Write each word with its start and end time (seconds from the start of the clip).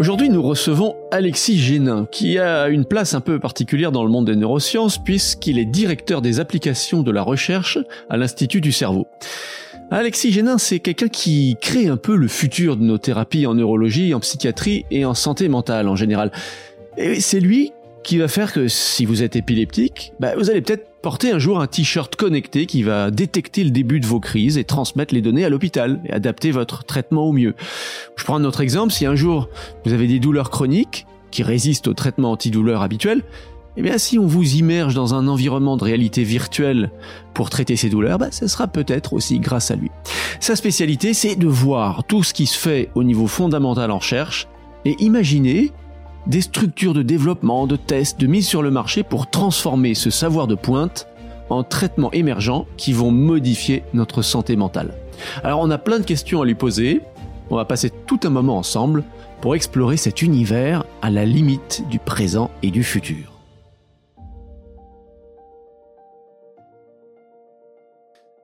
Aujourd'hui, 0.00 0.30
nous 0.30 0.40
recevons 0.40 0.96
Alexis 1.10 1.58
Génin, 1.58 2.08
qui 2.10 2.38
a 2.38 2.70
une 2.70 2.86
place 2.86 3.12
un 3.12 3.20
peu 3.20 3.38
particulière 3.38 3.92
dans 3.92 4.02
le 4.02 4.08
monde 4.08 4.24
des 4.24 4.34
neurosciences, 4.34 4.96
puisqu'il 4.96 5.58
est 5.58 5.66
directeur 5.66 6.22
des 6.22 6.40
applications 6.40 7.02
de 7.02 7.10
la 7.10 7.20
recherche 7.20 7.76
à 8.08 8.16
l'Institut 8.16 8.62
du 8.62 8.72
cerveau. 8.72 9.08
Alexis 9.90 10.32
Génin, 10.32 10.56
c'est 10.56 10.78
quelqu'un 10.78 11.08
qui 11.08 11.58
crée 11.60 11.88
un 11.88 11.98
peu 11.98 12.16
le 12.16 12.28
futur 12.28 12.78
de 12.78 12.82
nos 12.82 12.96
thérapies 12.96 13.46
en 13.46 13.52
neurologie, 13.52 14.14
en 14.14 14.20
psychiatrie 14.20 14.86
et 14.90 15.04
en 15.04 15.12
santé 15.12 15.50
mentale 15.50 15.86
en 15.86 15.96
général. 15.96 16.32
Et 16.96 17.20
c'est 17.20 17.40
lui 17.40 17.74
qui 18.02 18.16
va 18.16 18.28
faire 18.28 18.54
que 18.54 18.68
si 18.68 19.04
vous 19.04 19.22
êtes 19.22 19.36
épileptique, 19.36 20.14
bah, 20.18 20.32
vous 20.34 20.48
allez 20.48 20.62
peut-être 20.62 20.89
porter 21.02 21.32
un 21.32 21.38
jour 21.38 21.60
un 21.60 21.66
t-shirt 21.66 22.14
connecté 22.16 22.66
qui 22.66 22.82
va 22.82 23.10
détecter 23.10 23.64
le 23.64 23.70
début 23.70 24.00
de 24.00 24.06
vos 24.06 24.20
crises 24.20 24.58
et 24.58 24.64
transmettre 24.64 25.14
les 25.14 25.22
données 25.22 25.44
à 25.44 25.48
l'hôpital 25.48 26.00
et 26.04 26.12
adapter 26.12 26.50
votre 26.50 26.84
traitement 26.84 27.24
au 27.24 27.32
mieux. 27.32 27.54
Je 28.16 28.24
prends 28.24 28.36
un 28.36 28.44
autre 28.44 28.60
exemple, 28.60 28.92
si 28.92 29.06
un 29.06 29.14
jour 29.14 29.48
vous 29.84 29.92
avez 29.92 30.06
des 30.06 30.18
douleurs 30.18 30.50
chroniques 30.50 31.06
qui 31.30 31.42
résistent 31.42 31.88
au 31.88 31.94
traitement 31.94 32.32
antidouleur 32.32 32.82
habituel, 32.82 33.22
eh 33.76 33.82
bien, 33.82 33.98
si 33.98 34.18
on 34.18 34.26
vous 34.26 34.56
immerge 34.56 34.94
dans 34.94 35.14
un 35.14 35.28
environnement 35.28 35.76
de 35.76 35.84
réalité 35.84 36.24
virtuelle 36.24 36.90
pour 37.34 37.50
traiter 37.50 37.76
ces 37.76 37.88
douleurs, 37.88 38.18
bah, 38.18 38.30
ce 38.32 38.48
sera 38.48 38.66
peut-être 38.66 39.12
aussi 39.12 39.38
grâce 39.38 39.70
à 39.70 39.76
lui. 39.76 39.90
Sa 40.40 40.56
spécialité, 40.56 41.14
c'est 41.14 41.36
de 41.36 41.46
voir 41.46 42.04
tout 42.04 42.24
ce 42.24 42.34
qui 42.34 42.46
se 42.46 42.58
fait 42.58 42.90
au 42.94 43.04
niveau 43.04 43.28
fondamental 43.28 43.90
en 43.92 43.98
recherche 43.98 44.48
et 44.84 44.96
imaginer 44.98 45.70
des 46.26 46.40
structures 46.40 46.94
de 46.94 47.02
développement, 47.02 47.66
de 47.66 47.76
tests, 47.76 48.20
de 48.20 48.26
mise 48.26 48.46
sur 48.46 48.62
le 48.62 48.70
marché 48.70 49.02
pour 49.02 49.30
transformer 49.30 49.94
ce 49.94 50.10
savoir 50.10 50.46
de 50.46 50.54
pointe 50.54 51.06
en 51.48 51.64
traitements 51.64 52.12
émergents 52.12 52.66
qui 52.76 52.92
vont 52.92 53.10
modifier 53.10 53.82
notre 53.92 54.22
santé 54.22 54.56
mentale. 54.56 54.94
Alors 55.42 55.60
on 55.60 55.70
a 55.70 55.78
plein 55.78 55.98
de 55.98 56.04
questions 56.04 56.42
à 56.42 56.44
lui 56.44 56.54
poser, 56.54 57.00
on 57.50 57.56
va 57.56 57.64
passer 57.64 57.90
tout 58.06 58.20
un 58.24 58.30
moment 58.30 58.56
ensemble 58.56 59.04
pour 59.40 59.54
explorer 59.54 59.96
cet 59.96 60.22
univers 60.22 60.84
à 61.02 61.10
la 61.10 61.24
limite 61.24 61.82
du 61.88 61.98
présent 61.98 62.50
et 62.62 62.70
du 62.70 62.84
futur. 62.84 63.40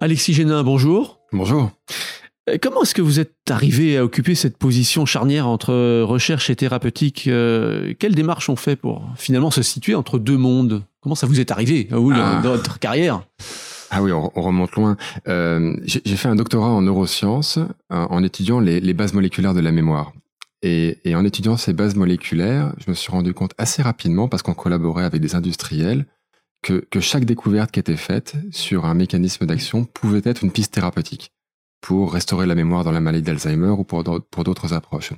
Alexis 0.00 0.34
Génin, 0.34 0.62
bonjour. 0.62 1.20
Bonjour. 1.32 1.70
Euh, 2.48 2.58
comment 2.60 2.82
est-ce 2.82 2.94
que 2.94 3.02
vous 3.02 3.20
êtes 3.20 3.34
arrivé 3.50 3.96
à 3.96 4.04
occuper 4.04 4.34
cette 4.34 4.56
position 4.56 5.06
charnière 5.06 5.48
entre 5.48 6.02
recherche 6.02 6.50
et 6.50 6.56
thérapeutique 6.56 7.26
euh, 7.28 7.94
Quelles 7.98 8.14
démarches 8.14 8.48
on 8.48 8.56
fait 8.56 8.76
pour 8.76 9.08
finalement 9.16 9.50
se 9.50 9.62
situer 9.62 9.94
entre 9.94 10.18
deux 10.18 10.36
mondes? 10.36 10.82
Comment 11.00 11.14
ça 11.14 11.26
vous 11.26 11.40
est 11.40 11.50
arrivé 11.50 11.88
vous, 11.90 12.12
ah. 12.14 12.40
dans 12.42 12.50
votre 12.50 12.78
carrière? 12.78 13.22
Ah 13.90 14.02
oui, 14.02 14.10
on, 14.12 14.28
remonte 14.34 14.72
loin. 14.72 14.96
Euh, 15.28 15.76
j'ai 15.84 16.16
fait 16.16 16.28
un 16.28 16.34
doctorat 16.34 16.70
en 16.70 16.82
neurosciences 16.82 17.60
en 17.88 18.22
étudiant 18.24 18.58
les, 18.58 18.94
bases 18.94 19.12
moléculaires 19.12 19.54
de 19.54 19.60
la 19.60 19.70
mémoire. 19.70 20.12
Et, 20.62 20.98
et, 21.04 21.14
en 21.14 21.24
étudiant 21.24 21.56
ces 21.56 21.72
bases 21.72 21.94
moléculaires, 21.94 22.74
je 22.84 22.90
me 22.90 22.96
suis 22.96 23.12
rendu 23.12 23.32
compte 23.32 23.52
assez 23.58 23.82
rapidement, 23.82 24.26
parce 24.26 24.42
qu'on 24.42 24.54
collaborait 24.54 25.04
avec 25.04 25.20
des 25.20 25.36
industriels, 25.36 26.06
que, 26.62 26.84
que 26.90 26.98
chaque 26.98 27.24
découverte 27.24 27.70
qui 27.70 27.78
était 27.78 27.96
faite 27.96 28.34
sur 28.50 28.86
un 28.86 28.94
mécanisme 28.94 29.46
d'action 29.46 29.84
pouvait 29.84 30.22
être 30.24 30.42
une 30.42 30.50
piste 30.50 30.74
thérapeutique 30.74 31.30
pour 31.86 32.12
restaurer 32.12 32.46
la 32.46 32.56
mémoire 32.56 32.82
dans 32.82 32.90
la 32.90 32.98
maladie 32.98 33.22
d'Alzheimer 33.22 33.68
ou 33.68 33.84
pour 33.84 34.02
d'autres 34.02 34.74
approches. 34.74 35.12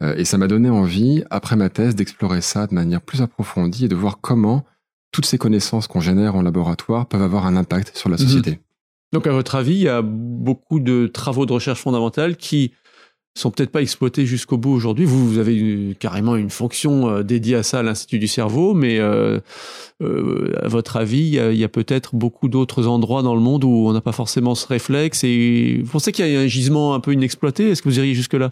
Euh, 0.00 0.14
et 0.14 0.24
ça 0.24 0.38
m'a 0.38 0.46
donné 0.46 0.70
envie, 0.70 1.24
après 1.28 1.56
ma 1.56 1.70
thèse, 1.70 1.96
d'explorer 1.96 2.40
ça 2.40 2.68
de 2.68 2.74
manière 2.74 3.00
plus 3.00 3.20
approfondie 3.20 3.86
et 3.86 3.88
de 3.88 3.96
voir 3.96 4.20
comment 4.20 4.64
toutes 5.10 5.26
ces 5.26 5.38
connaissances 5.38 5.88
qu'on 5.88 5.98
génère 5.98 6.36
en 6.36 6.42
laboratoire 6.42 7.06
peuvent 7.06 7.22
avoir 7.22 7.46
un 7.46 7.56
impact 7.56 7.96
sur 7.96 8.08
la 8.08 8.16
mhm. 8.16 8.22
société. 8.22 8.60
Donc, 9.12 9.26
à 9.26 9.32
votre 9.32 9.56
avis, 9.56 9.74
il 9.74 9.80
y 9.80 9.88
a 9.88 10.00
beaucoup 10.00 10.78
de 10.78 11.08
travaux 11.08 11.46
de 11.46 11.52
recherche 11.52 11.80
fondamentale 11.80 12.36
qui 12.36 12.74
sont 13.38 13.50
peut-être 13.50 13.70
pas 13.70 13.82
exploités 13.82 14.26
jusqu'au 14.26 14.56
bout 14.56 14.70
aujourd'hui. 14.70 15.04
Vous, 15.04 15.38
avez 15.38 15.96
carrément 15.98 16.36
une 16.36 16.50
fonction 16.50 17.08
euh, 17.08 17.22
dédiée 17.22 17.56
à 17.56 17.62
ça 17.62 17.80
à 17.80 17.82
l'Institut 17.82 18.18
du 18.18 18.28
cerveau, 18.28 18.74
mais 18.74 18.98
euh, 18.98 19.38
euh, 20.02 20.52
à 20.62 20.68
votre 20.68 20.96
avis, 20.96 21.38
il 21.38 21.56
y 21.56 21.64
a, 21.64 21.68
peut-être 21.68 22.16
beaucoup 22.16 22.48
d'autres 22.48 22.86
endroits 22.86 23.22
dans 23.22 23.34
le 23.34 23.40
monde 23.40 23.64
où 23.64 23.88
on 23.88 23.92
n'a 23.92 24.00
pas 24.00 24.12
forcément 24.12 24.54
ce 24.54 24.66
réflexe. 24.66 25.22
Et 25.24 25.80
vous 25.84 25.90
pensez 25.90 26.12
qu'il 26.12 26.26
y 26.26 26.36
a 26.36 26.40
un 26.40 26.46
gisement 26.46 26.94
un 26.94 27.00
peu 27.00 27.12
inexploité? 27.12 27.70
Est-ce 27.70 27.82
que 27.82 27.88
vous 27.88 27.98
iriez 27.98 28.14
jusque-là? 28.14 28.50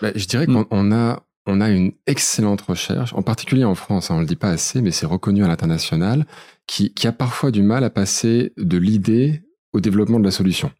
Bah, 0.00 0.10
Je 0.14 0.26
dirais 0.26 0.46
qu'on 0.46 0.92
a 0.92 1.20
une 1.46 1.92
excellente 2.06 2.60
recherche, 2.60 3.14
en 3.14 3.22
particulier 3.22 3.64
en 3.64 3.74
France, 3.74 4.10
hein, 4.10 4.14
on 4.14 4.18
ne 4.18 4.22
le 4.22 4.28
dit 4.28 4.36
pas 4.36 4.50
assez, 4.50 4.82
mais 4.82 4.90
c'est 4.90 5.06
reconnu 5.06 5.44
à 5.44 5.48
l'international, 5.48 6.26
qui 6.66 6.92
a 7.04 7.12
parfois 7.12 7.50
du 7.50 7.62
mal 7.62 7.84
à 7.84 7.90
passer 7.90 8.52
de 8.58 8.76
l'idée 8.76 9.42
au 9.72 9.80
développement 9.80 10.20
de 10.20 10.24
la 10.24 10.30
solution. 10.30 10.70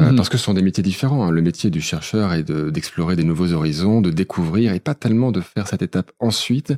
Euh, 0.00 0.10
mhm. 0.10 0.16
Parce 0.16 0.28
que 0.28 0.38
ce 0.38 0.44
sont 0.44 0.54
des 0.54 0.62
métiers 0.62 0.82
différents. 0.82 1.24
Hein. 1.24 1.30
Le 1.30 1.42
métier 1.42 1.70
du 1.70 1.80
chercheur 1.80 2.32
est 2.32 2.50
d'explorer 2.50 3.16
des 3.16 3.24
nouveaux 3.24 3.52
horizons, 3.52 4.00
de 4.00 4.10
découvrir, 4.10 4.72
et 4.72 4.80
pas 4.80 4.94
tellement 4.94 5.32
de 5.32 5.40
faire 5.40 5.68
cette 5.68 5.82
étape 5.82 6.12
ensuite 6.18 6.74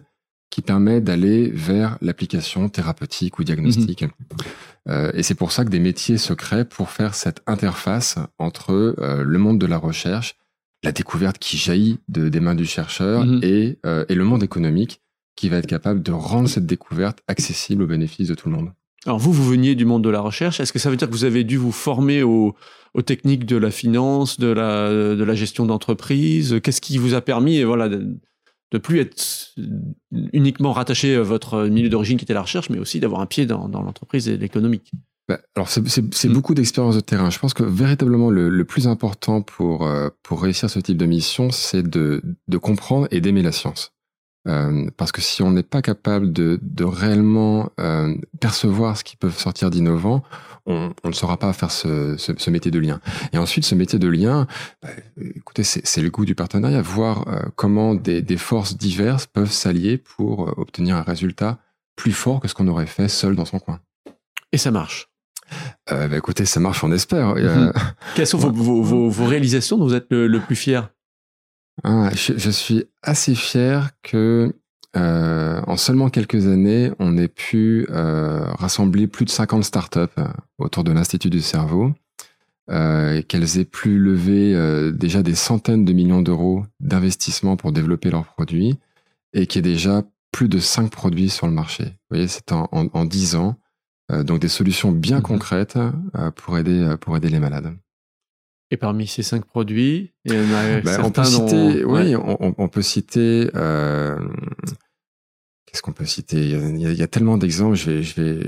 qui 0.51 0.63
permet 0.63 1.01
d'aller 1.01 1.51
vers 1.51 1.99
l'application 2.01 2.69
thérapeutique 2.69 3.39
ou 3.39 3.45
diagnostique. 3.45 4.03
Mhm. 4.03 4.11
Euh, 4.89 5.13
et 5.15 5.23
c'est 5.23 5.35
pour 5.35 5.53
ça 5.53 5.65
que 5.65 5.71
des 5.71 5.81
métiers 5.81 6.19
se 6.19 6.33
créent 6.33 6.65
pour 6.65 6.91
faire 6.91 7.15
cette 7.15 7.41
interface 7.47 8.19
entre 8.39 8.73
euh, 8.73 9.23
le 9.25 9.39
monde 9.39 9.59
de 9.59 9.67
la 9.67 9.79
recherche, 9.79 10.37
la 10.83 10.93
découverte 10.93 11.39
qui 11.39 11.57
jaillit 11.57 11.99
de, 12.09 12.29
des 12.29 12.41
mains 12.41 12.55
du 12.55 12.67
chercheur 12.67 13.25
et, 13.43 13.79
et 14.09 14.15
le 14.15 14.25
monde 14.25 14.43
économique 14.43 15.01
qui 15.35 15.49
va 15.49 15.57
être 15.57 15.67
capable 15.67 16.03
de 16.03 16.13
rendre 16.13 16.49
cette 16.49 16.67
découverte 16.67 17.21
accessible 17.27 17.83
au 17.83 17.87
bénéfice 17.87 18.29
de 18.29 18.35
tout 18.35 18.51
le 18.51 18.57
monde. 18.57 18.73
Alors 19.07 19.19
vous, 19.19 19.33
vous 19.33 19.45
veniez 19.45 19.75
du 19.75 19.85
monde 19.85 20.03
de 20.03 20.11
la 20.11 20.21
recherche. 20.21 20.61
Est-ce 20.61 20.73
que 20.73 20.79
ça 20.79 20.91
veut 20.91 20.97
dire 20.97 21.09
que 21.09 21.13
vous 21.13 21.25
avez 21.25 21.45
dû 21.45 21.57
vous 21.57 21.73
former 21.73 22.23
aux, 22.23 22.55
techniques 23.05 23.45
de 23.45 23.57
la 23.57 23.71
finance, 23.71 24.39
de 24.39 24.47
la, 24.47 24.89
de 24.91 25.25
la 25.25 25.35
gestion 25.35 25.67
d'entreprise? 25.67 26.61
Qu'est-ce 26.63 26.81
qui 26.81 26.99
vous 26.99 27.15
a 27.15 27.21
permis 27.21 27.63
voilà, 27.63 27.89
de, 27.89 28.17
ne 28.75 28.79
plus 28.79 29.01
être 29.01 29.55
uniquement 30.33 30.73
rattaché 30.73 31.15
à 31.15 31.23
votre 31.23 31.65
milieu 31.65 31.89
d'origine 31.89 32.19
qui 32.19 32.25
était 32.25 32.35
la 32.35 32.43
recherche, 32.43 32.71
mais 32.71 32.79
aussi 32.79 33.01
d'avoir 33.01 33.21
un 33.21 33.27
pied 33.27 33.47
dans, 33.47 33.69
l'entreprise 33.69 34.29
et 34.29 34.37
l'économique? 34.37 34.93
Bah, 35.29 35.41
alors 35.55 35.69
c'est 35.69 35.81
hmm. 35.81 36.33
beaucoup 36.33 36.55
d'expérience 36.55 36.97
de 36.97 37.01
terrain. 37.01 37.31
Je 37.31 37.39
pense 37.39 37.55
que 37.55 37.63
véritablement 37.63 38.31
le, 38.31 38.65
plus 38.65 38.87
important 38.87 39.41
pour, 39.41 39.87
euh, 39.87 40.11
pour 40.23 40.43
réussir 40.43 40.69
ce 40.69 40.79
type 40.81 40.99
de 40.99 41.07
mission, 41.07 41.51
c'est 41.51 41.83
de, 41.83 42.23
de 42.49 42.59
comprendre 42.59 43.09
et 43.11 43.21
d'aimer 43.21 43.43
la 43.43 43.53
science. 43.53 43.93
Euh, 44.47 44.89
parce 44.97 45.11
que 45.11 45.23
si 45.23 45.43
on 45.43 45.51
n'est 45.51 45.63
pas 45.63 45.81
capable 45.81 46.33
de, 46.33 46.59
de 46.61 46.85
réellement 46.85 47.71
euh, 47.81 48.15
percevoir 48.41 48.97
ce 48.97 49.05
qui 49.05 49.17
peut 49.17 49.31
sortir 49.31 49.71
d'innovant, 49.71 50.23
on, 50.67 50.93
on, 51.03 51.09
ne 51.09 51.15
saura 51.15 51.39
pas 51.39 51.53
faire 51.53 51.71
ce, 51.71 52.17
ce, 52.19 52.33
ce, 52.37 52.51
métier 52.51 52.71
de 52.71 52.79
lien. 52.79 53.01
Et 53.33 53.39
ensuite, 53.39 53.65
ce 53.65 53.75
métier 53.75 53.99
de 53.99 54.09
lien, 54.09 54.47
bah, 54.83 54.89
écoutez, 55.19 55.63
c'est 55.65 56.03
le 56.03 56.11
goût 56.11 56.25
du 56.25 56.35
partenariat, 56.35 56.83
voir 56.83 57.27
euh, 57.29 57.41
comment 57.57 57.95
des, 57.95 58.23
des, 58.23 58.37
forces 58.37 58.77
diverses 58.77 59.27
peuvent 59.27 59.53
s'allier 59.53 59.99
pour 59.99 60.49
euh, 60.49 60.55
obtenir 60.57 60.97
un 60.97 61.03
résultat 61.03 61.59
plus 61.97 62.13
fort 62.13 62.41
que 62.41 62.49
ce 62.49 62.55
qu'on 62.55 62.69
aurait 62.69 62.87
fait 62.87 63.09
seul 63.09 63.37
dans 63.37 63.45
son 63.45 63.59
coin. 63.59 63.81
Et 64.53 64.59
ça 64.59 64.71
marche 64.71 65.09
euh, 65.93 66.09
bah, 66.09 66.17
écoutez, 66.17 66.47
ça 66.47 66.59
marche, 66.59 66.83
on 66.83 66.91
espère. 66.91 67.35
Mhm. 67.35 67.73
Quelles 68.15 68.27
sont 68.27 68.39
vos, 68.51 68.51
vos, 68.83 69.11
vos, 69.11 69.27
réalisations 69.27 69.77
dont 69.77 69.85
vous 69.85 69.95
êtes 69.95 70.07
le, 70.11 70.27
le 70.27 70.41
plus 70.41 70.57
fier? 70.57 70.89
Ah, 71.83 72.11
je, 72.15 72.51
suis 72.51 72.85
assez 73.03 73.35
fier 73.35 73.91
que 74.03 74.55
euh, 74.97 75.61
en 75.67 75.77
seulement 75.77 76.09
quelques 76.09 76.47
années, 76.47 76.93
on 77.01 77.19
ait 77.19 77.29
pu 77.29 77.87
euh, 77.91 78.45
rassembler 78.53 79.09
plus 79.09 79.25
de 79.25 79.31
50 79.31 79.65
startups 79.65 79.99
euh, 80.19 80.29
autour 80.59 80.85
de 80.85 80.93
l'Institut 80.93 81.31
du 81.31 81.41
cerveau, 81.41 81.93
euh, 82.71 83.21
qu'elles 83.23 83.59
aient 83.59 83.65
pu 83.65 83.99
lever 83.99 84.55
euh, 84.55 84.93
déjà 84.93 85.23
des 85.23 85.35
centaines 85.35 85.85
de 85.85 85.93
millions 85.93 86.23
d'euros 86.23 86.65
d'investissement 86.79 87.57
pour 87.57 87.73
développer 87.73 88.11
leurs 88.11 88.27
produits 88.27 88.79
et 89.33 89.47
qu'il 89.47 89.67
y 89.67 89.69
ait 89.69 89.73
déjà 89.73 90.05
plus 90.31 90.49
de 90.49 90.61
5 90.61 90.91
produits 90.91 91.29
sur 91.29 91.49
le 91.49 91.53
marché. 91.53 91.85
Vous 91.85 92.17
voyez, 92.17 92.29
c'est 92.29 92.53
en, 92.53 92.69
en, 92.71 92.87
en 92.93 93.05
10 93.05 93.35
ans. 93.35 93.57
Euh, 94.13 94.23
donc 94.23 94.39
des 94.39 94.49
solutions 94.49 94.93
bien 94.93 95.19
mmh 95.19 95.23
concrètes 95.23 95.79
pour, 96.37 96.59
aider, 96.59 96.95
pour 97.01 97.17
aider 97.17 97.31
les 97.31 97.41
malades. 97.41 97.75
Et 98.71 98.77
parmi 98.77 99.07
ces 99.07 99.23
cinq 99.23 99.45
produits, 99.45 100.13
il 100.25 100.35
y 100.35 100.37
en 100.37 100.53
a 100.53 100.81
bah, 100.81 100.99
on 101.05 101.11
peut 101.11 101.25
citer, 101.25 101.85
oui, 101.85 102.17
on, 102.17 102.69
peut 102.69 102.83
citer. 102.83 103.51
Euh, 103.55 104.19
qu'est-ce 105.67 105.83
qu'on 105.83 105.93
peut 105.93 106.07
citer? 106.07 106.39
Il 106.39 106.81
y, 106.81 107.03
a, 107.03 107.07
tellement 107.07 107.37
d'exemples. 107.37 107.77
Je 107.77 107.91
vais, 107.91 108.03
je 108.03 108.21
vais, 108.21 108.41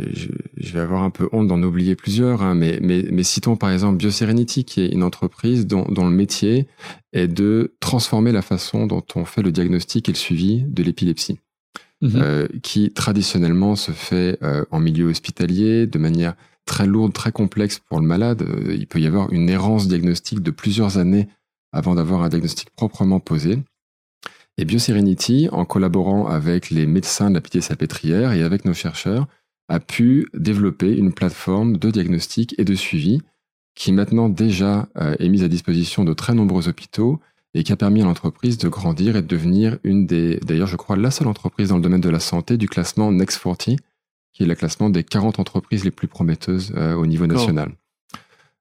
je, 0.56 0.72
vais 0.72 0.80
avoir 0.80 1.02
un 1.02 1.10
peu 1.10 1.28
honte 1.32 1.48
d'en 1.48 1.62
oublier 1.62 1.96
plusieurs, 1.96 2.42
hein, 2.42 2.54
mais, 2.54 2.78
mais, 2.80 3.04
mais 3.12 3.24
citons 3.24 3.56
par 3.56 3.70
exemple 3.70 3.98
BioSerenity, 3.98 4.64
qui 4.64 4.80
est 4.80 4.88
une 4.88 5.02
entreprise 5.02 5.66
dont, 5.66 5.84
dont 5.90 6.08
le 6.08 6.14
métier 6.14 6.66
est 7.12 7.28
de 7.28 7.76
transformer 7.80 8.32
la 8.32 8.42
façon 8.42 8.86
dont 8.86 9.04
on 9.16 9.24
fait 9.26 9.42
le 9.42 9.52
diagnostic 9.52 10.08
et 10.08 10.12
le 10.12 10.18
suivi 10.18 10.64
de 10.66 10.82
l'épilepsie. 10.82 11.38
Mhm. 12.02 12.12
Euh, 12.16 12.46
qui 12.62 12.92
traditionnellement 12.92 13.74
se 13.74 13.90
fait 13.90 14.38
euh, 14.42 14.66
en 14.70 14.80
milieu 14.80 15.06
hospitalier 15.06 15.86
de 15.86 15.98
manière 15.98 16.34
très 16.66 16.86
lourde, 16.86 17.14
très 17.14 17.32
complexe 17.32 17.78
pour 17.78 18.00
le 18.00 18.06
malade. 18.06 18.42
Euh, 18.42 18.74
il 18.74 18.86
peut 18.86 19.00
y 19.00 19.06
avoir 19.06 19.32
une 19.32 19.48
errance 19.48 19.88
diagnostique 19.88 20.40
de 20.40 20.50
plusieurs 20.50 20.98
années 20.98 21.26
avant 21.72 21.94
d'avoir 21.94 22.22
un 22.22 22.28
diagnostic 22.28 22.68
proprement 22.70 23.18
posé. 23.18 23.58
Et 24.58 24.66
BioSerenity, 24.66 25.48
en 25.52 25.64
collaborant 25.64 26.26
avec 26.26 26.68
les 26.68 26.84
médecins 26.84 27.30
de 27.30 27.34
la 27.34 27.40
Pitié-Salpêtrière 27.40 28.32
et 28.32 28.42
avec 28.42 28.66
nos 28.66 28.74
chercheurs, 28.74 29.26
a 29.68 29.80
pu 29.80 30.28
développer 30.34 30.94
une 30.94 31.14
plateforme 31.14 31.78
de 31.78 31.90
diagnostic 31.90 32.54
et 32.58 32.64
de 32.64 32.74
suivi 32.74 33.22
qui 33.74 33.92
maintenant 33.92 34.30
déjà 34.30 34.88
est 35.18 35.28
mise 35.28 35.42
à 35.42 35.48
disposition 35.48 36.04
de 36.04 36.14
très 36.14 36.32
nombreux 36.32 36.68
hôpitaux 36.68 37.20
et 37.56 37.64
qui 37.64 37.72
a 37.72 37.76
permis 37.76 38.02
à 38.02 38.04
l'entreprise 38.04 38.58
de 38.58 38.68
grandir 38.68 39.16
et 39.16 39.22
de 39.22 39.26
devenir 39.26 39.78
une 39.82 40.06
des, 40.06 40.38
d'ailleurs 40.40 40.66
je 40.66 40.76
crois, 40.76 40.94
la 40.94 41.10
seule 41.10 41.26
entreprise 41.26 41.70
dans 41.70 41.76
le 41.76 41.82
domaine 41.82 42.02
de 42.02 42.10
la 42.10 42.20
santé 42.20 42.58
du 42.58 42.68
classement 42.68 43.10
Next 43.10 43.42
40, 43.42 43.78
qui 44.34 44.42
est 44.42 44.46
le 44.46 44.54
classement 44.54 44.90
des 44.90 45.02
40 45.02 45.40
entreprises 45.40 45.82
les 45.82 45.90
plus 45.90 46.06
prometteuses 46.06 46.74
euh, 46.76 46.94
au 46.94 47.06
niveau 47.06 47.26
national. 47.26 47.72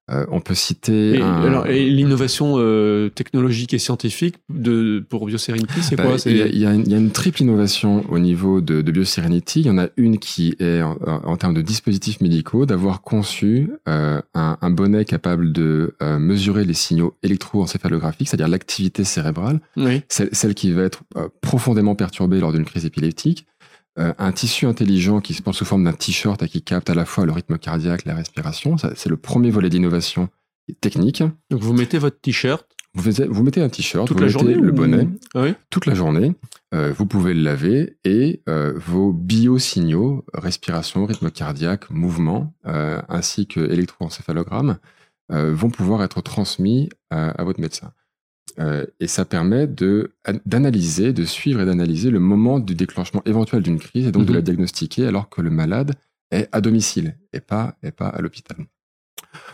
Euh, 0.08 0.24
on 0.30 0.40
peut 0.40 0.54
citer. 0.54 1.20
Et, 1.68 1.90
l'innovation 1.90 2.54
euh, 2.58 3.08
technologique 3.08 3.74
et 3.74 3.78
scientifique 3.78 4.36
de, 4.48 5.04
pour 5.08 5.26
BioSerenity, 5.26 5.82
c'est 5.82 5.96
quoi 5.96 6.12
bah, 6.12 6.16
Il 6.26 6.58
y, 6.58 6.64
a 6.64 6.72
une 6.72 7.10
triple 7.10 7.42
innovation 7.42 8.04
au 8.08 8.20
niveau 8.20 8.60
de, 8.60 8.82
de 8.82 8.92
BioSerenity. 8.92 9.62
Il 9.62 9.66
y 9.66 9.70
en 9.70 9.78
a 9.78 9.88
une 9.96 10.18
qui 10.18 10.54
est, 10.60 10.80
en, 10.82 11.36
termes 11.36 11.54
de 11.54 11.62
dispositifs 11.62 12.20
médicaux, 12.20 12.66
d'avoir 12.66 13.02
conçu 13.02 13.70
euh, 13.88 14.20
un, 14.34 14.58
un, 14.60 14.70
bonnet 14.70 15.04
capable 15.04 15.52
de 15.52 15.96
euh, 16.02 16.20
mesurer 16.20 16.64
les 16.64 16.74
signaux 16.74 17.16
électroencéphalographiques, 17.24 18.28
c'est-à-dire 18.28 18.48
l'activité 18.48 19.02
cérébrale, 19.02 19.60
oui. 19.76 20.02
celle, 20.08 20.28
celle, 20.30 20.54
qui 20.54 20.70
va 20.70 20.82
être 20.82 21.02
profondément 21.40 21.96
perturbée 21.96 22.38
lors 22.38 22.52
d'une 22.52 22.64
crise 22.64 22.84
épileptique, 22.84 23.46
euh, 23.98 24.12
un 24.18 24.32
tissu 24.32 24.66
intelligent 24.66 25.20
qui 25.20 25.32
se 25.32 25.42
porte 25.42 25.56
sous 25.56 25.64
forme 25.64 25.84
d'un 25.84 25.92
t-shirt 25.92 26.42
et 26.42 26.48
qui 26.48 26.62
capte 26.62 26.90
à 26.90 26.94
la 26.94 27.04
fois 27.04 27.24
le 27.24 27.32
rythme 27.32 27.56
cardiaque, 27.56 28.04
la 28.04 28.14
respiration. 28.14 28.76
C'est 28.78 29.08
le 29.08 29.16
premier 29.16 29.50
volet 29.50 29.70
d'innovation 29.70 30.28
technique. 30.80 31.22
Donc 31.50 31.60
vous 31.60 31.72
mettez 31.72 31.98
votre 31.98 32.20
t-shirt. 32.20 32.66
Vous, 32.94 33.10
vous, 33.28 33.42
mettez 33.42 33.60
un 33.60 33.68
t-shirt, 33.68 34.10
vous 34.10 34.18
la 34.18 34.26
mettez 34.26 34.54
le 34.54 34.72
bonnet 34.72 35.06
ah 35.34 35.44
toute 35.68 35.84
la 35.84 35.94
journée. 35.94 36.34
Euh, 36.74 36.94
vous 36.96 37.04
pouvez 37.04 37.34
le 37.34 37.42
laver 37.42 37.98
et 38.04 38.40
euh, 38.48 38.72
vos 38.76 39.12
biosignaux, 39.12 40.24
respiration, 40.32 41.04
rythme 41.04 41.30
cardiaque, 41.30 41.90
mouvement, 41.90 42.54
ainsi 42.64 43.46
que 43.46 43.60
électroencéphalogramme, 43.60 44.78
vont 45.28 45.70
pouvoir 45.70 46.02
être 46.02 46.22
transmis 46.22 46.88
à 47.10 47.44
votre 47.44 47.60
médecin. 47.60 47.92
Euh, 48.58 48.86
et 49.00 49.06
ça 49.06 49.24
permet 49.24 49.66
de 49.66 50.12
d'analyser, 50.46 51.12
de 51.12 51.24
suivre 51.24 51.60
et 51.60 51.66
d'analyser 51.66 52.10
le 52.10 52.20
moment 52.20 52.58
du 52.58 52.74
déclenchement 52.74 53.22
éventuel 53.26 53.62
d'une 53.62 53.78
crise 53.78 54.06
et 54.06 54.12
donc 54.12 54.24
de 54.24 54.32
la 54.32 54.38
mhm. 54.38 54.44
diagnostiquer 54.44 55.06
alors 55.06 55.28
que 55.28 55.42
le 55.42 55.50
malade 55.50 55.94
est 56.30 56.48
à 56.52 56.60
domicile 56.60 57.16
et 57.32 57.40
pas, 57.40 57.76
et 57.82 57.90
pas 57.90 58.08
à 58.08 58.20
l'hôpital. 58.22 58.56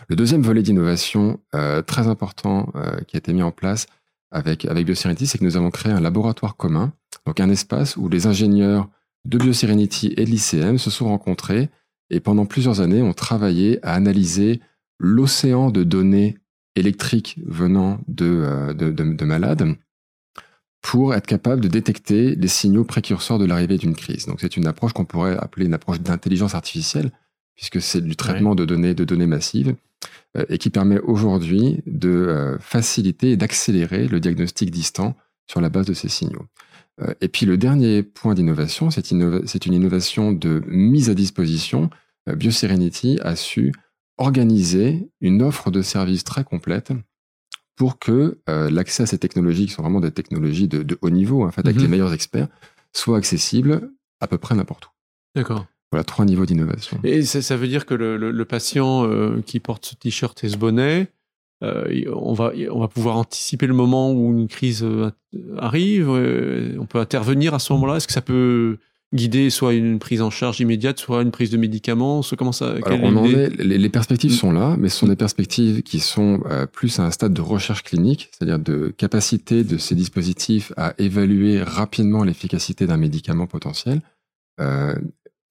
Le 0.07 0.15
deuxième 0.15 0.41
volet 0.41 0.61
d'innovation 0.61 1.39
euh, 1.53 1.81
très 1.81 2.07
important 2.07 2.71
euh, 2.75 3.01
qui 3.01 3.17
a 3.17 3.19
été 3.19 3.33
mis 3.33 3.43
en 3.43 3.51
place 3.51 3.87
avec, 4.31 4.65
avec 4.65 4.85
BioSerenity, 4.85 5.27
c'est 5.27 5.37
que 5.37 5.43
nous 5.43 5.57
avons 5.57 5.69
créé 5.69 5.91
un 5.91 5.99
laboratoire 5.99 6.55
commun, 6.55 6.93
donc 7.25 7.39
un 7.39 7.49
espace 7.49 7.97
où 7.97 8.07
les 8.09 8.25
ingénieurs 8.25 8.89
de 9.25 9.37
BioSerenity 9.37 10.13
et 10.17 10.25
de 10.25 10.29
l'ICM 10.29 10.77
se 10.77 10.89
sont 10.89 11.07
rencontrés 11.07 11.69
et 12.09 12.19
pendant 12.19 12.45
plusieurs 12.45 12.81
années 12.81 13.01
ont 13.01 13.13
travaillé 13.13 13.79
à 13.85 13.93
analyser 13.93 14.61
l'océan 14.99 15.71
de 15.71 15.83
données 15.83 16.37
électriques 16.75 17.39
venant 17.45 17.99
euh, 18.21 18.73
de, 18.73 18.89
de, 18.89 19.25
malades 19.25 19.75
pour 20.81 21.13
être 21.13 21.27
capable 21.27 21.61
de 21.61 21.67
détecter 21.67 22.35
les 22.35 22.47
signaux 22.47 22.83
précurseurs 22.83 23.39
de 23.39 23.45
l'arrivée 23.45 23.77
d'une 23.77 23.95
crise. 23.95 24.25
Donc 24.25 24.41
c'est 24.41 24.57
une 24.57 24.67
approche 24.67 24.93
qu'on 24.93 25.05
pourrait 25.05 25.37
appeler 25.37 25.65
une 25.65 25.73
approche 25.73 26.01
d'intelligence 26.01 26.55
artificielle, 26.55 27.11
puisque 27.55 27.81
c'est 27.81 28.01
du 28.01 28.15
traitement 28.15 28.55
de 28.55 28.65
données 28.65 28.93
de 28.93 29.05
données 29.05 29.27
massives 29.27 29.75
euh, 30.37 30.45
et 30.49 30.57
qui 30.57 30.69
permet 30.69 30.99
aujourd'hui 30.99 31.81
de 31.85 32.09
euh, 32.09 32.57
faciliter 32.59 33.31
et 33.31 33.37
d'accélérer 33.37 34.07
le 34.07 34.19
diagnostic 34.19 34.71
distant 34.71 35.15
sur 35.47 35.61
la 35.61 35.69
base 35.69 35.85
de 35.85 35.93
ces 35.93 36.07
signaux. 36.07 36.45
et 37.19 37.27
puis 37.27 37.45
le 37.45 37.57
dernier 37.57 38.01
point 38.01 38.33
d'innovation, 38.33 38.89
c'est 38.91 39.11
une 39.11 39.73
innovation 39.73 40.31
de 40.31 40.63
mise 40.67 41.09
à 41.09 41.13
disposition. 41.13 41.89
BioSerenity 42.27 43.19
a 43.21 43.35
su 43.35 43.73
organiser 44.17 45.09
une 45.21 45.41
offre 45.41 45.71
de 45.71 45.81
services 45.81 46.23
très 46.23 46.43
complète 46.43 46.91
pour 47.75 47.97
que 47.97 48.39
euh, 48.49 48.69
l'accès 48.69 49.03
à 49.03 49.05
ces 49.05 49.17
technologies, 49.17 49.65
qui 49.65 49.71
sont 49.71 49.81
vraiment 49.81 49.99
des 49.99 50.11
technologies 50.11 50.67
de, 50.67 50.97
haut 51.01 51.09
niveau, 51.09 51.43
en 51.43 51.51
fait, 51.51 51.61
avec 51.61 51.77
mhm. 51.77 51.83
les 51.83 51.87
meilleurs 51.87 52.13
experts, 52.13 52.47
soit 52.93 53.17
accessible 53.17 53.91
à 54.19 54.27
peu 54.27 54.37
près 54.37 54.55
n'importe 54.55 54.85
où. 54.85 54.89
D'accord. 55.35 55.65
Voilà, 55.91 56.03
trois 56.03 56.25
niveaux 56.25 56.45
d'innovation. 56.45 56.99
Et 57.03 57.23
ça, 57.23 57.55
veut 57.55 57.67
dire 57.67 57.85
que 57.85 57.93
le, 57.93 58.45
patient 58.45 59.05
euh, 59.05 59.41
qui 59.41 59.59
porte 59.59 59.85
ce 59.85 59.95
t-shirt 59.95 60.43
et 60.43 60.49
ce 60.49 60.57
bonnet, 60.57 61.07
euh, 61.63 62.05
on, 62.13 62.33
va, 62.33 62.51
on 62.71 62.79
va 62.79 62.87
pouvoir 62.87 63.17
anticiper 63.17 63.67
le 63.67 63.73
moment 63.73 64.11
où 64.11 64.31
une 64.31 64.47
crise 64.47 64.85
arrive, 65.57 66.09
on 66.09 66.85
peut 66.85 66.99
intervenir 66.99 67.53
à 67.53 67.59
ce 67.59 67.73
moment-là? 67.73 67.97
Est-ce 67.97 68.07
que 68.07 68.13
ça 68.13 68.21
peut 68.21 68.77
guider 69.13 69.49
soit 69.49 69.73
une 69.73 69.99
prise 69.99 70.21
en 70.21 70.29
charge 70.29 70.59
immédiate, 70.59 70.99
soit 70.99 71.21
une 71.21 71.31
prise 71.31 71.49
de 71.49 71.57
médicaments 71.57 72.21
soit 72.21 72.37
comment 72.37 72.51
ça 72.51 72.75
on 72.85 73.15
en 73.15 73.25
est, 73.25 73.49
les, 73.61 73.89
perspectives 73.89 74.31
sont 74.31 74.51
là, 74.51 74.75
mais 74.79 74.89
ce 74.89 74.97
sont 74.97 75.07
des 75.07 75.15
perspectives 75.15 75.83
qui 75.83 75.99
sont 75.99 76.41
euh, 76.49 76.65
plus 76.65 76.99
à 76.99 77.03
un 77.03 77.11
stade 77.11 77.33
de 77.33 77.41
recherche 77.41 77.83
clinique, 77.83 78.29
c'est-à-dire 78.31 78.59
de 78.59 78.93
capacité 78.97 79.63
de 79.63 79.77
ces 79.77 79.95
dispositifs 79.95 80.73
à 80.77 80.93
évaluer 80.97 81.61
rapidement 81.61 82.23
l'efficacité 82.23 82.87
d'un 82.87 82.97
médicament 82.97 83.47
potentiel. 83.47 84.01
Euh, 84.59 84.95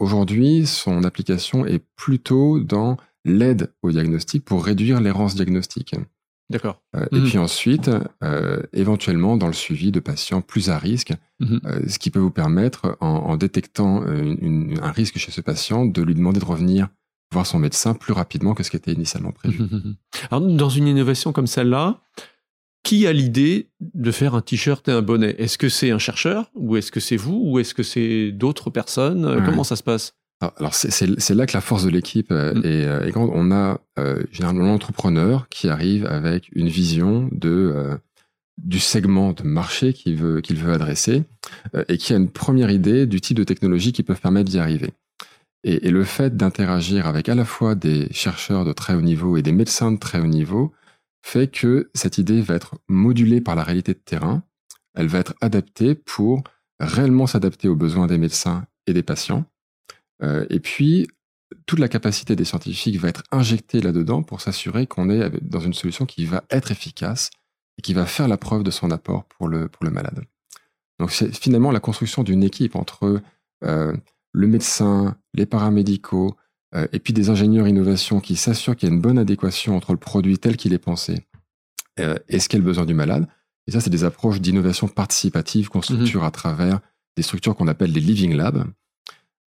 Aujourd'hui, 0.02 0.66
son 0.66 1.04
application 1.04 1.64
est 1.64 1.80
plutôt 1.94 2.58
dans 2.58 2.96
l'aide 3.24 3.70
au 3.82 3.92
diagnostic 3.92 4.44
pour 4.44 4.64
réduire 4.64 5.00
l'errance 5.00 5.36
diagnostique. 5.36 5.94
D'accord. 6.52 6.82
Euh, 6.94 7.06
et 7.12 7.18
mhm. 7.18 7.24
puis 7.24 7.38
ensuite, 7.38 7.90
euh, 8.22 8.62
éventuellement 8.74 9.38
dans 9.38 9.46
le 9.46 9.54
suivi 9.54 9.90
de 9.90 10.00
patients 10.00 10.42
plus 10.42 10.68
à 10.68 10.78
risque, 10.78 11.14
mhm. 11.40 11.60
euh, 11.64 11.80
ce 11.88 11.98
qui 11.98 12.10
peut 12.10 12.20
vous 12.20 12.30
permettre, 12.30 12.96
en, 13.00 13.36
détectant 13.38 14.04
un 14.04 14.90
risque 14.92 15.16
chez 15.16 15.32
ce 15.32 15.40
patient, 15.40 15.86
de 15.86 16.02
lui 16.02 16.14
demander 16.14 16.38
de 16.38 16.44
revenir 16.44 16.88
voir 17.32 17.46
son 17.46 17.58
médecin 17.58 17.94
plus 17.94 18.12
rapidement 18.12 18.52
que 18.52 18.62
ce 18.62 18.70
qui 18.70 18.76
était 18.76 18.92
initialement 18.92 19.32
prévu. 19.32 19.60
Mhm, 19.60 19.96
Alors, 20.30 20.46
dans 20.46 20.68
une 20.68 20.86
innovation 20.86 21.32
comme 21.32 21.46
celle-là, 21.46 21.98
qui 22.84 23.06
a 23.06 23.12
l'idée 23.12 23.70
de 23.80 24.10
faire 24.10 24.34
un 24.34 24.42
t-shirt 24.42 24.86
et 24.88 24.92
un 24.92 25.02
bonnet? 25.02 25.34
Est-ce 25.38 25.56
que 25.56 25.70
c'est 25.70 25.90
un 25.90 25.98
chercheur? 25.98 26.50
Ou 26.54 26.76
est-ce 26.76 26.92
que 26.92 27.00
c'est 27.00 27.16
vous? 27.16 27.40
Ou 27.42 27.58
est-ce 27.58 27.74
que 27.74 27.82
c'est 27.82 28.32
d'autres 28.32 28.68
personnes? 28.68 29.42
Comment 29.46 29.64
ça 29.64 29.76
se 29.76 29.82
passe? 29.82 30.14
Alors 30.42 30.74
c'est 30.74 31.34
là 31.34 31.46
que 31.46 31.52
la 31.54 31.60
force 31.60 31.84
de 31.84 31.90
l'équipe 31.90 32.30
euh, 32.30 32.54
mm. 32.54 32.62
euh, 32.64 33.06
est, 33.06 33.10
grande. 33.10 33.30
On 33.32 33.50
a 33.50 33.80
euh, 33.98 34.22
généralement 34.30 34.64
l'entrepreneur 34.64 35.48
qui 35.48 35.68
arrive 35.68 36.06
avec 36.06 36.48
une 36.52 36.68
vision 36.68 37.28
de 37.32 37.98
du 38.62 38.78
segment 38.78 39.32
de 39.32 39.44
marché 39.44 39.92
qu'il 39.92 40.16
veut 40.16 40.40
qu'il 40.40 40.56
veut 40.56 40.72
adresser 40.72 41.24
et 41.88 41.96
qui 41.96 42.12
a 42.12 42.16
une 42.16 42.30
première 42.30 42.70
idée 42.70 43.06
du 43.06 43.20
type 43.20 43.38
de 43.38 43.44
technologie 43.44 43.92
qui 43.92 44.02
peuvent 44.02 44.20
permettre 44.20 44.50
d'y 44.50 44.58
arriver. 44.58 44.90
Et, 45.64 45.90
le 45.90 46.04
fait 46.04 46.36
d'interagir 46.36 47.06
avec 47.06 47.28
à 47.28 47.34
la 47.34 47.44
fois 47.44 47.74
des 47.74 48.08
chercheurs 48.12 48.64
de 48.64 48.72
très 48.72 48.94
haut 48.94 49.00
niveau 49.00 49.36
et 49.36 49.42
des 49.42 49.52
médecins 49.52 49.92
de 49.92 49.98
très 49.98 50.20
haut 50.20 50.26
niveau 50.26 50.72
fait 51.24 51.48
que 51.48 51.90
cette 51.94 52.18
idée 52.18 52.40
va 52.40 52.54
être 52.54 52.74
modulée 52.88 53.40
par 53.40 53.54
la 53.54 53.62
réalité 53.62 53.94
de 53.94 53.98
terrain. 53.98 54.42
Elle 54.94 55.06
va 55.06 55.20
être 55.20 55.34
adaptée 55.40 55.94
pour 55.94 56.42
réellement 56.80 57.26
s'adapter 57.26 57.68
aux 57.68 57.76
besoins 57.76 58.08
des 58.08 58.18
médecins 58.18 58.66
et 58.86 58.92
des 58.92 59.04
patients 59.04 59.46
et 60.22 60.60
puis, 60.60 61.08
toute 61.66 61.78
la 61.78 61.88
capacité 61.88 62.36
des 62.36 62.44
scientifiques 62.44 62.96
va 62.96 63.08
être 63.08 63.22
injectée 63.30 63.80
là-dedans 63.80 64.22
pour 64.22 64.40
s'assurer 64.40 64.86
qu'on 64.86 65.10
est 65.10 65.30
dans 65.42 65.60
une 65.60 65.74
solution 65.74 66.06
qui 66.06 66.24
va 66.24 66.44
être 66.50 66.70
efficace 66.70 67.30
et 67.78 67.82
qui 67.82 67.94
va 67.94 68.06
faire 68.06 68.28
la 68.28 68.36
preuve 68.36 68.62
de 68.62 68.70
son 68.70 68.90
apport 68.90 69.24
pour 69.24 69.48
le, 69.48 69.68
pour 69.68 69.84
le 69.84 69.90
malade. 69.90 70.24
Donc 70.98 71.10
c'est 71.10 71.34
finalement 71.34 71.70
la 71.70 71.80
construction 71.80 72.22
d'une 72.22 72.42
équipe 72.42 72.76
entre 72.76 73.20
euh, 73.64 73.92
le 74.32 74.46
médecin, 74.46 75.16
les 75.34 75.46
paramédicaux, 75.46 76.36
euh, 76.74 76.86
et 76.92 76.98
puis 76.98 77.12
des 77.12 77.28
ingénieurs 77.28 77.68
innovation 77.68 78.20
qui 78.20 78.36
s'assurent 78.36 78.76
qu'il 78.76 78.88
y 78.88 78.92
a 78.92 78.94
une 78.94 79.00
bonne 79.00 79.18
adéquation 79.18 79.76
entre 79.76 79.92
le 79.92 79.98
produit 79.98 80.38
tel 80.38 80.56
qu'il 80.56 80.72
est 80.72 80.78
pensé 80.78 81.26
et 82.28 82.38
ce 82.38 82.48
qu'est 82.48 82.56
le 82.56 82.64
besoin 82.64 82.86
du 82.86 82.94
malade. 82.94 83.28
Et 83.66 83.72
ça, 83.72 83.80
c'est 83.80 83.90
des 83.90 84.04
approches 84.04 84.40
d'innovation 84.40 84.88
participative 84.88 85.68
qu'on 85.68 85.82
structure 85.82 86.22
mmh 86.22 86.26
à 86.26 86.30
travers 86.30 86.80
des 87.16 87.22
structures 87.22 87.54
qu'on 87.54 87.68
appelle 87.68 87.92
des 87.92 88.00
living 88.00 88.34
labs, 88.34 88.56
euh, 88.56 88.64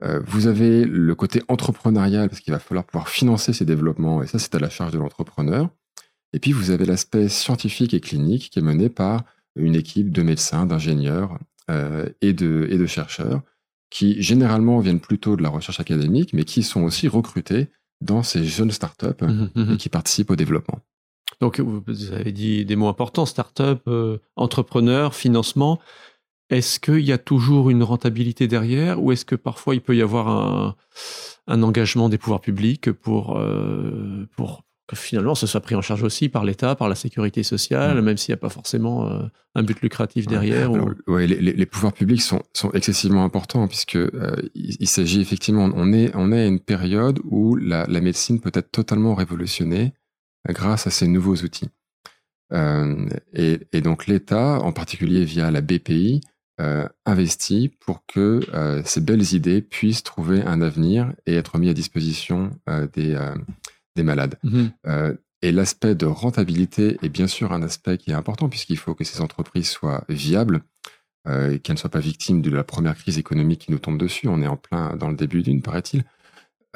vous 0.02 0.48
avez 0.48 0.84
le 0.86 1.16
côté 1.16 1.42
entrepreneurial, 1.48 2.30
parce 2.30 2.42
qu'il 2.42 2.54
va 2.54 2.60
falloir 2.60 2.86
pouvoir 2.86 3.10
financer 3.10 3.54
ces 3.54 3.66
développements, 3.66 4.22
et 4.22 4.28
ça, 4.28 4.40
c'est 4.40 4.54
à 4.56 4.60
la 4.60 4.70
charge 4.70 4.92
de 4.92 4.98
l'entrepreneur. 4.98 5.70
Et 6.34 6.40
puis, 6.40 6.52
vous 6.52 6.70
avez 6.70 6.86
l'aspect 6.86 7.30
scientifique 7.30 7.94
et 7.94 8.02
clinique 8.02 8.50
qui 8.50 8.60
est 8.60 8.62
mené 8.62 8.90
par 8.90 9.24
une 9.56 9.76
équipe 9.76 10.12
de 10.12 10.22
médecins, 10.22 10.66
d'ingénieurs 10.66 11.40
euh, 11.72 12.10
et, 12.22 12.34
de, 12.34 12.68
et 12.70 12.78
de 12.78 12.86
chercheurs, 12.86 13.42
qui 13.90 14.22
généralement 14.22 14.80
viennent 14.80 15.00
plutôt 15.00 15.38
de 15.38 15.44
la 15.44 15.50
recherche 15.50 15.80
académique, 15.80 16.34
mais 16.34 16.44
qui 16.44 16.62
sont 16.62 16.84
aussi 16.84 17.08
recrutés 17.08 17.70
dans 18.02 18.24
ces 18.24 18.44
jeunes 18.44 18.72
startups 18.72 19.22
mmh 19.22 19.48
mmh 19.56 19.74
et 19.74 19.78
qui 19.78 19.88
participent 19.88 20.32
au 20.32 20.36
développement. 20.36 20.82
Donc, 21.42 21.60
vous 21.60 22.12
avez 22.12 22.32
dit 22.32 22.66
des 22.66 22.76
mots 22.76 22.88
importants, 22.88 23.26
startup, 23.26 23.82
euh, 23.88 24.20
entrepreneur, 24.36 25.16
financement. 25.16 25.80
Est-ce 26.50 26.80
qu'il 26.80 27.02
y 27.02 27.12
a 27.12 27.18
toujours 27.18 27.70
une 27.70 27.82
rentabilité 27.82 28.48
derrière 28.48 29.02
ou 29.02 29.12
est-ce 29.12 29.26
que 29.26 29.36
parfois 29.36 29.74
il 29.74 29.82
peut 29.82 29.96
y 29.96 30.02
avoir 30.02 30.76
un, 31.48 31.64
engagement 31.64 32.08
des 32.08 32.18
pouvoirs 32.18 32.42
publics 32.42 32.92
pour, 32.92 33.38
euh, 33.38 34.28
pour 34.36 34.64
que 34.88 34.96
finalement 34.96 35.34
ce 35.34 35.48
soit 35.48 35.62
pris 35.62 35.74
en 35.74 35.82
charge 35.82 36.04
aussi 36.04 36.30
par 36.30 36.46
l'État, 36.46 36.76
par 36.76 36.88
la 36.88 36.94
sécurité 36.94 37.42
sociale, 37.42 38.00
mmh. 38.00 38.06
même 38.06 38.18
s'il 38.18 38.32
n'y 38.32 38.38
a 38.38 38.42
pas 38.42 38.50
forcément 38.50 39.10
euh, 39.10 39.24
un 39.56 39.64
but 39.64 39.82
lucratif 39.82 40.28
derrière 40.28 40.72
les, 41.18 41.66
pouvoirs 41.66 41.94
publics 41.94 42.22
sont, 42.22 42.44
excessivement 42.76 43.24
importants 43.24 43.68
puisque 43.68 43.96
euh, 43.96 44.36
il, 44.54 44.88
s'agit 44.88 45.22
effectivement, 45.22 45.68
on 45.74 45.94
est, 45.94 46.12
on 46.14 46.32
est 46.32 46.42
à 46.42 46.46
une 46.46 46.60
période 46.60 47.20
où 47.24 47.56
la, 47.56 47.88
la 47.88 48.02
médecine 48.02 48.40
peut 48.40 48.52
être 48.54 48.70
totalement 48.70 49.16
révolutionnée 49.16 49.94
grâce 50.50 50.86
à 50.86 50.92
ces 50.92 51.08
nouveaux 51.08 51.38
outils. 51.38 51.70
et, 52.54 53.60
et, 53.74 53.82
donc 53.82 54.06
l'État, 54.06 54.60
en 54.60 54.72
particulier 54.72 55.26
via 55.26 55.50
la 55.50 55.62
BPI, 55.62 56.22
investit 57.06 57.70
pour 57.82 58.06
que 58.06 58.40
ces 58.86 59.02
belles 59.02 59.34
idées 59.34 59.62
puissent 59.62 60.04
trouver 60.04 60.42
un 60.42 60.62
avenir 60.62 61.14
et 61.26 61.36
être 61.36 61.58
mis 61.58 61.70
à 61.70 61.74
disposition 61.74 62.52
des, 62.94 63.20
des 63.96 64.04
malades. 64.04 64.40
Mmh 64.44 64.68
et 65.46 65.52
l'aspect 65.52 65.94
de 65.94 66.08
rentabilité 66.08 66.98
est 67.04 67.10
bien 67.10 67.28
sûr 67.28 67.54
un 67.54 67.62
aspect 67.62 68.00
qui 68.00 68.10
est 68.10 68.16
important 68.16 68.50
puisqu'il 68.50 68.78
faut 68.78 68.96
que 68.96 69.04
ces 69.04 69.22
entreprises 69.22 69.70
soient 69.70 70.04
viables, 70.10 70.64
euh, 71.28 71.60
qu'elles 71.60 71.76
ne 71.76 71.80
soient 71.80 71.92
pas 71.92 72.00
victimes 72.00 72.42
de 72.42 72.50
la 72.50 72.64
première 72.64 72.96
crise 72.96 73.20
économique 73.20 73.62
qui 73.62 73.72
nous 73.72 73.78
tombe 73.78 74.00
dessus. 74.00 74.28
On 74.28 74.42
est 74.42 74.48
en 74.48 74.58
plein 74.58 74.96
dans 74.96 75.10
le 75.10 75.16
début 75.16 75.44
d'une, 75.44 75.62
paraît-il. 75.62 76.04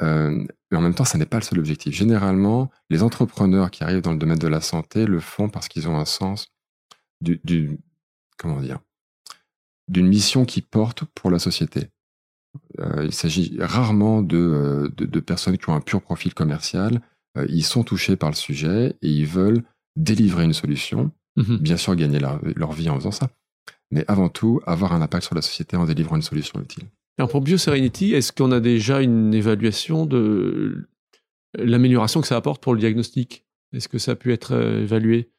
Euh, 0.02 0.44
mais 0.70 0.78
en 0.78 0.80
même 0.80 0.94
temps, 0.94 1.04
ça 1.04 1.18
n'est 1.18 1.26
pas 1.26 1.38
le 1.38 1.42
seul 1.42 1.58
objectif. 1.58 1.94
Généralement, 1.94 2.70
les 2.90 3.02
entrepreneurs 3.02 3.72
qui 3.72 3.82
arrivent 3.82 4.02
dans 4.02 4.12
le 4.12 4.18
domaine 4.18 4.38
de 4.38 4.48
la 4.48 4.60
santé 4.60 5.04
le 5.04 5.20
font 5.20 5.48
parce 5.48 5.66
qu'ils 5.66 5.88
ont 5.88 5.98
un 5.98 6.04
sens 6.04 6.52
du, 7.20 7.78
comment 8.38 8.60
dire, 8.60 8.78
d'une 9.90 10.06
mission 10.06 10.44
qui 10.44 10.62
porte 10.62 11.04
pour 11.04 11.30
la 11.30 11.38
société. 11.38 11.88
Euh, 12.78 13.04
il 13.04 13.12
s'agit 13.12 13.56
rarement 13.60 14.22
de, 14.22 14.90
de, 14.96 15.20
personnes 15.20 15.58
qui 15.58 15.68
ont 15.68 15.74
un 15.74 15.80
pur 15.80 16.00
profil 16.00 16.32
commercial, 16.32 17.00
euh, 17.36 17.46
ils 17.48 17.64
sont 17.64 17.84
touchés 17.84 18.16
par 18.16 18.30
le 18.30 18.34
sujet 18.34 18.96
et 19.02 19.08
ils 19.08 19.26
veulent 19.26 19.62
délivrer 19.96 20.44
une 20.44 20.52
solution, 20.52 21.12
mhm. 21.36 21.58
bien 21.58 21.76
sûr 21.76 21.94
gagner 21.94 22.18
leur, 22.18 22.72
vie 22.72 22.88
en 22.88 22.96
faisant 22.96 23.10
ça, 23.10 23.30
mais 23.90 24.04
avant 24.08 24.28
tout 24.28 24.60
avoir 24.66 24.92
un 24.92 25.02
impact 25.02 25.24
sur 25.24 25.34
la 25.34 25.42
société 25.42 25.76
en 25.76 25.84
délivrant 25.84 26.16
une 26.16 26.22
solution 26.22 26.60
utile. 26.60 26.84
Alors 27.18 27.28
pour 27.28 27.40
BioSerenity, 27.40 28.14
est-ce 28.14 28.32
qu'on 28.32 28.52
a 28.52 28.60
déjà 28.60 29.00
une 29.00 29.34
évaluation 29.34 30.06
de 30.06 30.88
l'amélioration 31.58 32.20
que 32.20 32.26
ça 32.26 32.36
apporte 32.36 32.62
pour 32.62 32.74
le 32.74 32.80
diagnostic? 32.80 33.44
Est-ce 33.72 33.88
que 33.88 33.98
ça 33.98 34.12
a 34.12 34.16
pu 34.16 34.32
être 34.32 34.54
euh, 34.54 34.82
évalué? 34.82 35.30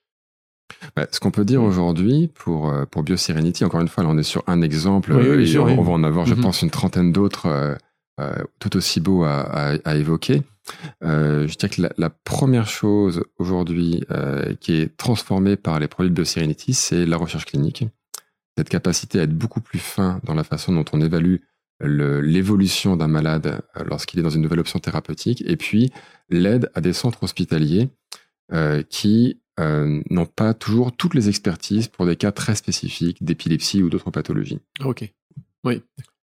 Ce 1.12 1.20
qu'on 1.20 1.32
peut 1.32 1.46
dire 1.46 1.64
aujourd'hui 1.64 2.30
pour, 2.34 2.70
euh, 2.70 2.86
pour 2.86 3.04
BioSerenity, 3.04 3.66
encore 3.66 3.82
une 3.82 3.88
fois, 3.88 4.04
là 4.04 4.10
on 4.10 4.18
est 4.18 4.24
sur 4.24 4.44
un 4.48 4.62
exemple, 4.62 5.12
et 5.14 5.58
on, 5.58 5.82
va 5.82 5.92
en 5.92 6.04
avoir, 6.04 6.26
je 6.26 6.36
mhm. 6.36 6.42
pense, 6.42 6.62
une 6.62 6.72
trentaine 6.72 7.12
d'autres 7.12 7.78
tout 8.60 8.78
aussi 8.78 9.00
beaux 9.00 9.24
à 9.24 9.96
évoquer. 9.96 10.44
Euh, 11.04 11.48
je 11.48 11.58
dirais 11.58 11.70
que 11.70 11.82
la, 11.98 12.10
première 12.10 12.68
chose 12.68 13.24
aujourd'hui 13.38 14.04
euh, 14.12 14.56
qui 14.56 14.74
est 14.74 14.96
transformée 14.98 15.56
par 15.56 15.80
les 15.80 15.88
produits 15.88 16.14
de 16.14 16.24
Serenity, 16.24 16.74
c'est 16.74 17.06
la 17.06 17.18
recherche 17.18 17.46
clinique. 17.46 17.86
Cette 18.58 18.70
capacité 18.70 19.20
à 19.20 19.24
être 19.24 19.38
beaucoup 19.38 19.62
plus 19.62 19.80
fin 19.80 20.20
dans 20.24 20.34
la 20.34 20.44
façon 20.44 20.74
dont 20.74 20.86
on 20.94 21.02
évalue 21.02 21.38
l'évolution 21.84 22.96
d'un 22.96 23.08
malade 23.08 23.62
euh, 23.76 23.84
lorsqu'il 23.86 24.20
est 24.20 24.24
dans 24.24 24.30
une 24.30 24.44
nouvelle 24.44 24.60
option 24.60 24.80
thérapeutique, 24.80 25.44
et 25.46 25.58
puis 25.58 25.92
l'aide 26.30 26.70
à 26.76 26.82
des 26.82 26.94
centres 26.94 27.24
hospitaliers 27.24 27.90
qui 28.90 29.41
n'ont 29.60 30.26
pas 30.26 30.54
toujours 30.54 30.92
toutes 30.92 31.14
les 31.14 31.30
expertises 31.30 31.88
pour 31.88 32.06
des 32.06 32.16
cas 32.16 32.32
très 32.32 32.56
spécifiques 32.56 33.24
d'épilepsie 33.24 33.84
ou 33.84 33.90
d'autres 33.90 34.10
pathologies. 34.10 34.60
Ok. 34.84 35.12
Oui. 35.64 35.82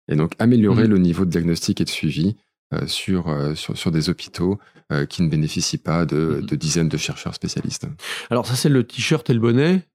Et 0.07 0.15
donc 0.15 0.33
améliorer 0.39 0.87
mmh. 0.87 0.91
le 0.91 0.97
niveau 0.97 1.25
de 1.25 1.29
diagnostic 1.29 1.81
et 1.81 1.83
de 1.83 1.89
suivi 1.89 2.35
euh, 2.73 2.85
sur, 2.85 3.29
euh, 3.29 3.55
sur, 3.55 3.77
sur, 3.77 3.91
des 3.91 4.09
hôpitaux 4.09 4.59
euh, 4.91 5.05
qui 5.05 5.21
ne 5.21 5.29
bénéficient 5.29 5.77
pas 5.77 6.05
de, 6.05 6.39
mhm. 6.41 6.45
de, 6.47 6.55
dizaines 6.57 6.89
de 6.89 6.97
chercheurs 6.97 7.33
spécialistes. 7.33 7.87
Alors 8.29 8.45
ça 8.45 8.57
c'est 8.57 8.67
le 8.67 8.83
t-shirt 8.83 9.29
et 9.29 9.33
le 9.33 9.39
bonnet. 9.39 9.87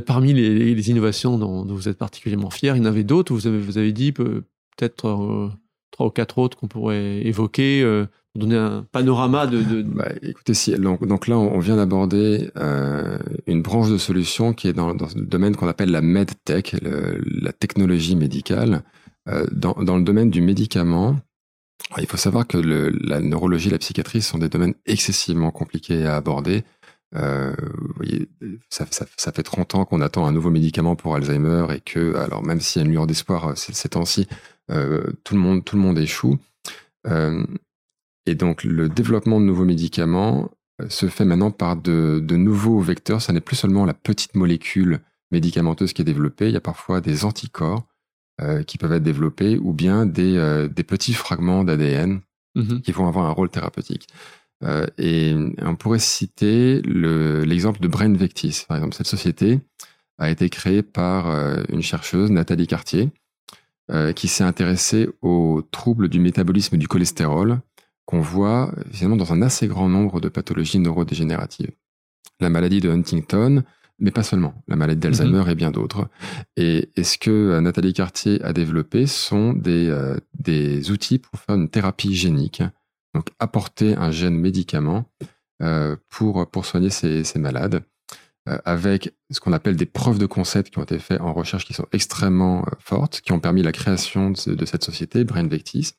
parmi 0.00 0.32
les, 0.32 0.74
les 0.74 0.90
innovations 0.90 1.38
dont, 1.38 1.64
vous 1.64 1.88
êtes 1.88 1.96
particulièrement 1.96 2.50
fiers, 2.50 2.72
il 2.74 2.78
y 2.78 2.80
en 2.80 2.84
avait 2.84 3.04
d'autres, 3.04 3.32
vous 3.32 3.46
avez, 3.46 3.60
vous 3.60 3.78
avez 3.78 3.92
dit 3.92 4.10
peut-être 4.10 4.96
trois 5.92 6.06
ou 6.06 6.10
quatre 6.10 6.38
autres 6.38 6.56
qu'on 6.56 6.66
pourrait 6.66 7.24
évoquer 7.24 7.84
donner 8.38 8.56
un 8.56 8.86
panorama 8.90 9.46
de... 9.46 9.62
de... 9.62 9.82
Bah, 9.82 10.08
écoutez, 10.22 10.54
si, 10.54 10.72
donc, 10.78 11.26
là 11.28 11.38
on 11.38 11.58
vient 11.58 11.76
d'aborder 11.76 12.50
une 13.46 13.62
branche 13.62 13.90
de 13.90 13.98
solutions 13.98 14.52
qui 14.52 14.68
est 14.68 14.72
dans, 14.72 14.92
le 14.92 15.24
domaine 15.24 15.56
qu'on 15.56 15.68
appelle 15.68 15.90
la 15.90 16.02
medtech, 16.02 16.76
la 16.82 17.52
technologie 17.52 18.16
médicale. 18.16 18.82
Dans, 19.52 19.74
dans, 19.74 19.98
le 19.98 20.04
domaine 20.04 20.30
du 20.30 20.40
médicament, 20.40 21.16
il 21.98 22.06
faut 22.06 22.16
savoir 22.16 22.46
que 22.46 22.58
la 22.58 23.20
neurologie 23.20 23.68
et 23.68 23.72
la 23.72 23.78
psychiatrie 23.78 24.22
sont 24.22 24.38
des 24.38 24.48
domaines 24.48 24.74
excessivement 24.86 25.50
compliqués 25.50 26.06
à 26.06 26.16
aborder. 26.16 26.64
Euh, 27.14 27.54
vous 27.60 27.94
voyez, 27.96 28.28
ça, 28.68 28.84
fait 28.86 29.42
30 29.42 29.74
ans 29.74 29.84
qu'on 29.84 30.00
attend 30.00 30.26
un 30.26 30.32
nouveau 30.32 30.50
médicament 30.50 30.96
pour 30.96 31.14
Alzheimer 31.14 31.66
et 31.74 31.80
que, 31.80 32.14
alors 32.16 32.42
même 32.44 32.60
s'il 32.60 32.82
y 32.82 32.84
a 32.84 32.86
une 32.86 32.92
lueur 32.92 33.06
d'espoir 33.06 33.48
euh, 33.48 33.54
ces, 33.54 33.88
temps-ci, 33.88 34.28
euh, 34.70 35.04
tout, 35.24 35.34
le 35.34 35.40
monde, 35.40 35.64
tout 35.64 35.76
le 35.76 35.82
monde 35.82 35.98
échoue. 35.98 36.38
Euh, 37.06 37.44
et 38.28 38.34
donc 38.34 38.64
le 38.64 38.88
développement 38.88 39.40
de 39.40 39.44
nouveaux 39.44 39.64
médicaments 39.64 40.50
euh, 40.80 40.88
se 40.88 41.06
fait 41.06 41.24
maintenant 41.24 41.50
par 41.50 41.76
de, 41.76 42.20
de 42.22 42.36
nouveaux 42.36 42.80
vecteurs. 42.80 43.22
Ça 43.22 43.32
n'est 43.32 43.40
plus 43.40 43.56
seulement 43.56 43.84
la 43.84 43.94
petite 43.94 44.34
molécule 44.34 45.00
médicamenteuse 45.30 45.92
qui 45.92 46.02
est 46.02 46.04
développée, 46.06 46.48
il 46.48 46.54
y 46.54 46.56
a 46.56 46.60
parfois 46.60 47.00
des 47.00 47.24
anticorps 47.24 47.86
euh, 48.40 48.62
qui 48.62 48.78
peuvent 48.78 48.92
être 48.92 49.02
développés 49.02 49.58
ou 49.58 49.72
bien 49.72 50.06
des, 50.06 50.36
euh, 50.36 50.68
des 50.68 50.84
petits 50.84 51.12
fragments 51.12 51.64
d'ADN 51.64 52.20
mhm. 52.54 52.82
qui 52.82 52.92
vont 52.92 53.08
avoir 53.08 53.26
un 53.26 53.32
rôle 53.32 53.50
thérapeutique. 53.50 54.06
Euh, 54.62 54.86
et 54.96 55.34
on 55.60 55.74
pourrait 55.74 55.98
citer 55.98 56.80
l'exemple 56.82 57.80
de 57.80 57.88
Brain 57.88 58.12
Vectis. 58.12 58.64
Par 58.68 58.76
exemple, 58.76 58.94
cette 58.94 59.08
société 59.08 59.60
a 60.18 60.30
été 60.30 60.48
créée 60.50 60.82
par 60.82 61.26
une 61.68 61.82
chercheuse, 61.82 62.32
Nathalie 62.32 62.66
Cartier, 62.66 63.10
qui 64.16 64.26
s'est 64.26 64.42
intéressée 64.42 65.08
aux 65.22 65.62
troubles 65.70 66.08
du 66.08 66.18
métabolisme 66.18 66.76
du 66.76 66.88
cholestérol 66.88 67.60
qu'on 68.08 68.20
voit 68.20 68.72
finalement 68.90 69.18
dans 69.18 69.34
un 69.34 69.42
assez 69.42 69.68
grand 69.68 69.90
nombre 69.90 70.18
de 70.18 70.30
pathologies 70.30 70.78
neurodégénératives. 70.78 71.72
La 72.40 72.48
maladie 72.48 72.80
de 72.80 72.88
Huntington, 72.88 73.64
mais 73.98 74.10
pas 74.10 74.22
seulement, 74.22 74.54
la 74.66 74.76
maladie 74.76 74.98
d'Alzheimer 74.98 75.44
mhm. 75.44 75.50
et 75.50 75.54
bien 75.54 75.70
d'autres. 75.70 76.08
Et, 76.56 76.88
ce 76.96 77.18
que 77.18 77.30
euh, 77.30 77.60
Nathalie 77.60 77.92
Cartier 77.92 78.42
a 78.42 78.54
développé 78.54 79.06
sont 79.06 79.52
des, 79.52 79.90
euh, 79.90 80.16
des 80.38 80.90
outils 80.90 81.18
pour 81.18 81.38
faire 81.38 81.56
une 81.56 81.68
thérapie 81.68 82.14
génique, 82.14 82.62
donc 83.14 83.26
apporter 83.40 83.94
un 83.96 84.10
gène 84.10 84.38
médicament 84.38 85.04
euh, 85.62 85.94
pour, 86.08 86.50
pour 86.50 86.64
soigner 86.64 86.88
ces, 86.88 87.24
ces 87.24 87.38
malades, 87.38 87.82
avec 88.64 89.14
ce 89.30 89.40
qu'on 89.40 89.52
appelle 89.52 89.76
des 89.76 89.84
preuves 89.84 90.18
de 90.18 90.24
concept 90.24 90.72
qui 90.72 90.78
ont 90.78 90.82
été 90.82 90.98
faites 90.98 91.20
en 91.20 91.34
recherche 91.34 91.66
qui 91.66 91.74
sont 91.74 91.84
extrêmement 91.92 92.64
fortes, 92.78 93.20
qui 93.20 93.32
ont 93.32 93.40
permis 93.40 93.62
la 93.62 93.72
création 93.72 94.30
de, 94.30 94.64
cette 94.64 94.84
société, 94.84 95.24
Brain 95.24 95.46
Vectis, 95.46 95.92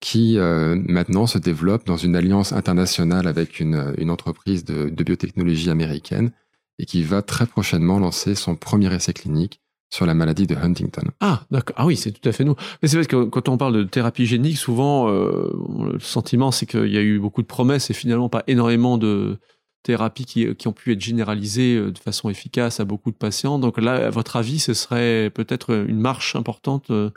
qui 0.00 0.38
maintenant 0.38 1.26
se 1.26 1.38
développe 1.38 1.84
dans 1.84 1.98
une 1.98 2.16
alliance 2.16 2.52
internationale 2.52 3.26
avec 3.26 3.60
une, 3.60 3.94
une 3.98 4.10
entreprise 4.10 4.64
de, 4.64 4.88
biotechnologie 4.88 5.68
américaine 5.68 6.32
et 6.78 6.86
qui 6.86 7.02
va 7.02 7.20
très 7.20 7.46
prochainement 7.46 7.98
lancer 7.98 8.34
son 8.34 8.56
premier 8.56 8.92
essai 8.94 9.12
clinique 9.12 9.60
sur 9.90 10.06
la 10.06 10.14
maladie 10.14 10.46
de 10.46 10.54
Huntington. 10.54 11.02
Ah, 11.20 11.42
d'accord. 11.50 11.74
Ah 11.78 11.84
oui, 11.84 11.96
c'est 11.96 12.12
tout 12.12 12.26
à 12.28 12.32
fait 12.32 12.44
nous. 12.44 12.54
Mais 12.80 12.88
c'est 12.88 12.96
parce 12.96 13.08
que 13.08 13.24
quand 13.24 13.48
on 13.48 13.58
parle 13.58 13.76
de 13.76 13.82
thérapie 13.82 14.24
génique, 14.24 14.56
souvent, 14.56 15.10
euh, 15.10 15.52
le 15.92 15.98
sentiment, 15.98 16.52
c'est 16.52 16.66
qu'il 16.66 16.86
y 16.86 16.96
a 16.96 17.02
eu 17.02 17.18
beaucoup 17.18 17.42
de 17.42 17.46
promesses 17.46 17.90
et 17.90 17.94
finalement 17.94 18.28
pas 18.28 18.44
énormément 18.46 18.98
de 18.98 19.38
thérapies 19.82 20.24
qui, 20.24 20.68
ont 20.68 20.72
pu 20.72 20.92
être 20.92 21.00
généralisées 21.00 21.74
euh, 21.76 21.90
de 21.90 21.98
façon 21.98 22.30
efficace 22.30 22.78
à 22.78 22.84
beaucoup 22.84 23.10
de 23.10 23.16
patients. 23.16 23.58
Donc 23.58 23.78
là, 23.78 24.06
à 24.06 24.10
votre 24.10 24.36
avis, 24.36 24.60
ce 24.60 24.74
serait 24.74 25.30
peut-être 25.34 25.70
une 25.88 26.00
marche 26.00 26.36
importante 26.36 26.90
euh, 26.90 27.10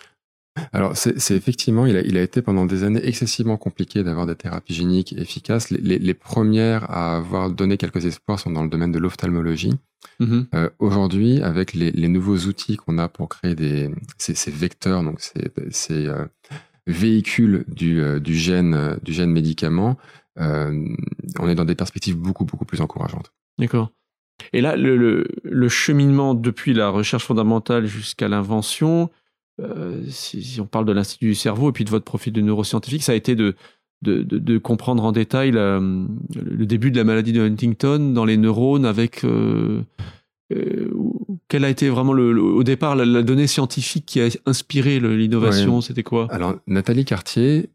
alors, 0.71 0.95
c'est 0.95 1.35
effectivement, 1.35 1.85
il 1.85 1.97
a, 1.97 2.01
il 2.01 2.17
a, 2.17 2.21
été 2.21 2.41
pendant 2.41 2.65
des 2.65 2.83
années 2.83 3.03
excessivement 3.03 3.57
compliqué 3.57 4.03
d'avoir 4.03 4.27
des 4.27 4.35
thérapies 4.35 4.73
géniques 4.73 5.13
efficaces. 5.13 5.71
Les, 5.71 5.97
les, 5.97 6.13
premières 6.13 6.89
à 6.91 7.17
avoir 7.17 7.49
donné 7.49 7.77
quelques 7.77 8.05
espoirs 8.05 8.39
sont 8.39 8.51
dans 8.51 8.63
le 8.63 8.69
domaine 8.69 8.91
de 8.91 8.99
l'ophtalmologie. 8.99 9.73
Mm-hmm. 10.19 10.45
euh, 10.53 10.69
Aujourd'hui, 10.79 11.41
avec 11.41 11.73
les, 11.73 11.91
les, 11.91 12.07
nouveaux 12.07 12.37
outils 12.37 12.77
qu'on 12.77 12.99
a 12.99 13.07
pour 13.07 13.29
créer 13.29 13.55
des, 13.55 13.89
ces, 14.17 14.35
ces 14.35 14.51
vecteurs, 14.51 15.03
donc 15.03 15.21
ces, 15.21 15.51
ces 15.71 16.07
euh, 16.07 16.25
véhicules 16.85 17.65
du, 17.67 18.01
euh, 18.01 18.19
du, 18.19 18.35
gène, 18.35 18.99
du 19.01 19.11
gène 19.11 19.31
médicament, 19.31 19.97
on 20.37 21.47
est 21.47 21.55
dans 21.55 21.65
des 21.65 21.75
perspectives 21.75 22.17
beaucoup, 22.17 22.45
beaucoup 22.45 22.65
plus 22.65 22.81
encourageantes. 22.81 23.31
D'accord. 23.59 23.91
Et 24.51 24.61
là, 24.61 24.75
le, 24.75 24.97
le, 24.97 25.27
le, 25.43 25.69
cheminement 25.69 26.33
depuis 26.33 26.73
la 26.73 26.89
recherche 26.89 27.23
fondamentale 27.23 27.85
jusqu'à 27.85 28.27
l'invention, 28.27 29.11
euh, 29.61 30.01
si, 30.09 30.59
on 30.59 30.65
parle 30.65 30.85
de 30.85 30.91
l'Institut 30.91 31.25
du 31.25 31.35
cerveau 31.35 31.69
et 31.69 31.73
puis 31.73 31.85
de 31.85 31.89
votre 31.89 32.05
profil 32.05 32.33
de 32.33 32.41
neuroscientifique, 32.41 33.03
ça 33.03 33.11
a 33.11 33.15
été 33.15 33.35
de, 33.35 33.55
de, 34.01 34.23
de, 34.23 34.57
comprendre 34.57 35.03
en 35.03 35.11
détail 35.11 35.51
le 35.51 36.65
début 36.65 36.91
de 36.91 36.97
la 36.97 37.03
maladie 37.03 37.33
de 37.33 37.41
Huntington 37.41 38.11
dans 38.13 38.25
les 38.25 38.37
neurones 38.37 38.85
avec 38.85 39.23
euh, 39.23 39.81
euh, 40.51 40.91
quelle 41.47 41.65
a 41.65 41.69
été 41.69 41.87
vraiment 41.89 42.13
le, 42.13 42.41
au 42.41 42.63
départ 42.63 42.95
la, 42.95 43.21
donnée 43.21 43.45
scientifique 43.45 44.05
qui 44.07 44.21
a 44.21 44.27
inspiré 44.47 44.99
l'innovation 44.99 45.81
C'était 45.81 46.03
quoi? 46.03 46.27
Alors 46.31 46.55
Nathalie 46.65 47.05
Cartier 47.05 47.69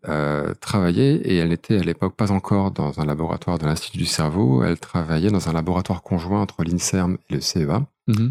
travaillait 0.60 1.14
et 1.16 1.36
elle 1.36 1.50
n'était 1.50 1.78
à 1.78 1.84
l'époque 1.84 2.16
pas 2.16 2.32
encore 2.32 2.72
dans 2.72 2.98
un 2.98 3.06
laboratoire 3.06 3.58
de 3.58 3.66
l'Institut 3.66 3.98
du 3.98 4.06
cerveau. 4.06 4.64
Elle 4.64 4.78
travaillait 4.78 5.30
dans 5.30 5.48
un 5.48 5.52
laboratoire 5.52 6.02
conjoint 6.02 6.42
entre 6.42 6.64
l'Inserm 6.64 7.18
et 7.30 7.34
le 7.34 7.40
CEA. 7.40 7.86
Mmh 8.08 8.28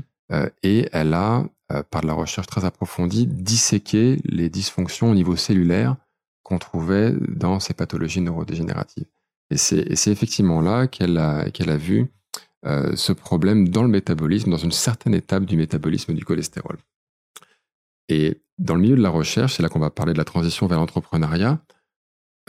et 0.61 0.89
elle 0.91 1.13
a 1.13 1.45
euh, 1.71 1.83
par 1.83 2.01
de 2.01 2.07
la 2.07 2.13
recherche 2.13 2.47
très 2.47 2.65
approfondie, 2.65 3.27
disséquer 3.27 4.19
les 4.23 4.49
dysfonctions 4.49 5.11
au 5.11 5.15
niveau 5.15 5.35
cellulaire 5.35 5.95
qu'on 6.43 6.59
trouvait 6.59 7.13
dans 7.27 7.59
ces 7.59 7.73
pathologies 7.73 8.21
neurodégénératives. 8.21 9.07
Et 9.49 9.57
c'est 9.57 10.07
effectivement 10.07 10.61
là 10.61 10.87
qu'elle 10.87 11.17
a, 11.17 11.77
vu 11.77 12.07
ce 12.63 13.13
problème 13.13 13.69
dans 13.69 13.81
le 13.81 13.87
métabolisme, 13.87 14.51
dans 14.51 14.57
une 14.57 14.73
certaine 14.73 15.13
étape 15.13 15.45
du 15.45 15.55
métabolisme 15.55 16.13
du 16.13 16.25
cholestérol. 16.25 16.77
Et 18.09 18.41
dans 18.57 18.75
le 18.75 18.81
milieu 18.81 18.95
de 18.95 19.01
la 19.01 19.09
recherche, 19.09 19.55
c'est 19.55 19.63
là 19.63 19.69
qu'on 19.69 19.79
va 19.79 19.89
parler 19.89 20.13
de 20.13 20.17
la 20.17 20.25
transition 20.25 20.67
vers 20.67 20.79
l'entrepreneuriat. 20.79 21.59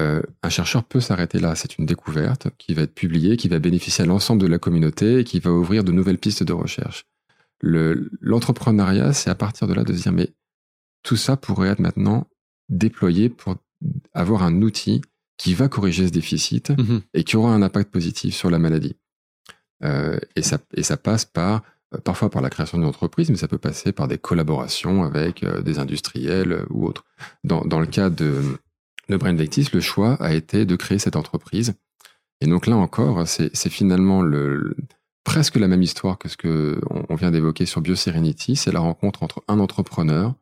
Euh, 0.00 0.22
un 0.42 0.48
chercheur 0.48 0.84
peut 0.84 1.00
s'arrêter 1.00 1.38
là. 1.40 1.54
C'est 1.54 1.78
une 1.78 1.86
découverte 1.86 2.48
qui 2.56 2.74
va 2.74 2.82
être 2.82 2.94
publiée, 2.94 3.36
qui 3.36 3.48
va 3.48 3.58
bénéficier 3.58 4.04
à 4.04 4.06
l'ensemble 4.06 4.40
de 4.40 4.46
la 4.46 4.58
communauté 4.58 5.18
et 5.18 5.24
qui 5.24 5.40
va 5.40 5.50
ouvrir 5.50 5.84
de 5.84 5.92
nouvelles 5.92 6.18
pistes 6.18 6.44
de 6.44 6.52
recherche. 6.52 7.04
L'entrepreneuriat, 7.60 9.12
c'est 9.12 9.30
à 9.30 9.34
partir 9.34 9.66
de 9.66 9.74
là 9.74 9.84
de 9.84 9.92
se 9.92 10.02
dire, 10.02 10.12
mais 10.12 10.30
tout 11.02 11.16
ça 11.16 11.36
pourrait 11.36 11.70
être 11.70 11.80
maintenant 11.80 12.26
déployé 12.68 13.28
pour 13.28 13.56
avoir 14.12 14.42
un 14.42 14.62
outil 14.62 15.00
qui 15.36 15.54
va 15.54 15.68
corriger 15.68 16.06
ce 16.06 16.12
déficit 16.12 16.70
mhm. 16.70 17.00
et 17.14 17.24
qui 17.24 17.36
aura 17.36 17.54
un 17.54 17.62
impact 17.62 17.90
positif 17.90 18.34
sur 18.34 18.50
la 18.50 18.58
maladie. 18.58 18.96
Euh, 19.84 20.18
et, 20.34 20.42
ça, 20.42 20.58
et 20.74 20.82
ça 20.82 20.96
passe 20.96 21.24
par 21.24 21.62
euh, 21.94 21.98
parfois 21.98 22.30
par 22.30 22.42
la 22.42 22.50
création 22.50 22.78
d'une 22.78 22.88
entreprise, 22.88 23.30
mais 23.30 23.36
ça 23.36 23.46
peut 23.46 23.58
passer 23.58 23.92
par 23.92 24.08
des 24.08 24.18
collaborations 24.18 25.04
avec 25.04 25.44
euh, 25.44 25.62
des 25.62 25.78
industriels 25.78 26.64
ou 26.70 26.86
autres. 26.86 27.04
Dans, 27.44 27.64
dans 27.64 27.78
le 27.78 27.86
cas 27.86 28.10
de, 28.10 28.42
de 29.08 29.16
Brain 29.16 29.34
Vectis, 29.34 29.68
le 29.72 29.80
choix 29.80 30.14
a 30.14 30.34
été 30.34 30.66
de 30.66 30.76
créer 30.76 30.98
cette 30.98 31.16
entreprise. 31.16 31.74
Et 32.40 32.46
donc 32.46 32.66
là 32.66 32.76
encore, 32.76 33.26
c'est 33.26 33.68
finalement 33.68 34.22
le, 34.22 34.76
presque 35.28 35.56
la 35.56 35.68
même 35.68 35.82
histoire 35.82 36.16
que 36.16 36.28
ce 36.28 36.38
que 36.38 36.80
on, 37.08 37.14
vient 37.14 37.30
d'évoquer 37.30 37.66
sur 37.66 37.82
BioSerenity. 37.82 38.56
C'est 38.56 38.72
la 38.72 38.80
rencontre 38.80 39.22
entre 39.22 39.42
un 39.46 39.58
entrepreneur, 39.58 40.34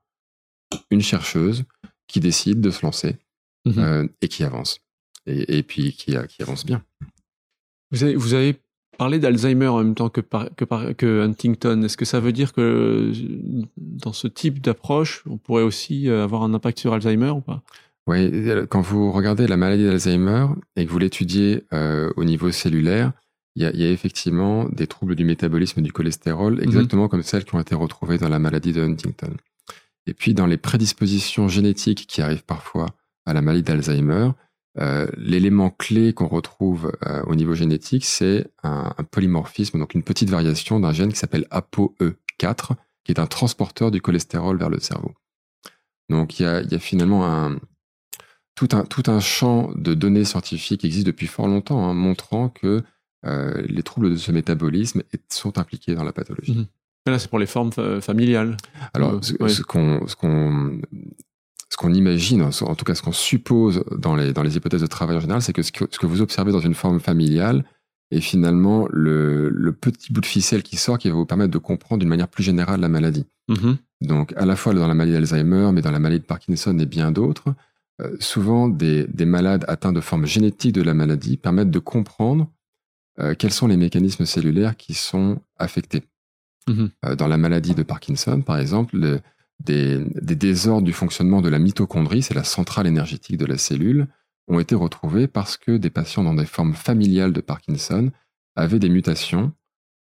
une 0.91 1.03
chercheuse 1.03 1.65
qui 2.07 2.21
décide 2.21 2.61
de 2.61 2.71
se 2.71 2.87
lancer 2.87 3.17
mhm. 3.65 4.09
et 4.23 4.29
qui 4.29 4.45
avance. 4.45 4.81
Et, 5.27 5.59
et 5.59 5.63
puis 5.65 5.93
qui, 5.93 6.17
qui 6.29 6.43
avance 6.43 6.65
bien. 6.65 6.85
Vous 7.91 8.05
avez, 8.05 8.15
vous 8.15 8.35
avez 8.35 8.61
parler 8.97 9.19
d'Alzheimer 9.19 9.67
en 9.67 9.79
même 9.79 9.95
temps 9.95 10.09
que, 10.09 10.21
que, 10.21 10.93
que 10.93 11.23
Huntington, 11.23 11.83
est-ce 11.83 11.97
que 11.97 12.05
ça 12.05 12.21
veut 12.21 12.33
dire 12.33 12.53
que 12.53 13.13
dans 13.77 14.13
ce 14.13 14.29
type 14.29 14.61
d'approche, 14.61 15.25
on 15.29 15.37
pourrait 15.37 15.65
aussi 15.65 16.09
euh, 16.09 16.23
avoir 16.23 16.45
un 16.45 16.55
impact 16.55 16.79
sur 16.79 16.95
Alzheimer 16.95 17.31
ou 17.31 17.41
pas? 17.41 17.63
Oui, 18.07 18.31
quand 18.71 18.83
vous 18.83 19.11
regardez 19.11 19.49
la 19.49 19.57
maladie 19.57 19.85
d'Alzheimer 19.85 20.47
et 20.77 20.87
que 20.87 20.91
vous 20.91 20.99
l'étudiez 20.99 21.65
euh, 21.73 22.13
au 22.17 22.25
niveau 22.25 22.53
cellulaire, 22.53 23.13
il 23.57 23.63
y, 23.63 23.85
a, 23.85 23.91
effectivement 23.91 24.69
des 24.69 24.87
troubles 24.87 25.17
du 25.17 25.25
métabolisme 25.25 25.81
du 25.81 25.91
cholestérol, 25.91 26.57
mhm. 26.57 26.63
exactement 26.63 27.09
comme 27.09 27.23
celles 27.23 27.45
qui 27.45 27.55
ont 27.55 27.61
été 27.61 27.75
retrouvées 27.75 28.19
dans 28.19 28.29
la 28.29 28.39
maladie 28.39 28.73
de 28.73 28.83
Huntington. 28.83 29.35
Et 30.07 30.13
puis 30.13 30.35
dans 30.35 30.47
les 30.47 30.59
prédispositions 30.59 31.49
génétiques 31.49 32.07
qui 32.07 32.21
arrivent 32.21 32.45
parfois 32.45 32.87
à 33.25 33.33
la 33.33 33.41
maladie 33.41 33.63
d'Alzheimer, 33.63 34.31
euh, 34.79 35.07
l'élément 35.17 35.71
clé 35.71 36.13
qu'on 36.13 36.29
retrouve 36.29 36.93
euh, 37.07 37.23
au 37.25 37.35
niveau 37.35 37.55
génétique, 37.55 38.05
c'est 38.05 38.47
un, 38.63 38.93
polymorphisme, 39.11 39.79
donc 39.79 39.95
une 39.95 40.03
petite 40.03 40.29
variation 40.29 40.79
d'un 40.79 40.93
gène 40.93 41.13
qui 41.13 41.19
s'appelle 41.19 41.47
ApoE4, 41.51 42.73
qui 43.05 43.13
est 43.13 43.19
un 43.19 43.27
transporteur 43.27 43.91
du 43.91 44.03
cholestérol 44.03 44.59
vers 44.59 44.69
le 44.69 44.81
cerveau. 44.81 45.15
Donc 46.11 46.39
il 46.39 46.43
y 46.43 46.47
a, 46.47 46.79
finalement 46.79 47.27
un, 47.27 47.59
tout, 48.55 48.69
un, 48.73 48.85
tout 48.85 49.05
un 49.07 49.19
champ 49.19 49.71
de 49.75 49.95
données 49.95 50.27
scientifiques 50.27 50.83
qui 50.83 50.87
existe 50.89 51.07
depuis 51.07 51.27
fort 51.27 51.49
longtemps, 51.49 51.89
hein, 51.89 51.95
montrant 51.95 52.51
que 52.51 52.85
euh, 53.27 53.63
les 53.67 53.83
troubles 53.83 54.11
de 54.11 54.17
ce 54.17 54.33
métabolisme 54.33 55.03
sont 55.29 55.59
impliqués 55.59 55.95
dans 55.95 56.05
la 56.05 56.13
pathologie. 56.13 56.55
Mmh. 56.55 57.11
Là, 57.11 57.19
c'est 57.19 57.29
pour 57.29 57.39
les 57.39 57.47
formes 57.47 57.73
familiales. 58.01 58.57
Alors, 58.95 59.23
ce 59.23 59.63
qu'on 59.63 60.81
ce 61.69 61.77
qu'on 61.77 61.93
imagine, 61.93 62.43
en 62.43 62.75
tout 62.75 62.85
cas 62.85 62.95
ce 62.95 63.03
qu'on 63.03 63.13
suppose 63.13 63.85
dans 63.97 64.15
les, 64.15 64.33
dans 64.33 64.43
les 64.43 64.57
hypothèses 64.57 64.83
de 64.83 64.87
travail 64.87 65.17
en 65.17 65.21
général, 65.21 65.43
c'est 65.43 65.53
que 65.53 65.63
ce, 65.63 65.73
que 65.73 66.07
vous 66.07 66.23
observez 66.23 66.53
dans 66.53 66.61
une 66.61 66.75
forme 66.75 67.01
familiale 67.01 67.65
est 68.11 68.21
finalement 68.21 68.87
le, 68.91 69.49
le, 69.49 69.73
petit 69.73 70.13
bout 70.13 70.21
de 70.21 70.27
ficelle 70.27 70.63
qui 70.63 70.77
sort 70.77 70.97
qui 70.97 71.09
va 71.09 71.17
vous 71.17 71.27
permettre 71.27 71.51
de 71.51 71.59
comprendre 71.59 72.01
d'une 72.01 72.09
manière 72.09 72.29
plus 72.29 72.45
générale 72.45 72.81
la 72.81 72.89
maladie. 72.89 73.27
Mm-hmm. 73.49 73.77
Donc 74.03 74.33
à 74.37 74.47
la 74.47 74.55
fois 74.55 74.75
dans 74.75 74.87
la 74.87 74.95
maladie 74.95 75.13
d'Alzheimer, 75.13 75.71
mais 75.73 75.83
dans 75.83 75.91
la 75.91 75.99
maladie 75.99 76.21
de 76.21 76.27
Parkinson 76.27 76.79
et 76.79 76.87
bien 76.87 77.11
d'autres, 77.11 77.55
euh, 78.01 78.17
souvent 78.21 78.69
des, 78.69 79.07
des, 79.09 79.25
malades 79.25 79.65
atteints 79.69 79.93
de 79.93 80.01
formes 80.01 80.27
génétiques 80.27 80.75
de 80.75 80.83
la 80.83 80.95
maladie 80.95 81.37
permettent 81.37 81.71
de 81.71 81.79
comprendre 81.79 82.49
euh, 83.21 83.35
quels 83.35 83.53
sont 83.53 83.67
les 83.67 83.77
mécanismes 83.77 84.27
cellulaires 84.27 84.77
qui 84.77 84.95
sont 84.95 85.41
affectés? 85.59 86.03
Mm-hmm. 86.69 86.91
Euh, 87.05 87.17
dans 87.17 87.29
la 87.29 87.37
maladie 87.37 87.75
de 87.75 87.83
Parkinson, 87.83 88.43
par 88.43 88.59
exemple, 88.59 88.97
le, 88.97 89.21
des, 89.61 89.99
désordres 90.35 90.85
du 90.85 90.93
fonctionnement 90.93 91.41
de 91.41 91.49
la 91.49 91.59
mitochondrie, 91.59 92.23
c'est 92.23 92.35
la 92.35 92.45
centrale 92.45 92.87
énergétique 92.87 93.39
de 93.39 93.47
la 93.47 93.59
cellule, 93.59 94.09
ont 94.49 94.61
été 94.61 94.75
retrouvés 94.75 95.27
parce 95.27 95.57
que 95.57 95.77
des 95.77 95.91
patients 95.91 96.23
dans 96.23 96.35
des 96.35 96.47
formes 96.47 96.75
familiales 96.75 97.33
de 97.33 97.41
Parkinson 97.41 98.11
avaient 98.55 98.79
des 98.79 98.89
mutations 98.89 99.53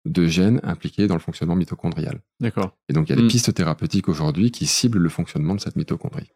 de 0.04 0.26
gènes 0.26 0.60
impliqués 0.64 1.06
dans 1.06 1.14
le 1.14 1.20
fonctionnement 1.20 1.56
mitochondrial. 1.56 2.20
D'accord. 2.40 2.76
Et 2.90 2.92
donc 2.92 3.08
il 3.08 3.10
y 3.10 3.12
a 3.14 3.16
des 3.16 3.22
hmm. 3.22 3.28
pistes 3.28 3.54
thérapeutiques 3.54 4.08
aujourd'hui 4.08 4.50
qui 4.50 4.66
ciblent 4.66 4.98
le 4.98 5.08
fonctionnement 5.08 5.54
de 5.54 5.60
cette 5.60 5.76
mitochondrie. 5.76 6.30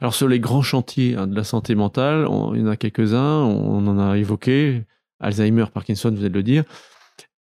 Alors 0.00 0.14
sur 0.14 0.26
les 0.26 0.40
grands 0.40 0.62
chantiers 0.62 1.14
hein, 1.14 1.28
de 1.28 1.36
la 1.36 1.44
santé 1.44 1.76
mentale, 1.76 2.26
il 2.54 2.60
y 2.60 2.62
en 2.64 2.66
a 2.66 2.76
quelques-uns, 2.76 3.42
on 3.42 3.86
en 3.86 3.98
a 4.00 4.18
évoqué, 4.18 4.84
Alzheimer, 5.20 5.66
Parkinson, 5.72 6.10
vous 6.10 6.24
allez 6.24 6.28
le 6.28 6.42
dire. 6.42 6.64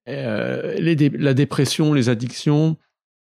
Euh, 0.07 0.75
la 1.17 1.33
dépression, 1.33 1.93
les 1.93 2.09
addictions, 2.09 2.77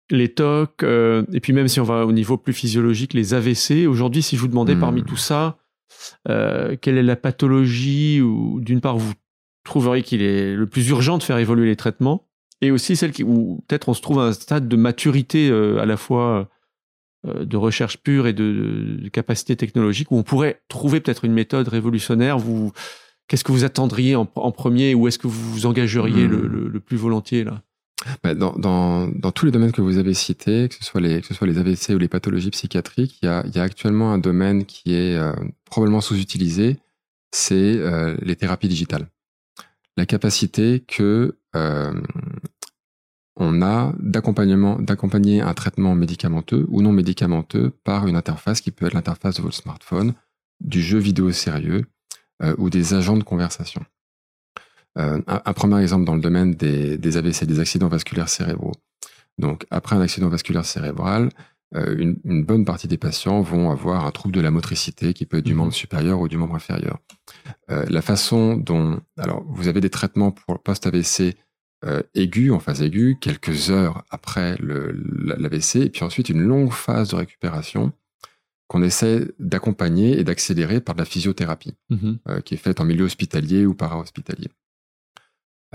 les 0.10 0.34
TOC, 0.34 0.84
euh, 0.84 1.23
et 1.32 1.39
puis 1.39 1.53
même 1.53 1.67
si 1.67 1.79
on 1.79 1.84
va 1.84 2.06
au 2.06 2.12
niveau 2.12 2.38
plus 2.38 2.53
physiologique, 2.53 3.13
les 3.13 3.34
AVC. 3.34 3.88
Aujourd'hui, 3.88 4.23
si 4.23 4.36
je 4.36 4.41
vous 4.41 4.47
demandais 4.47 4.75
parmi 4.75 5.01
hmm. 5.01 5.06
tout 5.06 5.17
ça, 5.17 5.58
euh, 6.29 6.75
quelle 6.82 6.97
est 6.97 7.03
la 7.03 7.15
pathologie 7.15 8.21
ou 8.21 8.60
d'une 8.60 8.82
part 8.82 8.97
vous 8.97 9.13
trouveriez 9.63 10.03
qu'il 10.03 10.21
est 10.21 10.56
le 10.56 10.67
plus 10.67 10.89
urgent 10.89 11.17
de 11.17 11.23
faire 11.23 11.38
évoluer 11.38 11.67
les 11.67 11.75
traitements, 11.75 12.27
et 12.62 12.71
aussi 12.71 12.95
celle 12.95 13.12
qui, 13.12 13.23
où 13.23 13.63
peut-être 13.67 13.88
on 13.88 13.93
se 13.93 14.01
trouve 14.01 14.19
à 14.19 14.23
un 14.23 14.34
stade 14.34 14.67
de 14.67 14.75
maturité 14.75 15.49
à 15.49 15.86
la 15.86 15.95
fois 15.95 16.49
de 17.25 17.56
recherche 17.56 17.97
pure 17.97 18.27
et 18.27 18.34
de, 18.34 19.08
capacité 19.13 19.56
technologique, 19.56 20.12
où 20.12 20.17
on 20.17 20.23
pourrait 20.23 20.62
trouver 20.67 20.99
peut-être 20.99 21.23
une 21.23 21.32
méthode 21.32 21.69
révolutionnaire. 21.69 22.38
Vous, 22.38 22.73
qu'est-ce 23.34 23.43
que 23.43 23.52
vous 23.52 23.63
attendriez 23.63 24.15
en, 24.15 24.26
premier, 24.26 24.93
ou 24.93 25.08
est-ce 25.08 25.17
que 25.17 25.26
vous 25.26 25.54
vous 25.54 25.65
engageriez 25.65 26.28
hmm. 26.28 26.69
le 26.72 26.80
plus 26.80 26.98
volontiers 26.98 27.43
là? 27.43 27.63
Bah, 28.24 28.36
dans, 28.36 28.54
dans, 28.54 29.08
dans, 29.08 29.32
tous 29.32 29.48
les 29.48 29.52
domaines 29.52 29.72
que 29.72 29.82
vous 29.82 29.98
avez 29.98 30.13
cités, 30.13 30.69
que 30.69 30.76
ce 30.76 30.84
soit 30.84 31.02
les, 31.02 31.19
que 31.19 31.26
ce 31.26 31.34
soit 31.34 31.48
les 31.48 31.58
AVC 31.58 31.96
ou 31.96 31.98
les 31.98 32.08
pathologies 32.08 32.52
psychiatriques, 32.52 33.17
il 33.24 33.26
y 33.26 33.30
a, 33.30 33.43
il 33.48 33.56
y 33.56 33.60
a 33.60 33.63
actuellement 33.63 34.13
un 34.13 34.19
domaine 34.19 34.65
qui 34.65 34.93
est 34.93 35.17
euh, 35.17 35.34
probablement 35.65 36.00
sous-utilisé, 36.00 36.78
c'est 37.32 37.56
euh, 37.56 38.15
les 38.22 38.36
thérapies 38.36 38.67
digitales. 38.67 39.08
La 39.98 40.06
capacité 40.06 40.84
que 40.88 41.39
euh, 41.56 42.02
on 43.36 43.63
a 43.63 43.96
d'accompagnement, 43.98 44.78
d'accompagner 44.78 45.41
un 45.41 45.56
traitement 45.56 45.96
médicamenteux 45.96 46.67
ou 46.69 46.84
non 46.84 46.91
médicamenteux 46.91 47.72
par 47.84 48.06
une 48.06 48.15
interface 48.15 48.62
qui 48.62 48.69
peut 48.69 48.86
être 48.86 48.93
l'interface 48.93 49.38
de 49.38 49.41
votre 49.41 49.56
smartphone, 49.56 50.13
du 50.62 50.84
jeu 50.84 51.00
vidéo 51.00 51.32
sérieux 51.32 51.86
ou 52.58 52.69
des 52.69 52.93
agents 52.93 53.15
de 53.15 53.24
conversation. 53.24 53.86
Euh, 54.98 55.22
un, 55.28 55.54
premier 55.54 55.82
exemple 55.82 56.06
dans 56.06 56.15
le 56.15 56.22
domaine 56.22 56.54
des, 56.54 56.98
des, 56.98 57.17
AVC, 57.17 57.46
des 57.46 57.60
accidents 57.60 57.88
vasculaires 57.88 58.30
cérébraux. 58.30 58.74
Donc, 59.39 59.65
après 59.72 59.96
un 59.96 60.02
accident 60.02 60.30
vasculaire 60.30 60.65
cérébral, 60.65 61.30
euh, 61.76 61.96
une, 61.98 62.17
une, 62.24 62.43
bonne 62.43 62.65
partie 62.65 62.88
des 62.88 63.00
patients 63.00 63.41
vont 63.41 63.72
avoir 63.72 64.06
un 64.06 64.12
trouble 64.12 64.36
de 64.36 64.41
la 64.41 64.52
motricité 64.52 65.13
qui 65.13 65.26
peut 65.26 65.38
être 65.38 65.46
du 65.46 65.54
mhm. 65.54 65.60
membre 65.60 65.74
supérieur 65.74 66.19
ou 66.19 66.28
du 66.28 66.38
membre 66.38 66.56
inférieur. 66.56 67.00
Euh, 67.72 67.86
la 67.89 68.04
façon 68.04 68.56
dont, 68.56 69.02
alors, 69.17 69.43
vous 69.48 69.67
avez 69.67 69.82
des 69.82 69.89
traitements 69.89 70.32
pour 70.32 70.62
post-AVC 70.62 71.36
euh, 71.86 72.04
aigus, 72.13 72.52
en 72.52 72.60
phase 72.60 72.84
aiguë, 72.84 73.17
quelques 73.19 73.72
heures 73.72 74.06
après 74.12 74.56
l'AVC, 74.60 75.78
et 75.78 75.89
puis 75.89 76.04
ensuite 76.04 76.30
une 76.30 76.41
longue 76.41 76.72
phase 76.72 77.10
de 77.10 77.15
récupération 77.15 77.91
qu'on 78.67 78.82
essaie 78.82 79.28
d'accompagner 79.39 80.19
et 80.19 80.23
d'accélérer 80.23 80.82
par 80.82 80.95
de 80.95 81.02
la 81.02 81.06
physiothérapie, 81.06 81.76
mhm. 81.89 82.19
euh, 82.28 82.41
qui 82.41 82.54
est 82.54 82.58
faite 82.58 82.80
en 82.80 82.86
milieu 82.86 83.06
hospitalier 83.06 83.65
ou 83.65 83.73
para-hospitalier. 83.73 84.49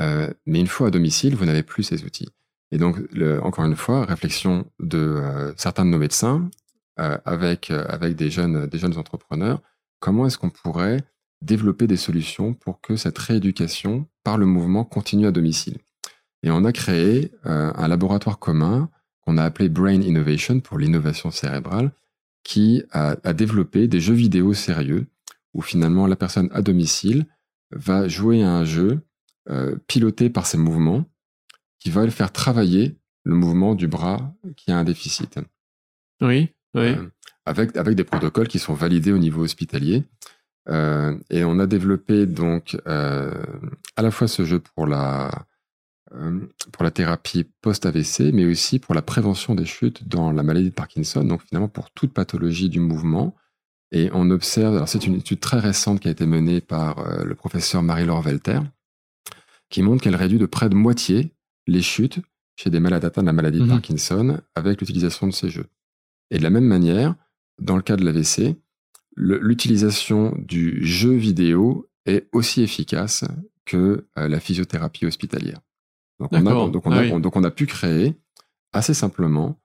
Euh, 0.01 0.33
mais 0.46 0.61
une 0.61 0.66
fois 0.66 0.88
à 0.88 0.90
domicile, 0.90 1.35
vous 1.35 1.44
n'avez 1.44 1.62
plus 1.62 1.83
ces 1.83 2.05
outils. 2.05 2.29
Et 2.70 2.79
donc, 2.79 2.98
le, 3.12 3.42
encore 3.42 3.64
une 3.64 3.77
fois, 3.77 4.05
réflexion 4.05 4.70
de 4.79 4.98
euh, 4.98 5.53
certains 5.57 5.85
de 5.85 5.90
nos 5.90 5.98
médecins 5.98 6.51
avec, 7.24 7.70
avec 7.70 8.16
des, 8.16 8.29
jeunes, 8.29 8.66
des 8.66 8.77
jeunes 8.77 8.98
entrepreneurs, 8.98 9.62
comment 10.01 10.27
est-ce 10.27 10.37
qu'on 10.37 10.51
pourrait 10.51 11.01
développer 11.42 11.87
des 11.87 11.96
solutions 11.96 12.55
pour 12.55 12.81
que 12.81 12.96
cette 12.96 13.16
rééducation 13.16 14.09
par 14.24 14.37
le 14.37 14.46
mouvement 14.46 14.85
continue 14.85 15.29
à 15.29 15.31
domicile? 15.31 15.79
Et 16.42 16.51
on 16.51 16.64
a 16.64 16.72
créé 16.72 17.31
un 17.44 17.87
laboratoire 17.87 18.40
commun 18.40 18.90
qu'on 19.20 19.38
a 19.38 19.44
appelé 19.44 19.68
Brain 19.68 20.01
Innovation 20.01 20.59
pour 20.59 20.77
l'innovation 20.77 21.31
cérébrale, 21.31 21.92
qui 22.49 22.83
a, 22.93 23.15
a 23.25 23.35
développé 23.35 23.89
des 23.89 24.01
jeux 24.01 24.15
vidéo 24.15 24.55
sérieux 24.55 25.07
où 25.53 25.61
finalement 25.61 26.07
la 26.07 26.17
personne 26.17 26.49
à 26.51 26.63
domicile 26.63 27.27
va 27.73 28.09
jouer 28.09 28.43
à 28.43 28.51
un 28.51 28.65
jeu 28.65 29.03
euh, 29.51 29.77
piloté 29.87 30.31
par 30.31 30.47
ses 30.47 30.57
mouvements 30.57 31.05
qui 31.79 31.91
va 31.91 32.09
faire 32.09 32.33
travailler 32.33 32.97
le 33.25 33.35
mouvement 33.35 33.75
du 33.75 33.87
bras 33.87 34.33
qui 34.57 34.73
a 34.73 34.79
un 34.79 34.85
déficit. 34.85 35.39
Oui, 36.23 36.49
oui. 36.75 36.95
Euh, 36.97 37.11
avec, 37.45 37.77
avec 37.77 37.95
des 37.95 38.05
protocoles 38.05 38.49
qui 38.49 38.59
sont 38.59 38.73
validés 38.73 39.13
au 39.13 39.19
niveau 39.19 39.43
hospitalier. 39.43 40.05
Euh, 40.71 41.19
et 41.29 41.45
on 41.45 41.59
a 41.59 41.67
développé 41.67 42.25
donc 42.25 42.79
à 42.87 44.03
la 44.03 44.11
fois 44.11 44.27
ce 44.27 44.47
jeu 44.47 44.59
pour 44.59 44.87
la, 44.87 45.31
pour 46.73 46.85
la 46.85 46.90
thérapie 46.90 47.44
post-AVC, 47.61 48.33
mais 48.33 48.44
aussi 48.47 48.79
pour 48.79 48.94
la 48.94 49.03
prévention 49.03 49.55
des 49.55 49.64
chutes 49.64 50.09
dans 50.09 50.33
la 50.33 50.42
maladie 50.42 50.71
de 50.71 50.75
Parkinson, 50.75 51.25
donc 51.25 51.42
finalement 51.42 51.68
pour 51.68 51.90
toute 51.90 52.12
pathologie 52.12 52.68
du 52.68 52.81
mouvement. 52.81 53.35
Et 53.92 54.11
on 54.12 54.31
observe, 54.31 54.75
alors 54.75 54.88
c'est 54.88 55.07
une 55.07 55.14
étude 55.14 55.40
très 55.40 55.59
récente 55.59 56.01
qui 56.01 56.09
a 56.09 56.11
été 56.11 56.27
menée 56.27 56.61
par 56.61 56.99
euh, 56.99 57.25
le 57.25 57.35
professeur 57.35 57.83
Marie-Laure 57.83 58.23
Velter, 58.23 58.61
qui 59.71 59.83
montre 59.83 60.03
qu'elle 60.03 60.16
réduit 60.16 60.38
de 60.38 60.47
près 60.47 60.68
de 60.68 60.75
moitié 60.75 61.35
les 61.66 61.83
chutes 61.83 62.21
chez 62.57 62.71
des 62.71 62.81
malades 62.81 63.05
atteints 63.05 63.23
de 63.23 63.27
la 63.27 63.33
maladie 63.33 63.59
de 63.59 63.64
mhm. 63.64 63.71
Parkinson 63.71 64.40
avec 64.55 64.81
l'utilisation 64.81 65.27
de 65.27 65.33
ces 65.33 65.49
jeux. 65.49 65.66
Et 66.31 66.38
de 66.38 66.42
la 66.42 66.51
même 66.51 66.66
manière, 66.66 67.14
dans 67.59 67.77
le 67.77 67.83
cas 67.83 67.97
de 67.97 68.05
l'AVC, 68.05 68.57
l'utilisation 69.16 70.35
du 70.38 70.85
jeu 70.85 71.12
vidéo 71.12 71.88
est 72.07 72.29
aussi 72.33 72.62
efficace 72.62 73.25
que 73.64 74.07
euh, 74.18 74.29
la 74.29 74.40
physiothérapie 74.40 75.07
hospitalière. 75.07 75.61
Donc 76.20 76.31
on, 76.33 76.46
a, 76.46 76.70
donc, 76.70 76.87
on 76.87 76.92
a, 76.92 77.00
ah 77.00 77.18
donc 77.18 77.37
on, 77.37 77.44
a, 77.44 77.50
pu 77.50 77.66
créer 77.66 78.16
assez 78.72 78.94
simplement 78.94 79.61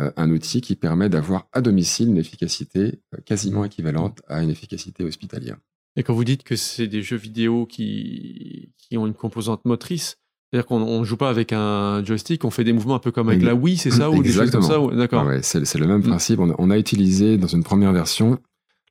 euh, 0.00 0.10
un 0.16 0.30
outil 0.30 0.60
qui 0.60 0.76
permet 0.76 1.08
d'avoir 1.08 1.48
à 1.52 1.60
domicile 1.60 2.08
une 2.08 2.18
efficacité 2.18 3.00
euh, 3.14 3.18
quasiment 3.24 3.64
équivalente 3.64 4.22
à 4.28 4.42
une 4.42 4.50
efficacité 4.50 5.04
hospitalière. 5.04 5.56
Et 5.96 6.02
quand 6.02 6.14
vous 6.14 6.24
dites 6.24 6.44
que 6.44 6.54
c'est 6.54 6.86
des 6.86 7.02
jeux 7.02 7.16
vidéo 7.16 7.66
qui, 7.66 8.72
qui 8.76 8.96
ont 8.98 9.06
une 9.06 9.14
composante 9.14 9.64
motrice, 9.64 10.18
c'est-à-dire 10.50 10.66
qu'on 10.66 11.00
ne 11.00 11.04
joue 11.04 11.16
pas 11.16 11.30
avec 11.30 11.52
un 11.52 12.04
joystick, 12.04 12.44
on 12.44 12.50
fait 12.50 12.62
des 12.62 12.72
mouvements 12.72 12.94
un 12.94 13.00
peu 13.00 13.10
comme 13.10 13.28
avec 13.28 13.42
la 13.42 13.54
Wii, 13.54 13.76
c'est 13.76 13.90
ça 13.90 14.10
Ou 14.12 14.22
des 14.22 14.32
choses 14.32 14.50
comme 14.50 14.62
ça 14.62 14.78
D'accord. 14.94 15.26
c'est 15.42 15.74
le 15.74 15.86
même 15.86 15.98
mm. 15.98 16.08
principe. 16.08 16.38
On 16.40 16.70
a, 16.70 16.78
utilisé 16.78 17.36
dans 17.36 17.48
une 17.48 17.64
première 17.64 17.92
version 17.92 18.38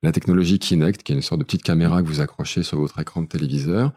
la 0.04 0.12
technologie 0.12 0.60
Kinect, 0.60 1.02
qui 1.04 1.14
est 1.14 1.16
une 1.16 1.22
sorte 1.22 1.40
de 1.40 1.46
petite 1.46 1.64
caméra 1.64 2.02
que 2.04 2.08
vous 2.08 2.20
accrochez 2.20 2.62
sur 2.62 2.78
votre 2.80 3.00
écran 3.00 3.22
de 3.22 3.28
téléviseur. 3.28 3.94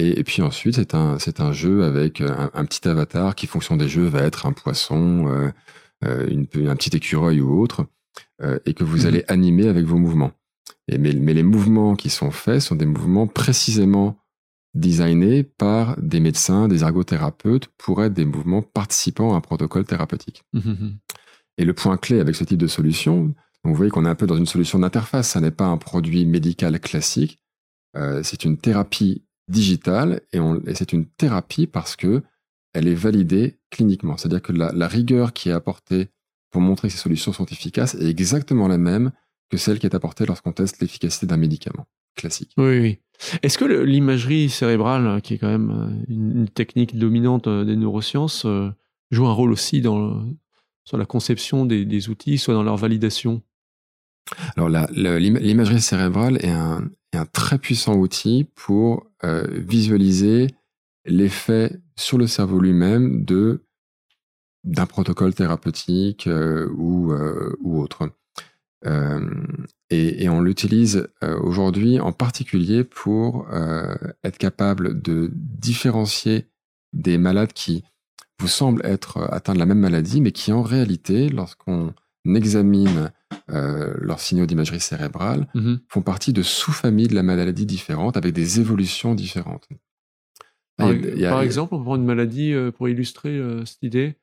Et, 0.00 0.22
puis 0.22 0.42
ensuite, 0.42 0.76
c'est 0.76 0.94
un, 0.94 1.18
un 1.38 1.52
jeu 1.52 1.82
avec 1.82 2.20
un, 2.20 2.64
petit 2.64 2.86
avatar 2.86 3.34
qui, 3.34 3.48
fonction 3.48 3.76
des 3.76 3.88
jeux, 3.88 4.06
va 4.06 4.22
être 4.22 4.46
un 4.46 4.52
poisson, 4.52 5.26
euh, 5.26 5.50
euh, 6.04 6.28
une, 6.28 6.46
un 6.68 6.76
petit 6.76 6.96
écureuil 6.96 7.40
ou 7.40 7.60
autre, 7.60 7.84
euh, 8.40 8.60
et 8.64 8.74
que 8.74 8.84
vous 8.84 9.02
mm. 9.02 9.06
allez 9.06 9.24
animer 9.26 9.66
avec 9.66 9.84
vos 9.84 9.98
mouvements. 9.98 10.30
Et, 10.86 10.98
mais, 10.98 11.12
mais 11.14 11.34
les 11.34 11.42
mouvements 11.42 11.96
qui 11.96 12.10
sont 12.10 12.30
faits 12.30 12.60
sont 12.60 12.76
des 12.76 12.86
mouvements 12.86 13.26
précisément 13.26 14.16
designés 14.72 15.42
par 15.42 16.00
des 16.00 16.20
médecins, 16.20 16.68
des 16.68 16.84
ergothérapeutes 16.84 17.66
pour 17.76 18.04
être 18.04 18.14
des 18.14 18.24
mouvements 18.24 18.62
participant 18.62 19.34
à 19.34 19.38
un 19.38 19.40
protocole 19.40 19.84
thérapeutique. 19.84 20.44
Mmh, 20.52 20.60
mmh, 20.60 20.70
mmh. 20.70 20.98
Et 21.58 21.64
le 21.64 21.74
point 21.74 21.96
clé 21.96 22.20
avec 22.20 22.36
ce 22.36 22.44
type 22.44 22.58
de 22.58 22.68
solution, 22.68 23.34
vous 23.64 23.74
voyez 23.74 23.90
qu'on 23.90 24.04
est 24.04 24.08
un 24.08 24.14
peu 24.14 24.28
dans 24.28 24.36
une 24.36 24.46
solution 24.46 24.78
d'interface, 24.78 25.30
ça 25.30 25.40
n'est 25.40 25.50
pas 25.50 25.66
un 25.66 25.76
produit 25.76 26.24
médical 26.24 26.78
classique, 26.78 27.40
euh, 27.96 28.22
c'est 28.22 28.44
une 28.44 28.58
thérapie 28.58 29.24
digitale 29.48 30.20
et, 30.32 30.38
c'est 30.74 30.92
une 30.92 31.06
thérapie 31.06 31.66
parce 31.66 31.96
que 31.96 32.22
elle 32.74 32.86
est 32.86 32.94
validée 32.94 33.58
cliniquement. 33.70 34.16
C'est-à-dire 34.16 34.42
que 34.42 34.52
la, 34.52 34.88
rigueur 34.88 35.32
qui 35.32 35.48
est 35.48 35.52
apportée 35.52 36.08
pour 36.50 36.60
montrer 36.60 36.88
que 36.88 36.94
ces 36.94 37.00
solutions 37.00 37.32
sont 37.32 37.46
efficaces 37.46 37.94
est 37.94 38.08
exactement 38.08 38.68
la 38.68 38.78
même 38.78 39.10
que 39.50 39.56
celle 39.56 39.78
qui 39.78 39.86
est 39.86 39.94
apportée 39.94 40.26
lorsqu'on 40.26 40.52
teste 40.52 40.80
l'efficacité 40.80 41.26
d'un 41.26 41.38
médicament 41.38 41.86
classique. 42.14 42.52
Oui, 42.58 42.78
oui. 42.80 42.98
Est-ce 43.42 43.58
que 43.58 43.64
l'imagerie 43.64 44.48
cérébrale, 44.48 45.20
qui 45.22 45.34
est 45.34 45.38
quand 45.38 45.48
même 45.48 45.70
euh, 45.70 46.12
une, 46.12 46.48
technique 46.48 46.96
dominante 46.96 47.46
euh, 47.46 47.64
des 47.64 47.76
neurosciences, 47.76 48.44
euh, 48.44 48.70
joue 49.10 49.26
un 49.26 49.32
rôle 49.32 49.52
aussi 49.52 49.80
dans 49.80 50.24
la 50.92 51.06
conception 51.06 51.64
des, 51.64 52.08
outils, 52.10 52.38
soit 52.38 52.54
dans 52.54 52.62
leur 52.62 52.76
validation? 52.76 53.42
Alors 54.56 54.68
l'imagerie 54.68 55.80
cérébrale 55.80 56.38
est 56.44 56.50
un, 56.50 56.90
très 57.32 57.58
puissant 57.58 57.96
outil 57.96 58.46
pour 58.54 59.06
visualiser 59.22 60.48
l'effet 61.04 61.80
sur 61.96 62.18
le 62.18 62.26
cerveau 62.26 62.60
lui-même 62.60 63.24
d'un 64.64 64.86
protocole 64.86 65.34
thérapeutique 65.34 66.28
ou, 66.76 67.12
ou 67.60 67.80
autre. 67.80 68.10
Euh, 68.86 69.20
et, 69.90 70.28
on 70.28 70.40
l'utilise 70.40 71.08
euh, 71.24 71.38
aujourd'hui 71.40 71.98
en 71.98 72.12
particulier 72.12 72.84
pour 72.84 73.48
euh, 73.52 73.96
être 74.22 74.38
capable 74.38 75.00
de 75.02 75.30
différencier 75.34 76.46
des 76.92 77.18
malades 77.18 77.52
qui 77.52 77.84
vous 78.38 78.48
semblent 78.48 78.84
être 78.84 79.28
atteints 79.32 79.54
de 79.54 79.58
la 79.58 79.66
même 79.66 79.80
maladie, 79.80 80.20
mais 80.20 80.32
qui 80.32 80.52
en 80.52 80.62
réalité, 80.62 81.28
lorsqu'on 81.28 81.92
examine 82.24 83.10
leurs 83.48 84.20
signaux 84.20 84.46
d'imagerie 84.46 84.80
cérébrale, 84.80 85.46
mmh 85.54 85.76
font 85.88 86.02
partie 86.02 86.32
de 86.32 86.42
sous-familles 86.42 87.08
de 87.08 87.14
la 87.14 87.22
maladie 87.22 87.66
différentes, 87.66 88.16
avec 88.16 88.32
des 88.32 88.60
évolutions 88.60 89.14
différentes. 89.14 89.68
Par, 90.76 90.92
par 91.28 91.42
exemple, 91.42 91.74
on 91.74 91.82
prend 91.82 91.96
une 91.96 92.04
maladie 92.04 92.54
pour 92.76 92.88
illustrer 92.88 93.40
cette 93.64 93.82
idée? 93.82 94.16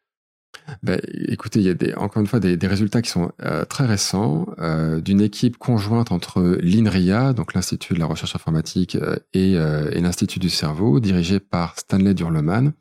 Ben, 0.83 0.99
écoutez, 1.27 1.59
il 1.59 1.65
y 1.65 1.69
a 1.69 1.73
des, 1.73 1.93
encore 1.95 2.21
une 2.21 2.27
fois 2.27 2.39
des, 2.39 2.57
des 2.57 2.67
résultats 2.67 3.01
qui 3.01 3.09
sont 3.09 3.31
euh, 3.43 3.65
très 3.65 3.85
récents 3.85 4.47
euh, 4.59 5.01
d'une 5.01 5.21
équipe 5.21 5.57
conjointe 5.57 6.11
entre 6.11 6.57
l'INRIA, 6.61 7.33
donc 7.33 7.53
l'Institut 7.53 7.93
de 7.93 7.99
la 7.99 8.05
recherche 8.05 8.35
informatique, 8.35 8.95
euh, 8.95 9.17
et, 9.33 9.53
et 9.53 10.01
l'Institut 10.01 10.39
du 10.39 10.49
cerveau, 10.49 10.99
dirigé 10.99 11.39
par 11.39 11.77
Stanley 11.77 12.13
Durleman, 12.13 12.73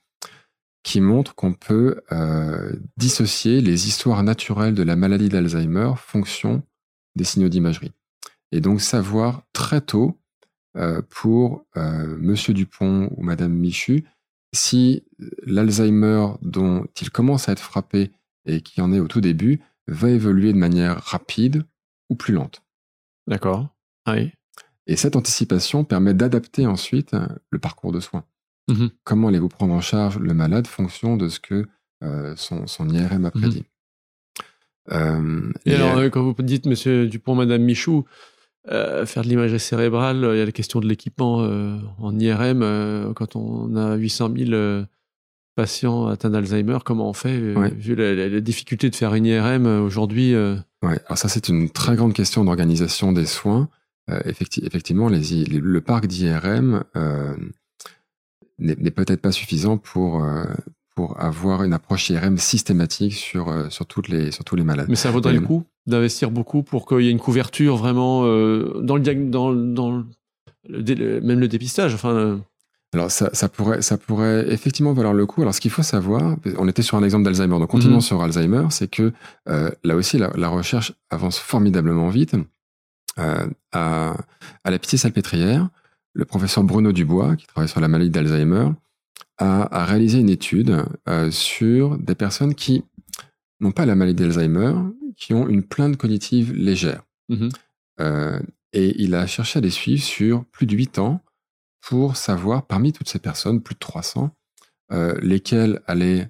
qui 0.85 1.01
montre 1.01 1.35
qu'on 1.35 1.55
peut 1.55 2.01
dissocier 2.97 3.61
les 3.61 3.89
histoires 3.89 4.23
naturelles 4.23 4.75
de 4.75 4.83
la 4.85 4.95
maladie 4.95 5.29
d'Alzheimer 5.29 5.93
fonction 5.97 6.63
des 7.17 7.25
signaux 7.25 7.49
d'imagerie. 7.49 7.93
Et 8.53 8.61
donc 8.61 8.81
savoir 8.81 9.43
très 9.53 9.81
tôt 9.81 10.21
pour 11.09 11.65
Monsieur 11.75 12.55
Dupont 12.55 13.11
ou 13.17 13.23
Madame 13.23 13.53
Michu 13.53 14.05
si 14.55 15.05
l'Alzheimer 15.45 16.29
dont 16.43 16.87
il 17.01 17.11
commence 17.11 17.49
à 17.49 17.53
être 17.53 17.61
frappé 17.61 18.13
et 18.47 18.61
qui 18.61 18.81
en 18.81 18.93
est 18.93 19.01
au 19.01 19.09
tout 19.09 19.21
début 19.21 19.61
va 19.87 20.11
évoluer 20.11 20.53
de 20.53 20.59
manière 20.59 21.03
rapide 21.03 21.65
ou 22.09 22.15
plus 22.15 22.33
lente. 22.33 22.63
D'accord. 23.27 23.69
Oui. 24.07 24.33
Et 24.87 24.97
cette 24.97 25.17
anticipation 25.17 25.85
permet 25.85 26.15
d'adapter 26.15 26.67
ensuite 26.67 27.15
euh, 27.15 27.27
le 27.51 27.59
parcours 27.59 27.93
de 27.93 28.01
soins. 28.01 28.25
Mmh 28.69 28.87
Comment 29.05 29.29
allez-vous 29.29 29.49
prendre 29.49 29.75
en 29.75 29.81
charge 29.81 30.19
le 30.19 30.33
malade 30.35 30.67
fonction 30.67 31.17
de 31.17 31.29
ce 31.29 31.39
que 31.41 31.67
euh, 32.03 32.35
son, 32.37 32.89
IRM 32.89 33.25
a 33.25 33.29
mmh 33.29 33.31
prédit? 33.31 33.65
Euh, 34.93 35.53
et, 35.65 35.75
alors, 35.75 35.99
quand 36.11 36.23
vous 36.23 36.43
dites 36.43 36.67
Monsieur 36.67 37.07
Dupont, 37.07 37.35
Madame 37.35 37.63
Michou, 37.63 38.05
euh, 38.71 39.05
faire 39.05 39.23
de 39.23 39.29
l'imagerie 39.29 39.61
cérébrale, 39.61 40.27
il 40.33 40.39
y 40.39 40.41
a 40.41 40.45
la 40.45 40.53
question 40.53 40.81
de 40.81 40.87
l'équipement 40.87 41.43
euh, 41.43 41.77
en 41.99 42.19
IRM. 42.19 42.63
Euh, 42.63 43.13
quand 43.13 43.37
on 43.37 43.77
a 43.77 43.97
800 43.97 44.31
000 44.37 44.85
patients 45.55 46.07
atteints 46.07 46.31
d'Alzheimer, 46.31 46.79
comment 46.85 47.09
on 47.09 47.13
fait 47.13 47.39
Vu 47.39 47.95
la, 47.95 48.41
difficulté 48.41 48.89
de 48.89 48.97
faire 48.97 49.15
une 49.15 49.27
IRM 49.27 49.67
aujourd'hui. 49.67 50.35
Ouais, 50.35 50.99
alors 51.07 51.19
ça 51.19 51.29
c'est 51.29 51.49
une 51.49 51.71
très 51.71 51.95
grande 51.95 52.15
question 52.15 52.45
d'organisation 52.45 53.13
des 53.13 53.27
soins. 53.27 53.69
effectivement, 54.25 55.09
les, 55.09 55.45
le 55.45 55.81
parc 55.81 56.07
d'IRM 56.07 56.83
n'est 58.59 58.91
peut-être 58.91 59.21
pas 59.21 59.33
suffisant 59.33 59.79
pour 59.79 60.25
pour 60.95 61.21
avoir 61.21 61.65
une 61.65 61.73
approche 61.73 62.09
IRM 62.11 62.39
systématique 62.39 63.15
sur, 63.15 63.49
euh, 63.49 63.69
sur, 63.69 63.87
toutes 63.87 64.09
les, 64.09 64.31
sur 64.31 64.45
tous 64.45 64.57
les 64.57 64.63
malades. 64.63 64.87
Mais 64.89 64.97
ça 64.97 65.11
vaudrait 65.11 65.33
le 65.33 65.41
coup 65.41 65.65
d'investir 65.87 66.31
beaucoup 66.31 66.63
pour 66.63 66.87
qu'il 66.87 67.01
y 67.01 67.09
ait 67.09 67.11
une 67.11 67.19
couverture 67.19 67.77
vraiment 67.77 68.25
euh, 68.25 68.81
dans 68.83 68.97
le 68.97 69.03
dans, 69.03 69.53
dans 69.53 70.05
le, 70.69 71.21
même 71.21 71.41
le 71.41 71.49
dépistage. 71.49 71.95
Enfin, 71.95 72.15
euh. 72.15 72.37
alors 72.95 73.11
ça, 73.11 73.31
ça, 73.35 73.49
pourrait, 73.49 73.83
ça 73.83 73.99
pourrait 73.99 74.47
effectivement 74.51 74.93
valoir 74.93 75.13
le 75.13 75.27
coup. 75.27 75.43
Alors 75.43 75.55
ce 75.55 75.61
qu'il 75.61 75.71
faut 75.71 75.83
savoir, 75.83 76.37
on 76.57 76.69
était 76.69 76.83
sur 76.83 76.97
un 76.97 77.03
exemple 77.03 77.25
d'Alzheimer, 77.25 77.59
donc 77.59 77.69
continuons 77.69 77.97
mhm. 77.97 78.01
sur 78.01 78.23
Alzheimer, 78.23 78.67
c'est 78.71 78.89
que 78.89 79.13
là 79.47 79.97
aussi 79.97 80.19
la, 80.19 80.49
recherche 80.49 80.95
avance 81.11 81.39
formidablement 81.39 82.09
vite. 82.09 82.37
à, 83.17 83.47
à 83.73 84.71
la 84.71 84.79
Pitié-Salpêtrière, 84.79 85.69
le 86.15 86.25
professeur 86.25 86.65
Bruno 86.65 86.93
Dubois, 86.93 87.37
qui 87.37 87.47
travaille 87.47 87.69
sur 87.69 87.81
la 87.81 87.89
maladie 87.89 88.11
d'Alzheimer, 88.11 88.71
a, 89.39 89.85
réalisé 89.85 90.21
une 90.21 90.31
étude 90.31 90.85
euh, 91.09 91.31
sur 91.31 91.99
des 91.99 92.15
personnes 92.15 92.55
qui 92.55 92.85
n'ont 93.61 93.73
pas 93.73 93.85
la 93.85 93.97
maladie 93.97 94.23
d'Alzheimer, 94.23 94.75
qui 95.17 95.35
ont 95.35 95.49
une 95.49 95.65
plainte 95.65 95.97
cognitive 95.97 96.53
légère. 96.53 97.03
Mmh 97.29 97.49
euh, 98.01 98.41
et 98.73 99.01
il 99.01 99.15
a 99.15 99.25
cherché 99.29 99.61
à 99.61 99.63
les 99.63 99.71
suivre 99.71 100.03
sur 100.03 100.45
plus 100.47 100.67
de 100.67 100.75
8 100.75 100.99
ans 100.99 101.21
pour 101.81 102.17
savoir, 102.17 102.67
parmi 102.67 102.93
toutes 102.93 103.09
ces 103.09 103.21
personnes, 103.21 103.63
plus 103.63 103.75
de 103.75 103.79
300, 103.79 104.35
euh, 104.91 105.17
lesquelles 105.23 105.81
allaient 105.87 106.29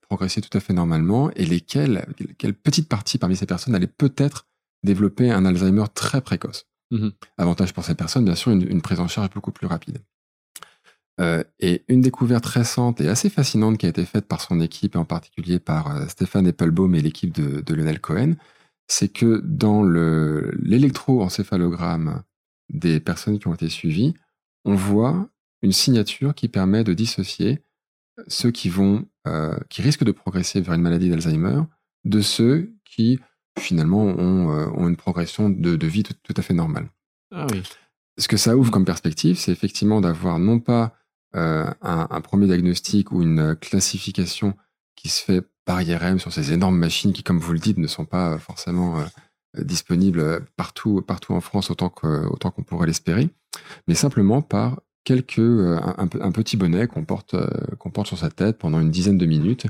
progresser 0.00 0.40
tout 0.40 0.58
à 0.58 0.60
fait 0.60 0.72
normalement 0.72 1.30
et 1.36 1.46
lesquelles, 1.46 2.04
quelle 2.38 2.54
petite 2.54 2.88
partie 2.88 3.18
parmi 3.18 3.36
ces 3.36 3.46
personnes 3.46 3.76
allait 3.76 3.86
peut-être 3.86 4.48
développer 4.82 5.30
un 5.30 5.44
Alzheimer 5.44 5.84
très 5.94 6.20
précoce. 6.20 6.66
Mmh 6.90 7.08
Avantage 7.38 7.72
pour 7.72 7.84
ces 7.84 7.94
personnes, 7.94 8.24
bien 8.24 8.34
sûr, 8.34 8.52
une 8.52 8.82
prise 8.82 9.00
en 9.00 9.08
charge 9.08 9.30
beaucoup 9.30 9.52
plus 9.52 9.66
rapide. 9.66 9.98
Euh, 11.18 11.42
et 11.60 11.82
une 11.88 12.02
découverte 12.02 12.44
récente 12.44 13.00
et 13.00 13.08
assez 13.08 13.30
fascinante 13.30 13.78
qui 13.78 13.86
a 13.86 13.88
été 13.88 14.04
faite 14.04 14.26
par 14.26 14.42
son 14.42 14.60
équipe, 14.60 14.96
et 14.96 14.98
en 14.98 15.06
particulier 15.06 15.58
par 15.58 15.96
euh, 15.96 16.06
Stéphane 16.08 16.46
Eppelbaum 16.46 16.94
et 16.94 17.00
l'équipe 17.00 17.32
de, 17.32 17.74
Lionel 17.74 18.00
Cohen, 18.00 18.34
c'est 18.86 19.08
que 19.08 19.40
dans 19.42 19.82
l'électroencéphalogramme 19.82 22.22
des 22.68 23.00
personnes 23.00 23.38
qui 23.38 23.48
ont 23.48 23.54
été 23.54 23.70
suivies, 23.70 24.12
on 24.66 24.74
voit 24.74 25.30
une 25.62 25.72
signature 25.72 26.34
qui 26.34 26.48
permet 26.48 26.84
de 26.84 26.92
dissocier 26.92 27.62
ceux 28.28 28.50
qui 28.50 28.70
euh, 29.26 29.58
qui 29.70 29.80
risquent 29.82 30.04
de 30.04 30.12
progresser 30.12 30.60
vers 30.60 30.74
une 30.74 30.82
maladie 30.82 31.08
d'Alzheimer 31.08 31.62
de 32.04 32.20
ceux 32.20 32.74
qui 32.84 33.20
finalement 33.58 34.04
ont, 34.04 34.50
euh, 34.50 34.66
ont 34.74 34.88
une 34.88 34.96
progression 34.96 35.50
de, 35.50 35.76
de 35.76 35.86
vie 35.86 36.02
tout, 36.02 36.14
tout, 36.22 36.34
à 36.36 36.42
fait 36.42 36.54
normale. 36.54 36.88
Ah 37.32 37.46
oui. 37.50 37.62
Ce 38.18 38.28
que 38.28 38.36
ça 38.36 38.56
ouvre 38.56 38.70
comme 38.70 38.84
perspective, 38.84 39.38
c'est 39.38 39.52
effectivement 39.52 40.00
d'avoir 40.00 40.38
non 40.38 40.58
pas 40.58 40.94
euh, 41.34 41.66
un, 41.82 42.06
un, 42.10 42.20
premier 42.20 42.46
diagnostic 42.46 43.12
ou 43.12 43.22
une 43.22 43.56
classification 43.56 44.54
qui 44.94 45.08
se 45.08 45.22
fait 45.22 45.42
par 45.66 45.82
IRM 45.82 46.18
sur 46.18 46.32
ces 46.32 46.52
énormes 46.52 46.78
machines 46.78 47.12
qui, 47.12 47.22
comme 47.22 47.40
vous 47.40 47.52
le 47.52 47.58
dites, 47.58 47.76
ne 47.76 47.86
sont 47.86 48.06
pas 48.06 48.38
forcément 48.38 48.98
euh, 48.98 49.62
disponibles 49.62 50.46
partout, 50.56 51.02
partout 51.06 51.34
en 51.34 51.40
France 51.40 51.70
autant 51.70 51.90
qu'on 51.90 52.28
autant 52.28 52.50
qu'on 52.50 52.62
pourrait 52.62 52.86
l'espérer, 52.86 53.28
mais 53.86 53.94
simplement 53.94 54.40
par 54.40 54.80
quelques, 55.04 55.38
un, 55.38 56.08
un, 56.20 56.32
petit 56.32 56.56
bonnet 56.56 56.86
qu'on 56.86 57.04
porte, 57.04 57.34
euh, 57.34 57.48
qu'on 57.78 57.90
porte 57.90 58.06
sur 58.06 58.18
sa 58.18 58.30
tête 58.30 58.58
pendant 58.58 58.80
une 58.80 58.90
dizaine 58.90 59.18
de 59.18 59.26
minutes 59.26 59.66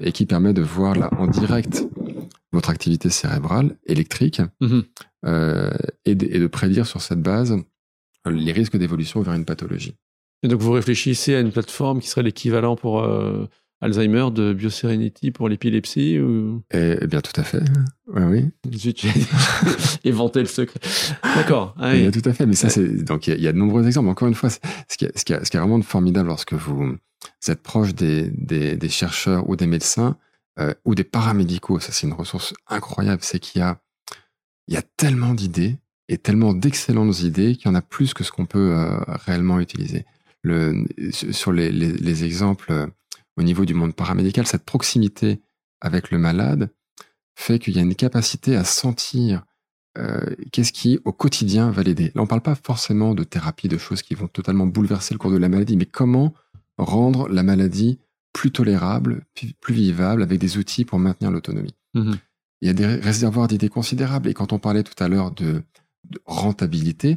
et 0.00 0.10
qui 0.10 0.26
permet 0.26 0.52
de 0.52 0.62
voir 0.62 0.96
là, 0.96 1.08
en 1.16 1.28
direct 1.28 1.86
votre 2.52 2.70
activité 2.70 3.10
cérébrale 3.10 3.76
électrique 3.86 4.40
mmh 4.60 4.80
euh, 5.24 5.72
et, 6.04 6.14
de, 6.14 6.26
et, 6.26 6.38
de, 6.38 6.46
prédire 6.46 6.86
sur 6.86 7.00
cette 7.00 7.20
base 7.20 7.56
les 8.30 8.52
risques 8.52 8.76
d'évolution 8.76 9.22
vers 9.22 9.34
une 9.34 9.44
pathologie. 9.44 9.96
Et 10.44 10.48
donc 10.48 10.60
vous 10.60 10.70
réfléchissez 10.70 11.34
à 11.34 11.40
une 11.40 11.50
plateforme 11.50 12.00
qui 12.00 12.08
serait 12.08 12.22
l'équivalent 12.22 12.76
pour 12.76 13.02
euh, 13.02 13.48
Alzheimer 13.80 14.26
de 14.32 14.52
BioSerenity 14.52 15.32
pour 15.32 15.48
l'épilepsie 15.48 16.20
ou... 16.20 16.62
eh, 16.72 16.98
eh, 17.00 17.06
bien, 17.06 17.20
tout 17.20 17.38
à 17.40 17.44
fait. 17.44 17.62
Ouais, 18.06 18.22
oui. 18.22 18.44
J'ai 18.70 18.92
le 20.04 20.44
secret. 20.44 20.80
D'accord. 21.34 21.74
Ah, 21.78 21.92
oui. 21.92 22.10
Tout 22.10 22.28
à 22.28 22.32
fait. 22.32 22.46
Mais 22.46 22.54
ça, 22.54 22.68
c'est 22.68 23.04
donc 23.04 23.26
il 23.26 23.38
y, 23.38 23.42
y, 23.42 23.48
a 23.48 23.52
de 23.52 23.58
nombreux 23.58 23.86
exemples. 23.86 24.08
Encore 24.08 24.28
une 24.28 24.34
fois, 24.34 24.50
ce 24.50 24.58
qui, 24.96 25.04
est, 25.04 25.18
ce, 25.18 25.24
qui 25.24 25.32
est, 25.32 25.44
ce 25.44 25.50
qui 25.50 25.56
est 25.56 25.60
vraiment 25.60 25.82
formidable 25.82 26.28
lorsque 26.28 26.54
vous 26.54 26.96
êtes 27.48 27.62
proche 27.62 27.94
des, 27.94 28.30
des, 28.30 28.76
des 28.76 28.88
chercheurs 28.88 29.48
ou 29.48 29.56
des 29.56 29.66
médecins 29.66 30.16
euh, 30.58 30.74
ou 30.84 30.94
des 30.94 31.04
paramédicaux, 31.04 31.80
ça 31.80 31.92
c'est 31.92 32.06
une 32.06 32.12
ressource 32.12 32.54
incroyable, 32.66 33.22
c'est 33.22 33.38
qu'il 33.38 33.60
y 33.60 33.62
a 33.62 33.80
il 34.68 34.74
y 34.74 34.76
a 34.76 34.82
tellement 34.82 35.34
d'idées 35.34 35.78
et 36.08 36.18
tellement 36.18 36.52
d'excellentes 36.52 37.20
idées 37.20 37.56
qu'il 37.56 37.66
y 37.66 37.68
en 37.68 37.74
a 37.74 37.82
plus 37.82 38.14
que 38.14 38.24
ce 38.24 38.30
qu'on 38.30 38.46
peut 38.46 38.72
euh, 38.72 38.98
réellement 39.06 39.60
utiliser. 39.60 40.04
Sur 41.10 41.52
les 41.52 42.24
exemples 42.24 42.70
euh, 42.70 42.86
au 43.36 43.42
niveau 43.42 43.64
du 43.64 43.74
monde 43.74 43.94
paramédical, 43.94 44.46
cette 44.46 44.64
proximité 44.64 45.40
avec 45.80 46.10
le 46.10 46.18
malade 46.18 46.70
fait 47.34 47.58
qu'il 47.58 47.76
y 47.76 47.78
a 47.78 47.82
une 47.82 47.94
capacité 47.94 48.56
à 48.56 48.64
sentir 48.64 49.44
euh, 49.98 50.34
qu'est-ce 50.52 50.72
qui, 50.72 51.00
au 51.04 51.12
quotidien, 51.12 51.70
va 51.70 51.82
l'aider. 51.82 52.06
Là, 52.14 52.20
on 52.20 52.22
ne 52.22 52.28
parle 52.28 52.42
pas 52.42 52.54
forcément 52.54 53.14
de 53.14 53.24
thérapie, 53.24 53.68
de 53.68 53.78
choses 53.78 54.02
qui 54.02 54.14
vont 54.14 54.28
totalement 54.28 54.66
bouleverser 54.66 55.14
le 55.14 55.18
cours 55.18 55.30
de 55.30 55.36
la 55.36 55.48
maladie, 55.48 55.76
mais 55.76 55.86
comment 55.86 56.34
rendre 56.78 57.28
la 57.28 57.42
maladie 57.42 57.98
plus 58.36 58.52
tolérable, 58.52 59.22
plus 59.62 59.74
vivable, 59.74 60.22
avec 60.22 60.38
des 60.38 60.58
outils 60.58 60.84
pour 60.84 60.98
maintenir 60.98 61.30
l'autonomie. 61.30 61.74
Mmh. 61.94 62.12
Il 62.60 62.68
y 62.68 62.70
a 62.70 62.74
des 62.74 62.84
réservoirs 62.84 63.48
d'idées 63.48 63.70
considérables. 63.70 64.28
Et 64.28 64.34
quand 64.34 64.52
on 64.52 64.58
parlait 64.58 64.82
tout 64.82 65.02
à 65.02 65.08
l'heure 65.08 65.30
de, 65.30 65.62
de, 66.10 66.20
rentabilité, 66.26 67.16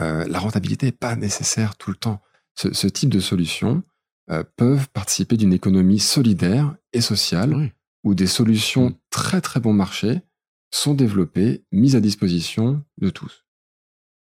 euh, 0.00 0.26
la 0.26 0.38
rentabilité 0.38 0.86
n'est 0.86 0.92
pas 0.92 1.16
nécessaire 1.16 1.76
tout 1.76 1.90
le 1.90 1.96
temps. 1.96 2.22
Ce, 2.54 2.72
ce 2.72 2.86
type 2.86 3.10
de 3.10 3.20
solutions 3.20 3.82
euh, 4.30 4.42
peuvent 4.56 4.88
participer 4.88 5.36
d'une 5.36 5.52
économie 5.52 5.98
solidaire 5.98 6.74
et 6.94 7.02
sociale 7.02 7.54
oui. 7.54 7.72
où 8.02 8.14
des 8.14 8.26
solutions 8.26 8.88
mmh. 8.88 8.94
très 9.10 9.42
très 9.42 9.60
bon 9.60 9.74
marché 9.74 10.22
sont 10.70 10.94
développées, 10.94 11.62
mises 11.72 11.94
à 11.94 12.00
disposition 12.00 12.82
de 12.96 13.10
tous. 13.10 13.44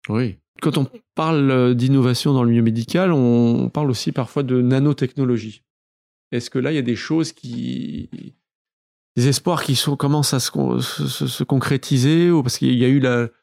Oui. 0.08 0.38
Quand 0.60 0.80
on 0.80 0.88
parle 1.14 1.76
d'innovation 1.76 2.34
dans 2.34 2.44
le 2.44 2.50
milieu 2.50 2.64
médical, 2.64 3.12
on 3.12 3.70
parle 3.70 3.92
aussi 3.92 4.12
parfois 4.12 4.42
de 4.42 4.60
nanotechnologie. 4.60 5.62
Est-ce 6.32 6.50
que 6.50 6.60
là, 6.60 6.72
il 6.72 6.76
y 6.76 6.80
a 6.80 6.84
des 6.84 6.96
choses 6.96 7.32
qui. 7.32 8.10
des 9.16 9.28
espoirs 9.28 9.64
qui 9.64 9.76
sont, 9.76 9.96
commencent 9.96 10.34
à 10.34 10.40
se, 10.40 10.52
se, 10.80 11.28
se 11.28 11.44
concrétiser 11.44 12.32
ou 12.32 12.44
Parce 12.44 12.58
qu'il 12.58 12.78
y 12.78 12.86
a 12.86 12.90
eu 12.90 13.00
le 13.00 13.34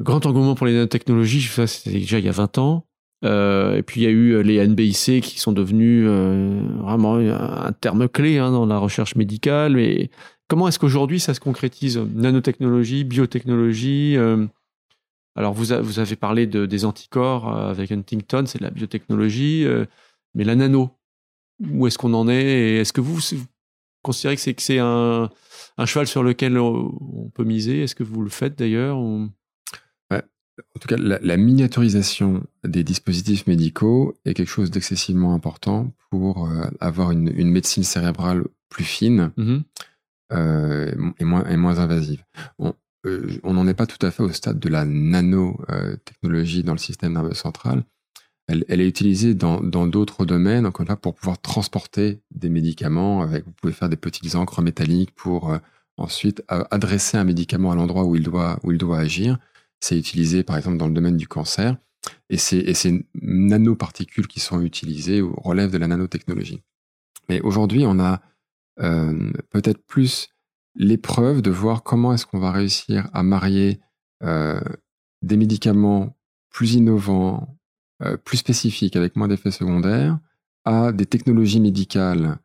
grand 0.00 0.24
engouement 0.26 0.54
pour 0.54 0.66
les 0.66 0.72
nanotechnologies, 0.72 1.42
c'était 1.42 1.98
déjà 1.98 2.18
il 2.18 2.24
y 2.24 2.28
a 2.28 2.32
20 2.32 2.58
ans. 2.58 2.86
Euh, 3.22 3.76
et 3.76 3.82
puis 3.82 4.00
il 4.00 4.04
y 4.04 4.06
a 4.06 4.10
eu 4.10 4.42
les 4.42 4.66
NBIC 4.66 5.22
qui 5.22 5.38
sont 5.38 5.52
devenus 5.52 6.06
euh, 6.08 6.62
vraiment 6.78 7.16
un 7.16 7.72
terme 7.72 8.08
clé 8.08 8.38
hein, 8.38 8.50
dans 8.50 8.66
la 8.66 8.78
recherche 8.78 9.14
médicale. 9.14 9.78
Et 9.78 10.10
comment 10.50 10.68
est-ce 10.68 10.78
qu'aujourd'hui 10.78 11.20
ça 11.20 11.32
se 11.32 11.40
concrétise? 11.40 11.98
Nanotechnologie, 11.98 13.04
biotechnologie 13.04 14.16
euh, 14.16 14.46
Alors 15.36 15.52
vous, 15.52 15.66
vous, 15.82 15.98
avez 15.98 16.16
parlé 16.16 16.46
de, 16.46 16.66
des 16.66 16.84
anticorps 16.84 17.54
euh, 17.54 17.70
avec 17.70 17.92
Huntington, 17.92 18.44
c'est 18.46 18.58
de 18.58 18.64
la 18.64 18.70
biotechnologie, 18.70 19.64
euh, 19.64 19.84
mais 20.34 20.44
la 20.44 20.56
nano, 20.56 20.90
où 21.60 21.86
est-ce 21.86 21.98
qu'on 21.98 22.14
en 22.14 22.28
est 22.28 22.42
Et 22.42 22.76
est-ce 22.78 22.92
que 22.92 23.00
vous, 23.00 23.16
vous, 23.16 23.44
considérez 24.02 24.36
que 24.36 24.42
c'est, 24.42 24.54
que 24.54 24.62
c'est 24.62 24.78
un, 24.78 25.30
un, 25.78 25.86
cheval 25.86 26.06
sur 26.06 26.22
lequel 26.22 26.58
on 26.58 27.30
peut 27.34 27.44
miser? 27.44 27.82
Est-ce 27.82 27.94
que 27.94 28.02
vous 28.02 28.22
le 28.22 28.30
faites 28.30 28.58
d'ailleurs? 28.58 28.98
Ou 28.98 29.28
en 30.74 30.78
tout 30.78 30.88
cas, 30.88 30.96
la, 30.96 31.18
la, 31.20 31.36
miniaturisation 31.36 32.44
des 32.64 32.84
dispositifs 32.84 33.46
médicaux 33.46 34.14
est 34.24 34.34
quelque 34.34 34.48
chose 34.48 34.70
d'excessivement 34.70 35.34
important 35.34 35.92
pour 36.10 36.46
euh, 36.46 36.64
avoir 36.80 37.10
une, 37.12 37.32
une, 37.34 37.50
médecine 37.50 37.82
cérébrale 37.82 38.44
plus 38.68 38.84
fine 38.84 39.32
mmh. 39.36 39.58
euh, 40.32 41.12
et, 41.18 41.24
moins, 41.24 41.44
et 41.46 41.56
moins 41.56 41.78
invasive. 41.78 42.24
On 42.58 42.74
euh, 43.06 43.40
n'en 43.44 43.66
est 43.66 43.74
pas 43.74 43.86
tout 43.86 44.04
à 44.04 44.10
fait 44.10 44.22
au 44.22 44.30
stade 44.32 44.58
de 44.58 44.68
la 44.68 44.84
nanotechnologie 44.84 46.62
dans 46.62 46.72
le 46.72 46.78
système 46.78 47.14
nerveux 47.14 47.34
central. 47.34 47.84
Elle, 48.68 48.80
est 48.80 48.88
utilisée 48.88 49.34
dans 49.34 49.60
d'autres 49.60 50.24
domaines, 50.24 50.66
encore 50.66 50.86
fois, 50.86 50.96
pour 50.96 51.14
pouvoir 51.14 51.40
transporter 51.40 52.20
des 52.32 52.48
médicaments. 52.48 53.24
Vous 53.26 53.52
pouvez 53.60 53.72
faire 53.72 53.88
des 53.88 53.96
petites 53.96 54.34
encres 54.34 54.60
métalliques 54.60 55.14
pour 55.14 55.52
euh, 55.52 55.58
ensuite 55.96 56.42
adresser 56.48 57.16
un 57.16 57.24
médicament 57.24 57.70
à 57.70 57.76
l'endroit 57.76 58.04
où 58.04 58.16
il 58.16 58.22
doit 58.22 58.98
agir. 58.98 59.38
C'est 59.80 59.98
utilisé 59.98 60.42
par 60.42 60.56
exemple 60.56 60.78
dans 60.78 60.88
le 60.88 60.94
domaine 60.94 61.16
du 61.16 61.28
cancer. 61.28 61.76
Et, 62.28 62.34
et 62.34 62.74
ces 62.74 63.06
nanoparticules 63.22 64.26
qui 64.26 64.40
sont 64.40 64.60
utilisées 64.62 65.20
relèvent 65.22 65.70
de 65.70 65.78
la 65.78 65.86
nanotechnologie. 65.86 66.62
Mais 67.28 67.40
aujourd'hui, 67.42 67.84
on 67.86 68.00
a 68.00 68.20
euh, 68.80 69.30
peut-être 69.50 69.84
plus 69.86 70.28
l'épreuve 70.74 71.42
de 71.42 71.50
voir 71.50 71.82
comment 71.82 72.12
est-ce 72.12 72.26
qu'on 72.26 72.38
va 72.38 72.52
réussir 72.52 73.08
à 73.12 73.22
marier 73.22 73.80
euh, 74.22 74.60
des 75.22 75.36
médicaments 75.36 76.16
plus 76.50 76.74
innovants, 76.74 77.42
euh, 77.42 77.59
plus 78.24 78.38
spécifiques, 78.38 78.96
avec 78.96 79.16
moins 79.16 79.28
d'effets 79.28 79.50
secondaires, 79.50 80.18
à 80.64 80.92
des 80.92 81.06
technologies 81.06 81.60
médicales 81.60 82.38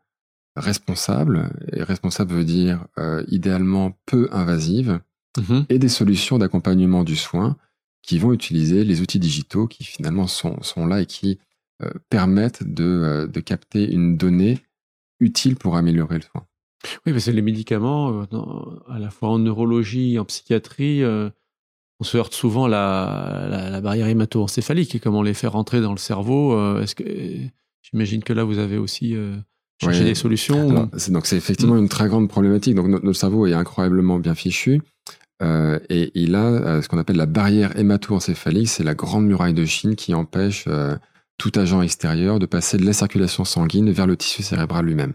responsables. 0.55 1.49
Et 1.73 1.83
responsable 1.83 2.33
veut 2.33 2.45
dire 2.45 2.85
euh, 2.97 3.23
idéalement 3.27 3.97
peu 4.05 4.29
invasives, 4.31 4.99
mmh. 5.37 5.61
et 5.69 5.79
des 5.79 5.89
solutions 5.89 6.37
d'accompagnement 6.37 7.03
du 7.03 7.15
soin 7.15 7.57
qui 8.01 8.19
vont 8.19 8.33
utiliser 8.33 8.83
les 8.83 9.01
outils 9.01 9.19
digitaux 9.19 9.67
qui 9.67 9.83
finalement 9.83 10.27
sont, 10.27 10.61
sont 10.61 10.85
là 10.85 11.01
et 11.01 11.05
qui 11.05 11.39
euh, 11.81 11.89
permettent 12.09 12.63
de, 12.63 12.83
euh, 12.83 13.27
de, 13.27 13.39
capter 13.39 13.91
une 13.91 14.15
donnée 14.15 14.59
utile 15.19 15.55
pour 15.55 15.75
améliorer 15.75 16.15
le 16.15 16.21
soin. 16.21 16.45
Oui, 17.05 17.11
parce 17.11 17.25
que 17.25 17.31
les 17.31 17.41
médicaments, 17.41 18.25
euh, 18.31 18.93
à 18.93 18.99
la 18.99 19.09
fois 19.09 19.29
en 19.29 19.39
neurologie, 19.39 20.19
en 20.19 20.25
psychiatrie, 20.25 21.03
euh, 21.03 21.29
se 22.05 22.17
heurte 22.17 22.33
souvent 22.33 22.65
à 22.65 22.69
la, 22.69 23.47
la, 23.49 23.69
la 23.69 23.81
barrière 23.81 24.07
hémato-encéphalique 24.07 24.95
et 24.95 24.99
comment 24.99 25.21
les 25.21 25.33
faire 25.33 25.51
rentrer 25.51 25.81
dans 25.81 25.91
le 25.91 25.97
cerveau. 25.97 26.53
Euh, 26.53 26.81
est-ce 26.81 26.95
que 26.95 27.03
j'imagine 27.81 28.23
que 28.23 28.31
là 28.31 28.45
vous 28.45 28.59
avez 28.59 28.77
aussi 28.77 29.15
cherché 29.81 29.99
ouais. 29.99 30.05
des 30.05 30.15
solutions 30.15 30.69
Alors, 30.69 30.87
ou... 30.93 31.11
Donc 31.11 31.25
c'est 31.25 31.35
effectivement 31.35 31.75
mmh. 31.75 31.79
une 31.79 31.89
très 31.89 32.07
grande 32.07 32.29
problématique. 32.29 32.75
Donc 32.75 32.87
notre, 32.87 33.03
notre 33.03 33.19
cerveau 33.19 33.45
est 33.47 33.53
incroyablement 33.53 34.19
bien 34.19 34.35
fichu. 34.35 34.81
Euh, 35.41 35.79
et 35.89 36.11
il 36.15 36.35
a 36.35 36.45
euh, 36.45 36.81
ce 36.81 36.87
qu'on 36.87 36.97
appelle 36.97 37.17
la 37.17 37.25
barrière 37.25 37.77
hémato-encéphalique, 37.77 38.69
c'est 38.69 38.83
la 38.83 38.95
grande 38.95 39.25
muraille 39.25 39.53
de 39.53 39.65
Chine 39.65 39.95
qui 39.95 40.13
empêche 40.13 40.65
euh, 40.67 40.95
tout 41.37 41.51
agent 41.55 41.81
extérieur 41.81 42.39
de 42.39 42.45
passer 42.45 42.77
de 42.77 42.85
la 42.85 42.93
circulation 42.93 43.43
sanguine 43.43 43.91
vers 43.91 44.07
le 44.07 44.15
tissu 44.15 44.43
cérébral 44.43 44.85
lui-même. 44.85 45.13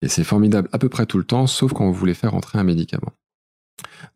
Et 0.00 0.08
c'est 0.08 0.24
formidable 0.24 0.68
à 0.72 0.78
peu 0.78 0.88
près 0.88 1.06
tout 1.06 1.18
le 1.18 1.24
temps, 1.24 1.46
sauf 1.46 1.72
quand 1.72 1.86
vous 1.86 1.92
voulez 1.92 2.14
faire 2.14 2.34
entrer 2.34 2.58
un 2.58 2.64
médicament. 2.64 3.12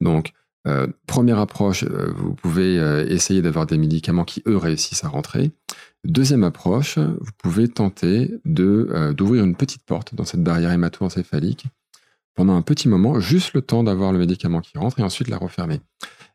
Donc, 0.00 0.32
euh, 0.68 0.86
première 1.06 1.38
approche, 1.38 1.84
euh, 1.84 2.12
vous 2.14 2.34
pouvez 2.34 2.78
euh, 2.78 3.06
essayer 3.08 3.40
d'avoir 3.42 3.66
des 3.66 3.78
médicaments 3.78 4.24
qui, 4.24 4.42
eux, 4.46 4.56
réussissent 4.56 5.04
à 5.04 5.08
rentrer. 5.08 5.50
Deuxième 6.04 6.44
approche, 6.44 6.98
vous 6.98 7.32
pouvez 7.38 7.68
tenter 7.68 8.34
d'ouvrir 8.44 9.44
une 9.44 9.56
petite 9.56 9.82
porte 9.84 10.14
dans 10.14 10.24
cette 10.24 10.42
barrière 10.42 10.70
hémato-encéphalique 10.72 11.66
pendant 12.34 12.54
un 12.54 12.62
petit 12.62 12.88
moment, 12.88 13.18
juste 13.18 13.52
le 13.54 13.62
temps 13.62 13.82
d'avoir 13.82 14.12
le 14.12 14.18
médicament 14.18 14.60
qui 14.60 14.78
rentre 14.78 15.00
et 15.00 15.02
ensuite 15.02 15.28
la 15.28 15.38
refermer. 15.38 15.80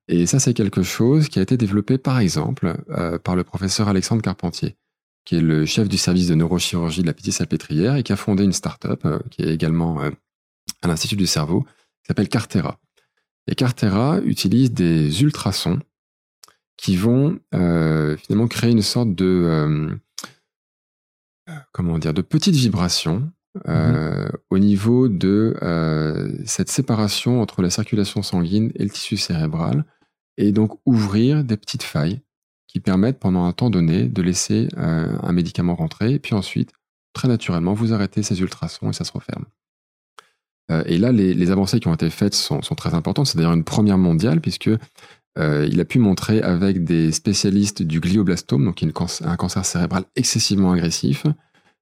Et 0.10 0.26
ça, 0.26 0.40
c'est 0.40 0.54
quelque 0.54 0.84
chose 0.84 1.30
qui 1.30 1.40
a 1.40 1.42
été 1.42 1.56
développé, 1.56 1.98
par 1.98 2.20
exemple, 2.20 2.76
par 3.24 3.38
le 3.38 3.46
professeur 3.46 3.88
Alexandre 3.88 4.22
Carpentier, 4.22 4.76
qui 5.24 5.38
est 5.38 5.42
le 5.42 5.66
chef 5.66 5.88
du 5.88 5.98
service 5.98 6.28
de 6.28 6.36
neurochirurgie 6.36 7.02
de 7.02 7.08
la 7.08 7.14
Pitié-Salpêtrière 7.14 7.96
et 7.96 8.04
qui 8.04 8.12
a 8.12 8.18
fondé 8.18 8.44
une 8.44 8.52
start-up 8.52 9.08
qui 9.32 9.44
est 9.44 9.54
également 9.54 10.02
à 10.82 10.88
l'Institut 10.90 11.16
du 11.16 11.26
cerveau, 11.26 11.62
qui 11.62 12.08
s'appelle 12.10 12.28
Cartera. 12.28 12.82
Et 13.48 13.56
Cartera 13.56 14.20
utilise 14.24 14.72
des 14.72 15.22
ultrasons 15.22 15.80
qui 16.78 16.96
vont 16.96 17.40
euh, 17.54 18.18
finalement 18.18 18.48
créer 18.48 18.72
une 18.72 18.82
sorte 18.82 19.14
de 19.16 20.00
comment 21.74 22.00
dire, 22.00 22.14
de 22.14 22.22
petites 22.22 22.56
vibrations 22.56 23.30
euh, 23.68 24.26
mhm. 24.26 24.32
au 24.50 24.60
niveau 24.60 25.08
de 25.10 25.56
cette 26.46 26.70
séparation 26.70 27.42
entre 27.42 27.62
la 27.62 27.70
circulation 27.70 28.22
sanguine 28.24 28.72
et 28.76 28.84
le 28.84 28.90
tissu 28.90 29.18
cérébral, 29.18 29.86
et 30.38 30.52
donc 30.52 30.80
ouvrir 30.86 31.44
des 31.44 31.58
petites 31.58 31.84
failles 31.84 32.22
qui 32.68 32.80
permettent 32.80 33.20
pendant 33.20 33.46
un 33.46 33.52
temps 33.52 33.70
donné 33.70 34.06
de 34.08 34.22
laisser 34.22 34.70
un 34.78 35.32
médicament 35.32 35.76
rentrer, 35.76 36.14
et 36.14 36.20
puis 36.20 36.34
ensuite, 36.34 36.72
très 37.14 37.28
naturellement, 37.28 37.74
vous 37.74 37.94
arrêtez 37.94 38.24
ces 38.24 38.42
ultrasons 38.42 38.90
et 38.90 38.94
ça 38.94 39.04
se 39.04 39.12
referme. 39.12 39.46
Euh, 40.72 40.84
et 40.86 40.98
là, 40.98 41.12
les, 41.12 41.52
avancées 41.52 41.80
qui 41.80 41.88
ont 41.88 41.94
été 41.94 42.10
faites 42.10 42.36
sont, 42.36 42.60
très 42.60 42.94
importantes. 42.94 43.28
C'est 43.28 43.38
d'ailleurs 43.38 43.54
une 43.54 43.64
première 43.64 43.98
mondiale, 43.98 44.42
puisque 44.42 44.70
euh, 45.38 45.68
il 45.70 45.80
a 45.80 45.86
pu 45.86 46.00
montrer 46.00 46.42
avec 46.42 46.84
des 46.84 47.12
spécialistes 47.12 47.84
du 47.84 48.00
glioblastome, 48.00 48.66
donc 48.66 48.84
un 48.84 49.36
cancer 49.36 49.66
cérébral 49.66 50.06
excessivement 50.16 50.72
agressif, 50.72 51.26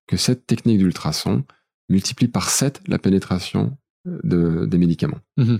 que 0.08 0.18
cette 0.18 0.48
technique 0.48 0.80
d'ultrason 0.80 1.44
multiplie 1.90 2.28
par 2.28 2.50
7 2.50 2.82
la 2.88 2.98
pénétration 2.98 3.78
de, 4.06 4.66
des 4.66 4.78
médicaments. 4.78 5.20
Mhm. 5.38 5.60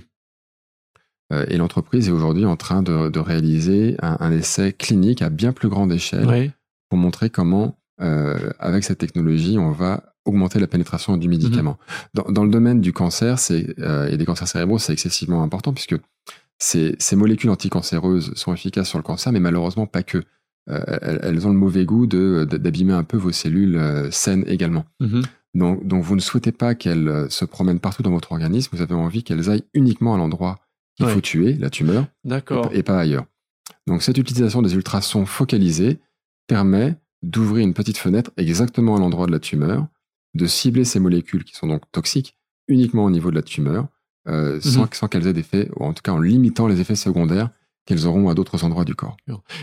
Euh, 1.32 1.46
et 1.48 1.56
l'entreprise 1.56 2.08
est 2.08 2.12
aujourd'hui 2.12 2.44
en 2.44 2.56
train 2.56 2.82
de, 2.82 3.18
réaliser 3.18 3.96
un, 4.00 4.32
essai 4.32 4.72
clinique 4.72 5.22
à 5.22 5.30
bien 5.30 5.52
plus 5.52 5.68
grande 5.68 5.92
échelle 5.92 6.52
pour 6.88 6.98
montrer 6.98 7.30
comment, 7.30 7.78
avec 7.98 8.84
cette 8.84 8.98
technologie, 8.98 9.58
on 9.58 9.70
va 9.70 10.11
augmenter 10.24 10.58
la 10.60 10.66
pénétration 10.66 11.16
du 11.16 11.28
médicament. 11.28 11.78
Mhm. 12.14 12.24
Dans, 12.32 12.44
le 12.44 12.50
domaine 12.50 12.80
du 12.80 12.92
cancer 12.92 13.38
euh, 13.50 14.08
et 14.08 14.16
des 14.16 14.24
cancers 14.24 14.48
cérébraux, 14.48 14.78
c'est 14.78 14.92
excessivement 14.92 15.42
important 15.42 15.72
puisque 15.72 15.96
ces, 16.58 16.96
molécules 17.16 17.50
anticancéreuses 17.50 18.32
sont 18.34 18.54
efficaces 18.54 18.88
sur 18.88 18.98
le 18.98 19.02
cancer, 19.02 19.32
mais 19.32 19.40
malheureusement 19.40 19.86
pas 19.86 20.02
que. 20.02 20.22
Euh, 20.70 21.18
elles, 21.22 21.44
ont 21.44 21.50
le 21.50 21.56
mauvais 21.56 21.84
goût 21.84 22.06
d'abîmer 22.06 22.92
un 22.92 23.02
peu 23.02 23.16
vos 23.16 23.32
cellules 23.32 23.76
euh, 23.76 24.12
saines 24.12 24.44
également. 24.46 24.84
Mhm. 25.00 25.22
Donc, 25.54 25.86
donc, 25.86 26.04
vous 26.04 26.14
ne 26.14 26.20
souhaitez 26.20 26.52
pas 26.52 26.76
qu'elles 26.76 27.26
se 27.28 27.44
promènent 27.44 27.80
partout 27.80 28.02
dans 28.02 28.12
votre 28.12 28.30
organisme, 28.32 28.70
vous 28.72 28.80
avez 28.80 28.94
envie 28.94 29.24
qu'elles 29.24 29.50
aillent 29.50 29.64
uniquement 29.74 30.14
à 30.14 30.18
l'endroit 30.18 30.60
qu'il 30.96 31.06
faut 31.08 31.20
tuer, 31.20 31.54
la 31.54 31.68
tumeur, 31.68 32.06
et, 32.24 32.78
et, 32.78 32.82
pas 32.82 32.98
ailleurs. 32.98 33.24
Donc 33.86 34.02
cette 34.02 34.18
utilisation 34.18 34.62
des 34.62 34.74
ultrasons 34.74 35.26
focalisés 35.26 35.98
permet 36.46 36.96
d'ouvrir 37.22 37.64
une 37.64 37.74
petite 37.74 37.98
fenêtre 37.98 38.30
exactement 38.36 38.96
à 38.96 39.00
l'endroit 39.00 39.26
de 39.26 39.32
la 39.32 39.40
tumeur 39.40 39.86
de 40.34 40.46
cibler 40.46 40.84
ces 40.84 41.00
molécules 41.00 41.44
qui 41.44 41.54
sont 41.54 41.66
donc 41.66 41.82
toxiques 41.92 42.36
uniquement 42.68 43.04
au 43.04 43.10
niveau 43.10 43.30
de 43.30 43.36
la 43.36 43.42
tumeur, 43.42 43.88
euh, 44.28 44.60
mhm. 44.64 44.86
sans, 44.92 45.08
qu'elles 45.08 45.26
aient 45.26 45.32
d'effets, 45.32 45.68
ou 45.76 45.84
en 45.84 45.92
tout 45.92 46.02
cas 46.02 46.12
en 46.12 46.20
limitant 46.20 46.66
les 46.66 46.80
effets 46.80 46.96
secondaires 46.96 47.50
qu'elles 47.84 48.06
auront 48.06 48.28
à 48.28 48.34
d'autres 48.34 48.62
endroits 48.62 48.84
du 48.84 48.94
corps. 48.94 49.16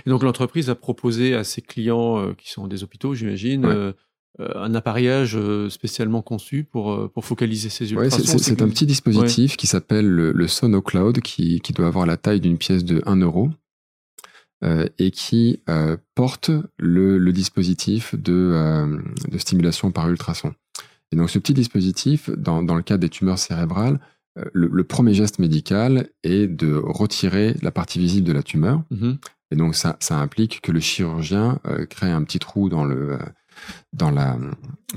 Et 0.05 0.09
donc 0.09 0.23
l'entreprise 0.23 0.69
a 0.69 0.75
proposé 0.75 1.35
à 1.35 1.45
ses 1.45 1.61
clients 1.61 2.19
euh, 2.19 2.33
qui 2.33 2.51
sont 2.51 2.67
des 2.67 2.83
hôpitaux, 2.83 3.15
j'imagine, 3.15 3.65
euh, 3.65 3.93
un 4.37 4.75
appareillage 4.75 5.37
spécialement 5.69 6.21
conçu 6.21 6.63
pour, 6.63 7.11
pour 7.11 7.25
focaliser 7.25 7.67
ces 7.69 7.91
ultrasons. 7.91 8.37
c'est 8.37 8.61
un 8.61 8.69
petit 8.69 8.85
dispositif 8.85 9.57
qui 9.57 9.67
s'appelle 9.67 10.07
le, 10.07 10.31
le 10.31 10.47
SonoCloud, 10.47 11.19
qui, 11.19 11.59
qui 11.59 11.73
doit 11.73 11.87
avoir 11.87 12.05
la 12.05 12.15
taille 12.15 12.39
d'une 12.39 12.57
pièce 12.57 12.85
de 12.85 13.01
1 13.05 13.17
euro. 13.17 13.49
Et 14.61 15.11
qui 15.11 15.61
porte 16.15 16.51
le, 16.77 17.31
dispositif 17.31 18.15
de, 18.15 18.99
de, 19.29 19.37
stimulation 19.37 19.91
par 19.91 20.09
ultrason. 20.09 20.53
Et 21.11 21.15
donc 21.15 21.29
ce 21.29 21.39
petit 21.39 21.53
dispositif, 21.53 22.29
dans, 22.29 22.61
dans 22.61 22.75
le 22.75 22.81
cas 22.81 22.97
des 22.97 23.09
tumeurs 23.09 23.39
cérébrales, 23.39 23.99
euh, 24.37 24.45
le, 24.53 24.83
premier 24.83 25.13
geste 25.13 25.39
médical 25.39 26.09
est 26.23 26.47
de 26.47 26.75
retirer 26.75 27.55
la 27.61 27.71
partie 27.71 27.99
visible 27.99 28.27
de 28.27 28.33
la 28.33 28.43
tumeur. 28.43 28.83
Mm-hmm. 28.91 29.17
Et 29.51 29.55
donc 29.55 29.75
ça, 29.75 29.97
ça, 29.99 30.17
implique 30.17 30.61
que 30.61 30.71
le 30.71 30.79
chirurgien 30.79 31.59
euh, 31.65 31.85
crée 31.85 32.11
un 32.11 32.23
petit 32.23 32.39
trou 32.39 32.69
dans, 32.69 32.85
le, 32.85 33.13
euh, 33.13 33.17
dans 33.93 34.11
la 34.11 34.37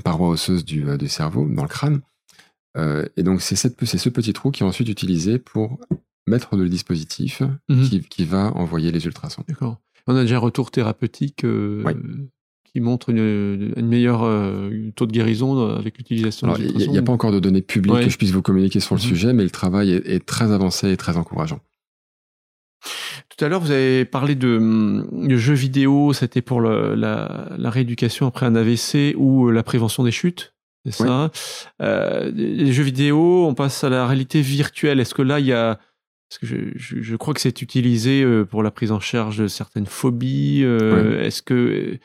paroi 0.03 0.29
osseuse 0.29 0.63
du, 0.63 0.85
du 0.97 1.07
cerveau, 1.07 1.47
dans 1.49 1.63
le 1.63 1.67
crâne. 1.67 2.01
et 3.17 3.23
donc 3.23 3.41
c'est 3.41 3.55
ce 3.55 4.09
petit 4.09 4.33
trou 4.33 4.51
qui 4.51 4.63
est 4.63 4.65
ensuite 4.65 4.89
utilisé 4.89 5.37
pour 5.37 5.79
mettre 6.27 6.55
le 6.55 6.69
dispositif 6.69 7.41
mm-hmm. 7.69 7.89
qui, 7.89 8.01
qui, 8.01 8.25
va 8.25 8.51
envoyer 8.55 8.91
les 8.91 9.05
ultrasons. 9.05 9.43
D'accord. 9.47 9.79
On 10.07 10.15
a 10.15 10.21
déjà 10.21 10.37
un 10.37 10.39
retour 10.39 10.71
thérapeutique 10.71 11.45
qui 12.73 12.81
montre 12.81 13.09
une, 13.09 13.73
meilleure 13.77 14.23
euh, 14.23 14.91
taux 14.95 15.05
de 15.05 15.11
guérison 15.11 15.59
euh, 15.59 15.77
avec 15.77 15.97
l'utilisation 15.97 16.53
Il 16.57 16.89
n'y 16.89 16.97
a, 16.97 17.03
pas 17.03 17.11
encore 17.11 17.31
de 17.31 17.39
données 17.39 17.61
publiques 17.61 17.93
que 17.93 18.09
je 18.09 18.17
puisse 18.17 18.31
vous 18.31 18.41
communiquer 18.41 18.79
sur 18.79 18.95
le 18.95 19.01
mhm. 19.01 19.07
sujet, 19.07 19.33
mais 19.33 19.43
le 19.43 19.51
travail 19.51 19.91
est, 19.91 20.25
très 20.25 20.51
avancé 20.51 20.91
et 20.91 20.97
très 20.97 21.15
encourageant. 21.15 21.59
Tout 23.29 23.45
à 23.45 23.47
l'heure, 23.47 23.61
vous 23.61 23.71
avez 23.71 24.05
parlé 24.05 24.35
de, 24.35 24.57
hum, 24.57 25.29
jeux 25.29 25.53
vidéo, 25.53 26.13
c'était 26.13 26.41
pour 26.41 26.61
la, 26.61 27.47
rééducation 27.59 28.25
après 28.25 28.45
un 28.47 28.55
AVC 28.55 29.15
ou 29.17 29.47
euh, 29.47 29.51
la 29.51 29.63
prévention 29.63 30.03
des 30.03 30.11
chutes, 30.11 30.53
c'est 30.85 30.91
ça? 30.91 31.31
Les 31.79 32.73
jeux 32.73 32.83
vidéo, 32.83 33.45
on 33.47 33.53
passe 33.53 33.83
à 33.83 33.89
la 33.89 34.05
réalité 34.05 34.41
virtuelle. 34.41 34.99
Est-ce 34.99 35.13
que 35.13 35.21
là, 35.21 35.39
il 35.39 35.45
y 35.45 35.53
a... 35.53 35.79
Parce 36.39 36.51
que 36.51 36.71
je, 36.75 37.15
crois 37.15 37.33
que 37.33 37.41
c'est 37.41 37.61
utilisé 37.61 38.25
pour 38.49 38.63
la 38.63 38.71
prise 38.71 38.91
en 38.91 38.99
charge 38.99 39.37
de 39.37 39.47
certaines 39.47 39.85
phobies. 39.85 40.61
Est-ce 40.61 41.41
que 41.41 41.99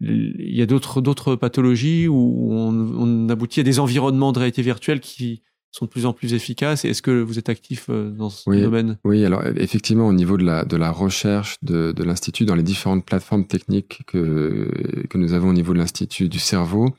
il 0.00 0.54
y 0.54 0.62
a 0.62 0.66
d'autres 0.66 1.00
d'autres 1.00 1.34
pathologies 1.36 2.06
où 2.08 2.52
on, 2.52 3.28
aboutit 3.28 3.60
à 3.60 3.62
des 3.62 3.80
environnements 3.80 4.32
de 4.32 4.38
réalité 4.38 4.62
virtuelle 4.62 5.00
qui 5.00 5.42
sont 5.70 5.86
de 5.86 5.90
plus 5.90 6.06
en 6.06 6.12
plus 6.12 6.34
efficaces? 6.34 6.84
Est-ce 6.84 7.02
que 7.02 7.20
vous 7.20 7.38
êtes 7.38 7.48
actif 7.48 7.86
euh, 7.90 8.10
dans 8.10 8.30
ce 8.30 8.48
domaine? 8.48 8.98
Oui, 9.04 9.24
alors 9.24 9.44
effectivement, 9.56 10.08
au 10.08 10.12
niveau 10.12 10.36
de 10.36 10.44
la, 10.44 10.64
de 10.64 10.76
la 10.76 10.90
recherche 10.90 11.56
de, 11.62 11.92
de 11.92 12.04
l'Institut, 12.04 12.44
dans 12.44 12.54
les 12.54 12.62
différentes 12.62 13.04
plateformes 13.04 13.46
techniques 13.46 14.02
que, 14.06 14.70
que 15.10 15.18
nous 15.18 15.34
avons 15.34 15.50
au 15.50 15.52
niveau 15.52 15.72
de 15.74 15.78
l'Institut 15.78 16.28
du 16.28 16.38
cerveau, 16.38 16.94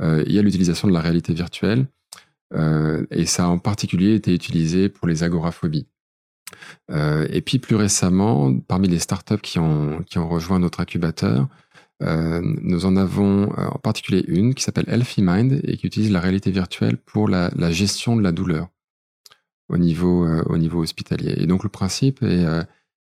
euh, 0.00 0.22
il 0.26 0.32
y 0.32 0.38
a 0.38 0.42
l'utilisation 0.42 0.86
de 0.86 0.92
la 0.92 1.00
réalité 1.00 1.32
virtuelle. 1.32 1.86
Euh, 2.54 3.04
et 3.10 3.26
ça 3.26 3.46
a 3.46 3.48
en 3.48 3.58
particulier 3.58 4.14
été 4.14 4.32
utilisé 4.32 4.88
pour 4.88 5.08
les 5.08 5.24
agoraphobies. 5.24 5.88
Et 6.90 7.40
puis 7.40 7.58
plus 7.58 7.76
récemment, 7.76 8.54
parmi 8.68 8.88
les 8.88 8.98
startups 8.98 9.40
qui 9.42 9.58
ont, 9.58 10.02
qui 10.06 10.18
ont 10.18 10.28
rejoint 10.28 10.58
notre 10.58 10.80
incubateur, 10.80 11.48
euh, 12.02 12.40
nous 12.42 12.86
en 12.86 12.96
avons 12.96 13.52
euh, 13.56 13.66
en 13.66 13.78
particulier 13.78 14.24
une 14.26 14.54
qui 14.54 14.64
s'appelle 14.64 14.86
Healthy 14.88 15.22
Mind 15.22 15.60
et 15.64 15.76
qui 15.76 15.86
utilise 15.86 16.10
la 16.10 16.20
réalité 16.20 16.50
virtuelle 16.50 16.96
pour 16.96 17.28
la, 17.28 17.50
gestion 17.70 18.16
de 18.16 18.22
la 18.22 18.32
douleur 18.32 18.68
au 19.68 19.78
niveau, 19.78 20.26
euh, 20.26 20.42
au 20.46 20.58
niveau 20.58 20.82
hospitalier. 20.82 21.34
Et 21.36 21.46
donc 21.46 21.62
le 21.62 21.68
principe 21.68 22.22
est, 22.22 22.44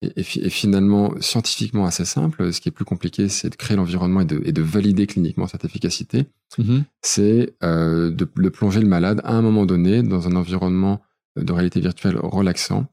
est, 0.02 0.22
finalement 0.50 1.14
scientifiquement 1.20 1.84
assez 1.84 2.04
simple. 2.04 2.52
Ce 2.52 2.60
qui 2.60 2.68
est 2.68 2.72
plus 2.72 2.84
compliqué, 2.84 3.28
c'est 3.28 3.50
de 3.50 3.56
créer 3.56 3.76
l'environnement 3.76 4.20
et 4.20 4.24
de, 4.24 4.40
et 4.44 4.52
de, 4.52 4.62
valider 4.62 5.06
cliniquement 5.06 5.48
cette 5.48 5.64
efficacité. 5.64 6.26
Mm-hmm. 6.58 6.82
C'est 7.02 7.54
de, 7.62 8.10
de, 8.10 8.48
plonger 8.48 8.80
le 8.80 8.88
malade 8.88 9.20
à 9.24 9.32
un 9.32 9.42
moment 9.42 9.66
donné 9.66 10.02
dans 10.02 10.28
un 10.28 10.36
environnement 10.36 11.02
de 11.36 11.52
réalité 11.52 11.80
virtuelle 11.80 12.18
relaxant 12.18 12.86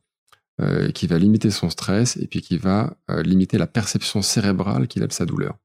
qui 0.94 1.08
va 1.08 1.18
limiter 1.18 1.52
son 1.52 1.70
stress 1.70 2.18
et 2.18 2.28
puis 2.28 2.42
qui 2.42 2.58
va 2.58 2.96
limiter 3.24 3.58
la 3.58 3.68
perception 3.68 4.22
cérébrale 4.22 4.88
qu'il 4.88 5.04
a 5.04 5.08
de 5.08 5.14
sa 5.14 5.26
douleur. 5.26 5.58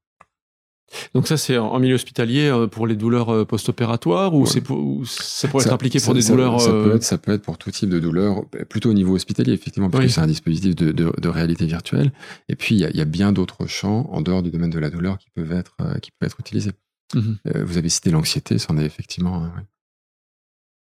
Donc 1.13 1.27
ça, 1.27 1.37
c'est 1.37 1.57
en 1.57 1.79
milieu 1.79 1.95
hospitalier 1.95 2.47
euh, 2.47 2.67
pour 2.67 2.87
les 2.87 2.95
douleurs 2.95 3.29
euh, 3.29 3.45
post-opératoires 3.45 4.33
ou 4.33 4.45
c'est 4.45 4.61
pour, 4.61 5.05
ça 5.07 5.47
pourrait 5.47 5.65
être 5.65 5.73
appliqué 5.73 5.99
pour 5.99 6.13
des 6.13 6.23
douleurs 6.23 6.59
ça, 6.59 6.71
peut 6.71 6.91
euh, 6.91 6.95
être, 6.95 7.03
ça 7.03 7.17
peut 7.17 7.31
être 7.31 7.43
pour 7.43 7.57
tout 7.57 7.71
type 7.71 7.89
de 7.89 7.99
douleurs, 7.99 8.45
plutôt 8.69 8.89
au 8.89 8.93
niveau 8.93 9.15
hospitalier, 9.15 9.53
effectivement, 9.53 9.89
parce 9.89 10.05
que 10.05 10.11
c'est 10.11 10.21
un 10.21 10.27
dispositif 10.27 10.75
de, 10.75 10.91
de, 10.91 11.29
réalité 11.29 11.65
virtuelle. 11.65 12.11
Et 12.47 12.55
puis, 12.55 12.75
il 12.75 12.81
y 12.81 13.01
a, 13.01 13.05
bien 13.05 13.31
d'autres 13.31 13.67
champs 13.67 14.07
en 14.11 14.21
dehors 14.21 14.43
du 14.43 14.51
domaine 14.51 14.69
de 14.69 14.79
la 14.79 14.89
douleur 14.89 15.17
qui 15.17 15.29
peuvent 15.31 15.51
être, 15.51 15.77
qui 16.01 16.11
peuvent 16.11 16.27
être 16.27 16.39
utilisés. 16.39 16.71
Mhm. 17.15 17.37
vous 17.63 17.77
avez 17.79 17.89
cité 17.89 18.11
l'anxiété, 18.11 18.57
c'en 18.57 18.77
est 18.77 18.85
effectivement... 18.85 19.49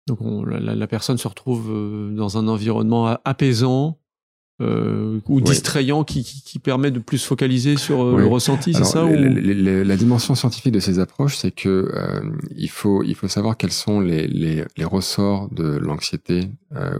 Donc 0.07 0.19
la, 0.47 0.75
la, 0.75 0.87
personne 0.87 1.17
se 1.17 1.27
retrouve 1.27 1.69
dans 2.13 2.37
un 2.37 2.47
environnement 2.47 3.17
apaisant, 3.25 3.99
euh, 4.59 5.19
ou 5.27 5.39
distrayant 5.39 6.03
qui, 6.03 6.23
qui, 6.23 6.57
permet 6.57 6.89
de 6.89 6.97
plus 6.97 7.23
focaliser 7.23 7.77
sur 7.77 8.01
euh, 8.01 8.17
le 8.17 8.25
ressenti, 8.25 8.73
c'est 8.73 8.85
ça 8.85 9.05
La 9.05 9.95
dimension 9.95 10.33
scientifique 10.33 10.73
de 10.73 10.79
ces 10.79 10.97
approches, 10.97 11.37
c'est 11.37 11.51
que 11.51 11.91
euh, 11.93 12.21
il 12.55 12.69
faut 12.69 13.03
il 13.03 13.13
faut 13.13 13.27
savoir 13.27 13.57
quels 13.57 13.71
sont 13.71 13.99
les, 13.99 14.27
les, 14.27 14.65
les 14.75 14.85
ressorts 14.85 15.47
de 15.51 15.77
l'anxiété 15.77 16.49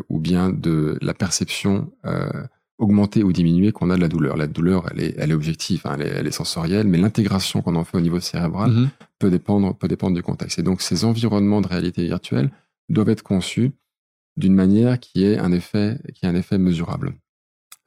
ou 0.08 0.20
bien 0.20 0.49
de 0.49 0.99
la 1.01 1.16
perception 1.16 1.91
augmentée 2.78 3.24
ou 3.24 3.34
diminuée 3.34 3.72
qu'on 3.72 3.89
a 3.89 3.95
de 3.95 4.01
la 4.01 4.08
douleur. 4.08 4.38
La 4.38 4.45
douleur, 4.45 4.88
elle 4.91 5.01
est 5.01 5.16
elle 5.18 5.32
est 5.32 5.34
objective, 5.34 5.82
hein, 5.86 5.97
elle, 5.99 6.05
est, 6.05 6.12
elle, 6.12 6.28
est, 6.28 6.32
sensorielle, 6.32 6.86
mais 6.86 6.99
l'intégration 6.99 7.64
qu'on 7.64 7.76
en 7.76 7.84
fait 7.84 7.97
au 7.97 8.01
niveau 8.01 8.20
cérébral 8.20 8.70
mm-hmm. 8.70 8.88
peut 9.18 9.32
dépendre 9.32 9.76
peut 9.76 9.88
dépendre 9.88 10.16
du 10.16 10.22
contexte. 10.22 10.60
Et 10.60 10.64
donc 10.64 10.84
ces 10.84 11.05
environnements 11.05 11.62
de 11.62 11.68
réalité 11.68 12.03
virtuelle 12.03 12.51
doivent 12.88 13.10
être 13.10 13.24
conçus 13.24 13.72
d'une 14.36 14.53
manière 14.53 14.99
qui 14.99 15.24
ait 15.24 15.39
un 15.39 15.51
effet 15.51 15.99
qui 16.14 16.28
ait 16.28 16.30
un 16.30 16.36
effet 16.36 16.60
mesurable. 16.60 17.16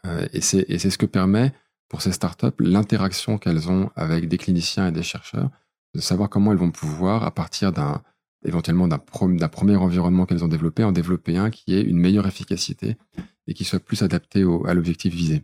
Euh, 0.07 0.27
et 0.33 0.41
c'est 0.41 0.79
ce 0.79 0.99
que 0.99 1.07
permet 1.07 1.53
pour 1.89 2.03
ces 2.03 2.13
startups 2.13 2.47
l'interaction 2.59 3.39
qu'elles 3.39 3.69
ont 3.69 3.91
avec 3.97 4.29
des 4.29 4.39
cliniciens 4.39 4.89
et 4.89 4.93
des 4.93 5.03
chercheurs, 5.03 5.51
de 5.95 6.01
savoir 6.01 6.31
comment 6.31 6.53
elles 6.53 6.59
vont 6.59 6.71
pouvoir, 6.71 7.25
à 7.25 7.31
partir 7.31 7.73
d'un 7.73 8.03
éventuellement 8.45 8.89
d'un 8.89 8.99
premier 9.49 9.77
environnement 9.77 10.25
qu'elles 10.25 10.45
ont 10.45 10.49
développé, 10.49 10.83
en 10.85 10.93
développer 10.93 11.37
un 11.37 11.51
qui 11.51 11.75
ait 11.75 11.83
une 11.83 11.99
meilleure 11.99 12.27
efficacité 12.27 12.97
et 13.47 13.55
qui 13.55 13.65
soit 13.65 13.81
plus 13.81 14.03
adapté 14.03 14.45
à 14.67 14.75
l'objectif 14.75 15.15
visé. 15.15 15.43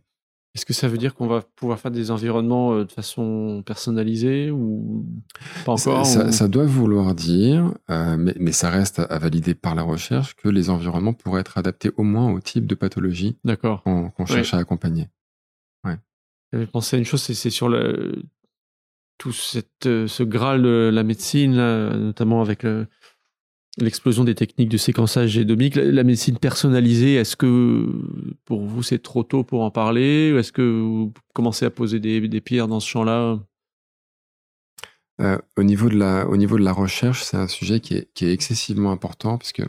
Est-ce 0.57 0.65
que 0.65 0.73
ça 0.73 0.89
veut 0.89 0.97
dire 0.97 1.15
qu'on 1.15 1.27
va 1.27 1.43
pouvoir 1.43 1.79
faire 1.79 1.91
des 1.91 2.11
environnements 2.11 2.73
euh, 2.73 2.87
de 2.87 2.91
façon 2.91 3.63
personnalisée 3.67 4.51
ou 4.51 5.05
pas 5.67 5.73
encore 5.73 6.07
Ça, 6.07 6.49
doit 6.49 6.65
vouloir 6.65 7.15
dire, 7.15 7.75
euh, 7.91 8.17
mais, 8.17 8.53
ça 8.53 8.71
reste 8.71 9.01
à, 9.01 9.19
valider 9.19 9.55
par 9.55 9.75
la 9.75 9.83
recherche, 9.83 10.35
que 10.35 10.49
les 10.49 10.71
environnements 10.71 11.13
pourraient 11.13 11.43
être 11.43 11.59
adaptés 11.59 11.91
au 11.99 12.05
moins 12.05 12.33
au 12.33 12.41
type 12.41 12.67
de 12.67 12.75
pathologie 12.75 13.37
qu'on 13.63 14.27
cherche 14.27 14.55
à 14.55 14.57
accompagner. 14.57 15.11
Ouais. 15.85 15.99
J'avais 16.55 16.67
pensé 16.67 16.97
à 16.97 16.99
une 16.99 17.05
chose, 17.05 17.21
c'est 17.21 17.51
sur 17.51 17.69
le, 17.69 18.23
tout 19.19 19.33
cette, 19.33 19.85
euh, 19.85 20.07
ce 20.07 20.23
graal 20.23 20.63
de 20.63 20.91
la 20.91 21.03
médecine, 21.03 21.55
notamment 21.55 22.41
avec 22.41 22.63
le, 22.63 22.87
l'explosion 23.79 24.25
des 24.25 24.35
techniques 24.35 24.69
de 24.69 24.77
séquençage 24.77 25.31
génomique, 25.31 25.75
la, 25.75 26.05
médecine 26.05 26.39
personnalisée, 26.39 27.15
est-ce 27.15 27.37
que 27.37 27.87
pour 28.45 28.63
vous 28.63 28.83
c'est 28.83 28.99
trop 28.99 29.23
tôt 29.23 29.45
pour 29.45 29.63
en 29.63 29.71
parler 29.71 30.35
Est-ce 30.37 30.53
que 30.53 30.63
vous 30.63 31.13
commencez 31.35 31.65
à 31.65 31.71
poser 31.71 32.01
des, 32.01 32.41
pierres 32.41 32.69
dans 32.69 32.81
ce 32.81 32.89
champ-là? 32.89 33.39
Euh, 35.21 35.39
au, 35.57 35.63
niveau 35.63 35.89
de 35.89 35.97
la, 35.97 36.27
au 36.29 36.37
niveau 36.37 36.59
de 36.59 36.65
la 36.65 36.73
recherche, 36.73 37.23
c'est 37.23 37.37
un 37.37 37.49
sujet 37.49 37.81
qui 37.81 37.95
est, 37.95 38.23
excessivement 38.23 38.93
important 38.93 39.39
parce 39.39 39.53
que 39.53 39.63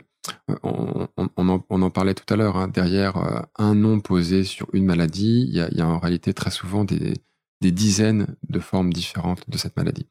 euh, 0.50 1.06
on, 1.36 1.48
en, 1.82 1.90
parlait 1.90 2.14
tout 2.14 2.32
à 2.32 2.36
l'heure. 2.36 2.56
Hein, 2.56 2.68
derrière 2.68 3.16
euh, 3.16 3.40
un 3.56 3.74
nom 3.74 4.00
posé 4.00 4.44
sur 4.44 4.68
une 4.74 4.84
maladie, 4.84 5.46
il 5.48 5.54
y 5.54 5.80
a, 5.80 5.86
en 5.86 5.98
réalité 5.98 6.34
très 6.34 6.50
souvent 6.50 6.84
des 6.84 7.14
dizaines 7.60 8.36
de 8.48 8.58
formes 8.58 8.92
différentes 8.92 9.48
de 9.48 9.56
cette 9.56 9.76
maladie. 9.76 10.06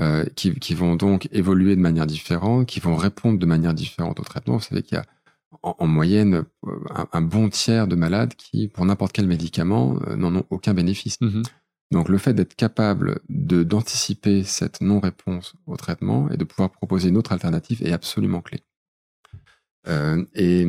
Euh, 0.00 0.24
qui, 0.36 0.54
qui, 0.54 0.74
vont 0.74 0.96
donc 0.96 1.28
évoluer 1.32 1.76
de 1.76 1.80
manière 1.80 2.06
différente, 2.06 2.66
qui 2.66 2.80
vont 2.80 2.96
répondre 2.96 3.38
de 3.38 3.44
manière 3.44 3.74
différente 3.74 4.18
au 4.20 4.22
traitement. 4.22 4.56
Vous 4.56 4.62
savez 4.62 4.82
qu'il 4.82 4.96
y 4.96 4.98
a 4.98 5.04
en, 5.62 5.86
moyenne 5.86 6.44
euh, 6.66 6.78
un, 7.12 7.20
bon 7.20 7.48
tiers 7.48 7.86
de 7.86 7.94
malades 7.94 8.34
qui, 8.34 8.68
pour 8.68 8.84
n'importe 8.84 9.12
quel 9.12 9.26
médicament, 9.26 9.98
euh, 10.06 10.16
n'en 10.16 10.34
ont 10.34 10.46
aucun 10.50 10.74
bénéfice. 10.74 11.20
Mm-hmm. 11.20 11.42
Donc 11.90 12.08
le 12.08 12.18
fait 12.18 12.32
d'être 12.32 12.54
capable 12.54 13.20
de 13.28 13.62
d'anticiper 13.64 14.44
cette 14.44 14.80
non-réponse 14.80 15.54
au 15.66 15.76
traitement 15.76 16.30
et 16.30 16.38
de 16.38 16.44
pouvoir 16.44 16.70
proposer 16.70 17.10
une 17.10 17.18
autre 17.18 17.32
alternative 17.32 17.82
est 17.82 17.92
absolument 17.92 18.40
clé. 18.40 18.60
Euh, 19.88 20.24
et 20.34 20.66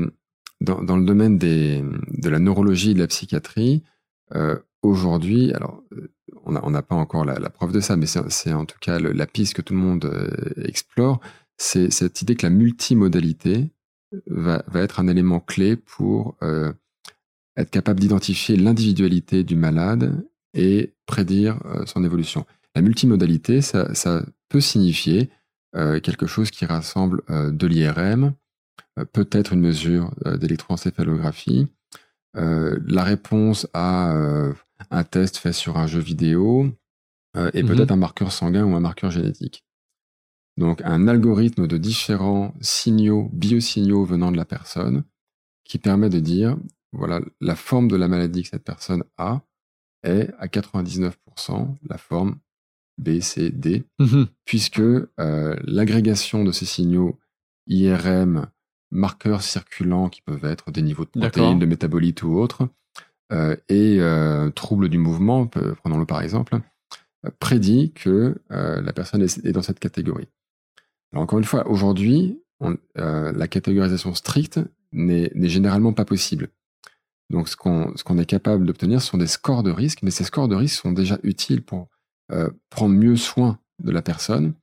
dans, 0.60 0.84
dans, 0.84 0.98
le 0.98 1.06
domaine 1.06 1.38
des, 1.38 1.82
de 2.10 2.30
la 2.30 2.40
neurologie 2.40 2.92
et 2.92 2.94
de 2.94 3.00
la 3.00 3.08
psychiatrie, 3.08 3.84
aujourd'hui, 4.82 5.54
alors 5.54 5.84
on 6.46 6.70
n'a 6.70 6.82
pas 6.82 6.96
encore 6.96 7.26
la, 7.26 7.50
preuve 7.50 7.72
de 7.72 7.80
ça, 7.80 7.96
mais 7.96 8.06
c'est 8.06 8.54
en 8.54 8.66
tout 8.66 8.78
cas 8.80 9.00
la 9.00 9.28
piste 9.28 9.54
que 9.54 9.62
tout 9.62 9.74
le 9.74 9.80
monde 9.80 10.06
euh, 10.06 10.64
explore, 10.64 11.20
c'est 11.58 11.92
cette 11.92 12.22
idée 12.22 12.36
que 12.36 12.46
la 12.46 12.50
multimodalité 12.50 13.72
va, 14.28 14.64
être 14.76 15.00
un 15.00 15.08
élément 15.08 15.40
clé 15.40 15.76
pour 15.76 16.36
euh, 16.44 16.72
être 17.58 17.72
capable 17.72 18.00
d'identifier 18.00 18.56
l'individualité 18.56 19.44
du 19.44 19.56
malade 19.56 20.26
et 20.54 20.94
prédire 21.06 21.60
euh, 21.66 21.86
son 21.86 22.04
évolution. 22.04 22.46
La 22.76 22.82
multimodalité, 22.82 23.62
ça, 23.62 23.88
peut 24.50 24.62
signifier 24.62 25.32
quelque 26.04 26.28
chose 26.28 26.52
qui 26.52 26.66
rassemble 26.66 27.24
de 27.28 27.66
l'IRM, 27.66 28.34
peut-être 29.14 29.54
une 29.54 29.62
mesure 29.62 30.12
d'électroencéphalographie, 30.40 31.68
la 32.36 33.04
réponse 33.04 33.68
à 33.74 34.14
un 34.92 35.04
test 35.04 35.38
fait 35.38 35.54
sur 35.54 35.78
un 35.78 35.88
jeu 35.88 36.00
vidéo 36.00 36.72
euh, 37.36 37.50
et 37.54 37.64
mhm. 37.64 37.70
peut-être 37.70 37.92
un 37.92 37.98
marqueur 37.98 38.32
sanguin 38.32 38.66
ou 38.66 38.76
un 38.76 38.80
marqueur 38.80 39.12
génétique. 39.12 39.66
Donc 40.58 40.82
un 40.84 41.08
algorithme 41.08 41.68
de 41.68 41.78
différents 41.78 42.54
signaux, 42.62 43.30
biosignaux 43.34 44.06
venant 44.06 44.32
de 44.32 44.38
la 44.38 44.46
personne 44.46 45.04
qui 45.64 45.80
permet 45.80 46.10
de 46.10 46.20
dire, 46.20 46.58
voilà, 46.92 47.22
la 47.42 47.56
forme 47.56 47.88
de 47.88 47.96
la 47.96 48.08
maladie 48.08 48.44
que 48.44 48.50
cette 48.50 48.64
personne 48.64 49.04
a 49.18 49.42
est 50.04 50.30
à 50.38 50.48
99% 50.48 51.14
la 51.90 51.98
forme 51.98 52.38
B, 53.00 53.20
C, 53.22 53.50
D, 53.50 53.86
mhm. 54.00 54.28
puisque 54.46 54.80
euh, 54.80 55.08
l'agrégation 55.64 56.44
de 56.44 56.52
ces 56.52 56.66
signaux 56.66 57.18
IRM, 57.68 58.48
marqueurs 58.92 59.42
circulants 59.42 60.10
qui 60.10 60.22
peuvent 60.22 60.46
être 60.46 60.70
des 60.70 60.84
niveaux 60.84 61.06
de 61.06 61.20
protéines, 61.20 61.58
de 61.58 61.66
métabolites 61.66 62.22
ou 62.22 62.38
autres, 62.38 62.70
et 63.32 63.98
euh, 64.00 64.50
trouble 64.52 64.90
du 64.90 64.98
mouvement, 64.98 65.48
prenons-le 65.48 66.06
par 66.06 66.22
exemple, 66.22 66.60
euh, 67.26 67.30
prédit 67.40 67.92
que 67.94 68.36
la 68.50 68.94
personne 68.94 69.22
est, 69.22 69.52
dans 69.52 69.62
cette 69.62 69.80
catégorie. 69.80 70.28
Alors 71.12 71.24
encore 71.24 71.40
une 71.40 71.46
fois, 71.46 71.68
aujourd'hui, 71.68 72.40
la 72.96 73.48
catégorisation 73.48 74.14
stricte 74.14 74.60
n'est 74.92 75.32
généralement 75.50 75.94
pas 75.94 76.06
possible. 76.06 76.50
Donc 77.30 77.50
ce 77.50 77.56
qu'on 77.56 78.18
est 78.18 78.26
capable 78.26 78.66
d'obtenir 78.66 79.02
sont 79.02 79.18
des 79.18 79.28
scores 79.28 79.64
de 79.64 79.72
risque, 79.72 80.04
mais 80.04 80.12
ces 80.12 80.24
scores 80.24 80.48
de 80.48 80.56
risque 80.56 80.82
sont 80.82 80.92
déjà 80.92 81.20
utiles 81.24 81.64
pour 81.64 81.90
prendre 82.70 82.96
mieux 82.96 83.16
soin 83.16 83.60
de 83.84 83.92
la 83.92 84.02
personne 84.02 84.54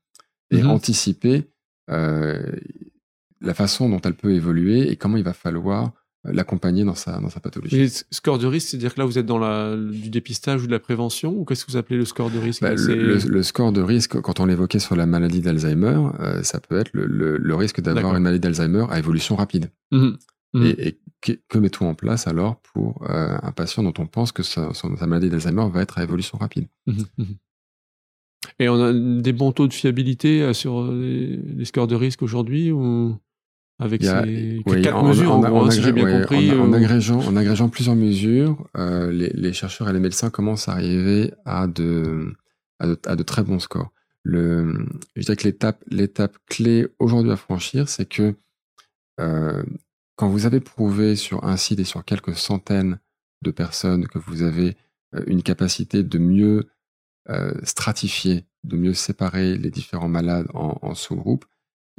et 0.50 0.62
mhm. 0.62 0.70
anticiper 0.70 1.50
la 1.88 3.54
façon 3.54 3.88
dont 3.88 4.00
elle 4.00 4.14
peut 4.14 4.34
évoluer 4.34 4.90
et 4.90 4.96
comment 4.96 5.16
il 5.16 5.24
va 5.24 5.32
falloir 5.32 5.92
l'accompagner 6.24 6.84
dans 6.84 6.94
sa, 6.94 7.18
dans 7.18 7.30
sa 7.30 7.40
pathologie. 7.40 7.80
Et 7.80 7.88
score 8.10 8.38
de 8.38 8.46
risque, 8.46 8.68
c'est-à-dire 8.68 8.94
que 8.94 9.00
là, 9.00 9.06
vous 9.06 9.18
êtes 9.18 9.26
dans 9.26 9.38
la, 9.38 9.76
du 9.76 10.10
dépistage 10.10 10.62
ou 10.62 10.66
de 10.66 10.72
la 10.72 10.78
prévention, 10.78 11.32
ou 11.32 11.44
qu'est-ce 11.44 11.64
que 11.64 11.72
vous 11.72 11.78
appelez 11.78 11.96
le 11.96 12.04
score 12.04 12.30
de 12.30 12.38
risque 12.38 12.62
bah, 12.62 12.74
le, 12.74 13.42
score 13.42 13.72
de 13.72 13.80
risque, 13.80 14.20
quand 14.20 14.40
on 14.40 14.46
l'évoquait 14.46 14.78
sur 14.78 14.96
la 14.96 15.06
maladie 15.06 15.40
d'Alzheimer, 15.40 15.98
euh, 16.20 16.42
ça 16.42 16.60
peut 16.60 16.78
être 16.78 16.90
le, 16.92 17.06
le 17.38 17.54
risque 17.54 17.80
d'avoir 17.80 18.16
une 18.16 18.22
maladie 18.22 18.40
d'Alzheimer 18.40 18.86
à 18.90 18.98
évolution 18.98 19.36
rapide. 19.36 19.70
Mmh 19.90 20.10
mmh 20.52 20.64
et, 20.78 20.98
que, 21.20 21.58
mettons 21.58 21.88
en 21.88 21.94
place 21.94 22.26
alors 22.26 22.60
pour 22.60 23.02
euh, 23.08 23.38
un 23.42 23.52
patient 23.52 23.82
dont 23.82 23.92
on 23.98 24.06
pense 24.06 24.32
que 24.32 24.42
sa, 24.42 24.72
sa 24.72 25.06
maladie 25.06 25.28
d'Alzheimer 25.28 25.66
va 25.70 25.82
être 25.82 25.98
à 25.98 26.02
évolution 26.02 26.38
rapide. 26.38 26.66
Mmh 26.86 27.24
Et 28.58 28.68
on 28.68 28.82
a 28.82 28.92
des 28.92 29.32
bons 29.32 29.52
taux 29.52 29.68
de 29.68 29.72
fiabilité 29.72 30.42
euh, 30.42 30.52
sur 30.52 30.90
les, 30.90 31.64
scores 31.64 31.86
de 31.86 31.94
risque 31.94 32.22
aujourd'hui 32.22 32.72
ou? 32.72 33.16
Avec 33.80 34.04
ces 34.04 34.60
quatre 34.82 35.02
mesures, 35.02 35.32
en, 35.32 35.42
en, 35.42 35.66
bien 35.66 36.20
compris. 36.20 36.52
En, 36.52 36.72
agrégeant, 36.72 37.20
en 37.20 37.34
agrégeant 37.34 37.70
plusieurs 37.70 37.96
mesures, 37.96 38.68
euh, 38.76 39.10
les, 39.10 39.30
les, 39.30 39.52
chercheurs 39.54 39.88
et 39.88 39.92
les 39.92 40.00
médecins 40.00 40.28
commencent 40.28 40.68
à 40.68 40.72
arriver 40.72 41.32
à 41.46 41.66
de, 41.66 42.34
à 42.78 42.86
de, 42.86 42.98
à 43.06 43.16
de 43.16 43.22
très 43.22 43.42
bons 43.42 43.58
scores. 43.58 43.90
Le, 44.22 44.86
je 45.16 45.22
dirais 45.22 45.36
que 45.36 45.44
l'étape, 45.44 45.82
l'étape 45.88 46.36
clé 46.46 46.88
aujourd'hui 46.98 47.32
à 47.32 47.36
franchir, 47.36 47.88
c'est 47.88 48.04
que 48.04 48.34
euh, 49.18 49.62
quand 50.16 50.28
vous 50.28 50.44
avez 50.44 50.60
prouvé 50.60 51.16
sur 51.16 51.44
un 51.44 51.56
site 51.56 51.80
et 51.80 51.84
sur 51.84 52.04
quelques 52.04 52.36
centaines 52.36 53.00
de 53.40 53.50
personnes 53.50 54.06
que 54.06 54.18
vous 54.18 54.42
avez 54.42 54.76
euh, 55.14 55.24
une 55.26 55.42
capacité 55.42 56.02
de 56.02 56.18
mieux 56.18 56.68
euh, 57.30 57.54
stratifier, 57.62 58.44
de 58.64 58.76
mieux 58.76 58.92
séparer 58.92 59.56
les 59.56 59.70
différents 59.70 60.08
malades 60.08 60.48
en, 60.52 60.78
en 60.82 60.94
sous-groupes, 60.94 61.46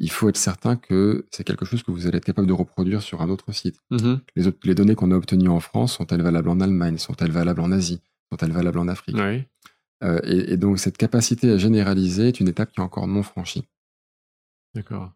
il 0.02 0.10
faut 0.10 0.30
être 0.30 0.38
certain 0.38 0.76
que 0.76 1.28
c'est 1.30 1.44
quelque 1.44 1.64
chose 1.64 1.84
que 1.84 1.92
vous 1.92 2.08
allez 2.08 2.18
être 2.18 2.26
capable 2.26 2.48
de 2.48 2.54
reproduire 2.54 3.04
sur 3.04 3.22
un 3.22 3.30
autre 3.30 3.52
site. 3.52 3.80
Mm-hmm. 3.92 4.20
Les, 4.36 4.44
les, 4.64 4.76
données 4.76 4.96
qu'on 4.96 5.12
a 5.12 5.16
obtenues 5.16 5.48
en 5.48 5.60
France 5.60 5.94
sont-elles 5.94 6.24
valables 6.24 6.50
en 6.50 6.60
Allemagne 6.60 6.98
Sont-elles 6.98 7.32
valables 7.32 7.62
en 7.62 7.72
Asie 7.72 8.02
Sont-elles 8.32 8.52
valables 8.52 8.80
en 8.80 8.88
Afrique 8.88 9.16
euh, 10.04 10.20
et, 10.24 10.58
donc 10.58 10.80
cette 10.80 10.98
capacité 10.98 11.52
à 11.52 11.58
généraliser 11.60 12.30
est 12.30 12.40
une 12.40 12.48
étape 12.48 12.72
qui 12.72 12.80
est 12.80 12.84
encore 12.84 13.08
non 13.08 13.22
franchie. 13.22 13.64
D'accord. 14.74 15.12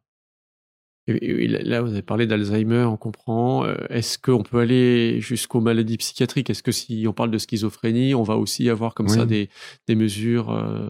Et, 1.08 1.48
là, 1.48 1.82
vous 1.82 1.92
avez 1.92 2.04
parlé 2.04 2.28
d'Alzheimer, 2.28 2.84
on 2.84 2.98
comprend. 2.98 3.66
Euh, 3.66 3.76
est-ce 3.90 4.20
qu'on 4.20 4.44
peut 4.44 4.60
aller 4.60 5.20
jusqu'aux 5.22 5.62
maladies 5.62 5.98
psychiatriques? 5.98 6.52
Est-ce 6.52 6.62
que 6.62 6.72
si 6.72 7.06
on 7.08 7.14
parle 7.14 7.32
de 7.32 7.40
schizophrénie, 7.40 8.14
on 8.14 8.22
va 8.22 8.38
aussi 8.38 8.70
avoir 8.70 8.94
comme 8.94 9.08
ça 9.08 9.26
des, 9.26 9.50
des 9.88 9.96
mesures 9.96 10.52
euh, 10.52 10.90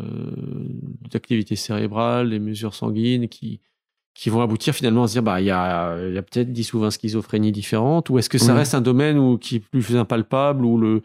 d'activité 1.12 1.56
cérébrale, 1.56 2.32
des 2.32 2.40
mesures 2.40 2.76
sanguines 2.76 3.30
qui, 3.30 3.62
qui 4.16 4.30
vont 4.30 4.42
aboutir 4.42 4.74
finalement 4.74 5.04
à 5.04 5.08
se 5.08 5.12
dire 5.12 5.24
bah 5.24 5.42
il 5.42 5.46
y 5.46 5.52
a, 5.52 5.98
y 6.08 6.18
a 6.18 6.22
peut-être 6.22 6.54
10 6.54 6.74
ou 6.74 6.80
20 6.80 6.92
schizophrénies 6.92 7.52
différentes 7.52 8.10
ou 8.10 8.18
est-ce 8.18 8.30
que 8.30 8.38
ça 8.38 8.54
reste 8.54 8.74
un 8.74 8.80
domaine 8.82 9.20
où 9.20 9.38
qui 9.38 9.58
est 9.58 9.60
plus 9.60 9.96
impalpable 9.98 10.64
où 10.64 10.78
le 10.78 11.02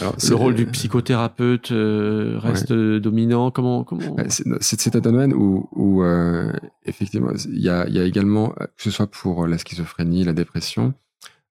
le 0.00 0.34
rôle 0.34 0.54
du 0.54 0.64
psychothérapeute 0.66 1.72
euh, 1.72 2.38
reste 2.38 2.72
dominant? 2.72 3.50
Comment 3.50 3.82
comment 3.82 4.16
c'est 4.60 4.94
un 4.94 5.00
domaine 5.00 5.34
où, 5.34 5.68
où 5.72 6.04
euh, 6.04 6.52
effectivement 6.86 7.32
il 7.46 7.60
y 7.60 7.68
a, 7.68 7.88
y 7.88 7.98
a 7.98 8.04
également 8.04 8.50
que 8.50 8.82
ce 8.84 8.92
soit 8.92 9.08
pour 9.08 9.48
la 9.48 9.58
schizophrénie 9.58 10.22
la 10.22 10.32
dépression 10.32 10.94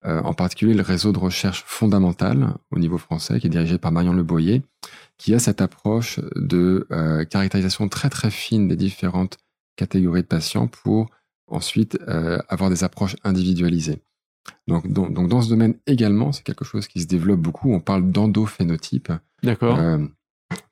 euh, 0.05 0.21
en 0.23 0.35
particulier 0.35 0.75
le 0.75 0.83
réseau 0.83 1.13
de 1.13 1.19
recherche 1.19 1.63
fondamentale 1.65 2.55
au 2.73 2.81
niveau 2.81 2.99
français 2.99 3.39
qui 3.39 3.47
est 3.47 3.51
dirigé 3.51 3.79
par 3.79 3.93
Marion 3.93 4.13
Leboyer 4.13 4.63
qui 5.17 5.33
a 5.33 5.39
cette 5.39 5.61
approche 5.61 6.19
de 6.35 6.89
caractérisation 7.31 7.89
très 7.89 8.11
très 8.11 8.31
fine 8.31 8.67
des 8.67 8.77
différentes 8.77 9.39
catégories 9.79 10.22
de 10.22 10.26
patients 10.26 10.66
pour 10.66 11.09
ensuite 11.47 11.99
euh, 12.09 12.39
avoir 12.49 12.68
des 12.68 12.85
approches 12.85 13.16
individualisées. 13.24 14.03
Donc, 14.66 14.87
donc, 14.91 15.29
dans 15.29 15.41
ce 15.41 15.49
domaine 15.49 15.74
également, 15.87 16.33
c'est 16.33 16.43
quelque 16.43 16.64
chose 16.64 16.89
qui 16.89 17.01
se 17.01 17.07
développe 17.07 17.41
beaucoup. 17.41 17.72
On 17.72 17.81
parle 17.81 18.11
d'endophénotype 18.11 19.12
euh, 19.45 20.07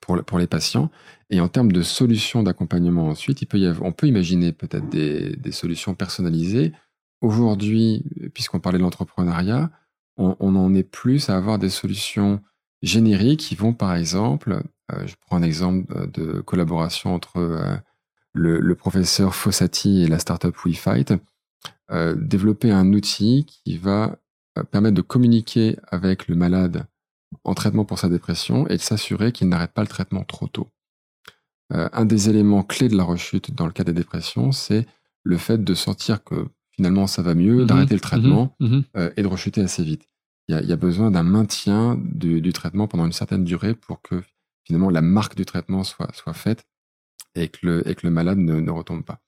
pour, 0.01 0.23
pour 0.25 0.39
les 0.39 0.47
patients. 0.47 0.91
Et 1.31 1.41
en 1.41 1.49
termes 1.49 1.73
de 1.73 1.83
solutions 1.83 2.43
d'accompagnement 2.43 3.09
ensuite, 3.09 3.43
il 3.43 3.47
peut 3.47 3.59
y 3.59 3.67
avoir, 3.67 3.89
on 3.89 3.93
peut 3.93 4.07
imaginer 4.07 4.53
peut-être 4.53 4.89
des, 4.89 5.37
des, 5.37 5.53
solutions 5.53 5.95
personnalisées. 5.95 6.73
Aujourd'hui, 7.21 8.05
puisqu'on 8.35 8.61
parlait 8.61 8.79
de 8.79 8.83
l'entrepreneuriat, 8.83 9.71
on, 10.17 10.37
on, 10.41 10.57
en 10.57 10.75
est 10.75 10.83
plus 10.83 11.29
à 11.29 11.37
avoir 11.37 11.59
des 11.59 11.71
solutions 11.71 12.41
génériques 12.83 13.41
qui 13.41 13.55
vont, 13.55 13.73
par 13.73 13.95
exemple, 13.95 14.63
je 15.05 15.15
prends 15.21 15.37
un 15.37 15.43
exemple 15.43 16.11
de 16.13 16.41
collaboration 16.41 17.15
entre 17.15 17.83
le, 18.37 18.75
professeur 18.75 19.35
Fossati 19.35 20.03
et 20.03 20.09
la 20.09 20.19
startup 20.19 20.55
WeFight, 20.65 21.15
développer 22.17 22.71
un 22.71 22.93
outil 22.93 23.47
qui 23.47 23.77
va 23.79 24.19
permettre 24.71 24.95
de 24.95 25.03
communiquer 25.03 25.77
avec 25.89 26.29
le 26.29 26.37
malade 26.37 26.87
en 27.45 27.55
traitement 27.55 27.85
pour 27.85 27.99
sa 27.99 28.09
dépression 28.09 28.67
et 28.69 28.77
de 28.77 28.83
s'assurer 28.83 29.33
qu'il 29.33 29.49
n'arrête 29.49 29.73
pas 29.73 29.83
le 29.83 29.89
traitement 29.89 30.25
trop 30.25 30.47
tôt. 30.47 30.69
Euh, 31.73 31.89
un 31.93 32.05
des 32.05 32.31
éléments 32.31 32.63
clés 32.63 32.89
de 32.89 32.97
la 32.97 33.03
rechute 33.03 33.55
dans 33.55 33.67
le 33.67 33.73
cas 33.73 33.85
des 33.85 33.93
dépressions, 33.93 34.53
c'est 34.53 34.87
le 35.25 35.37
fait 35.37 35.63
de 35.63 35.75
sentir 35.75 36.23
que 36.23 36.47
finalement 36.71 37.07
ça 37.07 37.23
va 37.23 37.35
mieux, 37.35 37.63
mhm. 37.63 37.67
d'arrêter 37.67 37.95
le 37.95 38.01
traitement 38.01 38.55
mhm. 38.61 38.69
Mhm. 38.69 38.85
Euh, 38.97 39.11
et 39.17 39.23
de 39.23 39.27
rechuter 39.27 39.63
assez 39.63 39.83
vite. 39.83 40.07
Il 40.49 40.55
y, 40.55 40.73
a, 40.73 40.77
besoin 40.77 41.11
d'un 41.11 41.25
maintien 41.25 42.01
du, 42.01 42.53
traitement 42.53 42.87
pendant 42.87 43.05
une 43.05 43.11
certaine 43.11 43.43
durée 43.43 43.75
pour 43.75 44.01
que 44.01 44.23
finalement 44.63 44.91
la 44.91 45.03
marque 45.03 45.35
du 45.35 45.45
traitement 45.45 45.83
soit, 45.83 46.15
soit 46.15 46.35
faite 46.35 46.69
et 47.37 47.49
que 47.49 47.59
le, 47.63 47.89
et 47.89 47.95
que 47.95 48.07
le 48.07 48.13
malade 48.13 48.39
ne, 48.39 48.71
retombe 48.71 49.05
pas. 49.05 49.21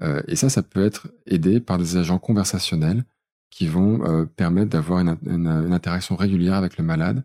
Euh, 0.00 0.22
et 0.28 0.36
ça, 0.36 0.48
ça 0.48 0.62
peut 0.62 0.84
être 0.84 1.08
aidé 1.26 1.60
par 1.60 1.78
des 1.78 1.96
agents 1.96 2.18
conversationnels 2.18 3.04
qui 3.50 3.66
vont 3.66 4.26
permettre 4.36 4.70
d'avoir 4.70 5.00
une, 5.00 5.16
une, 5.26 5.72
interaction 5.72 6.16
régulière 6.16 6.54
avec 6.54 6.76
le 6.76 6.84
malade 6.84 7.24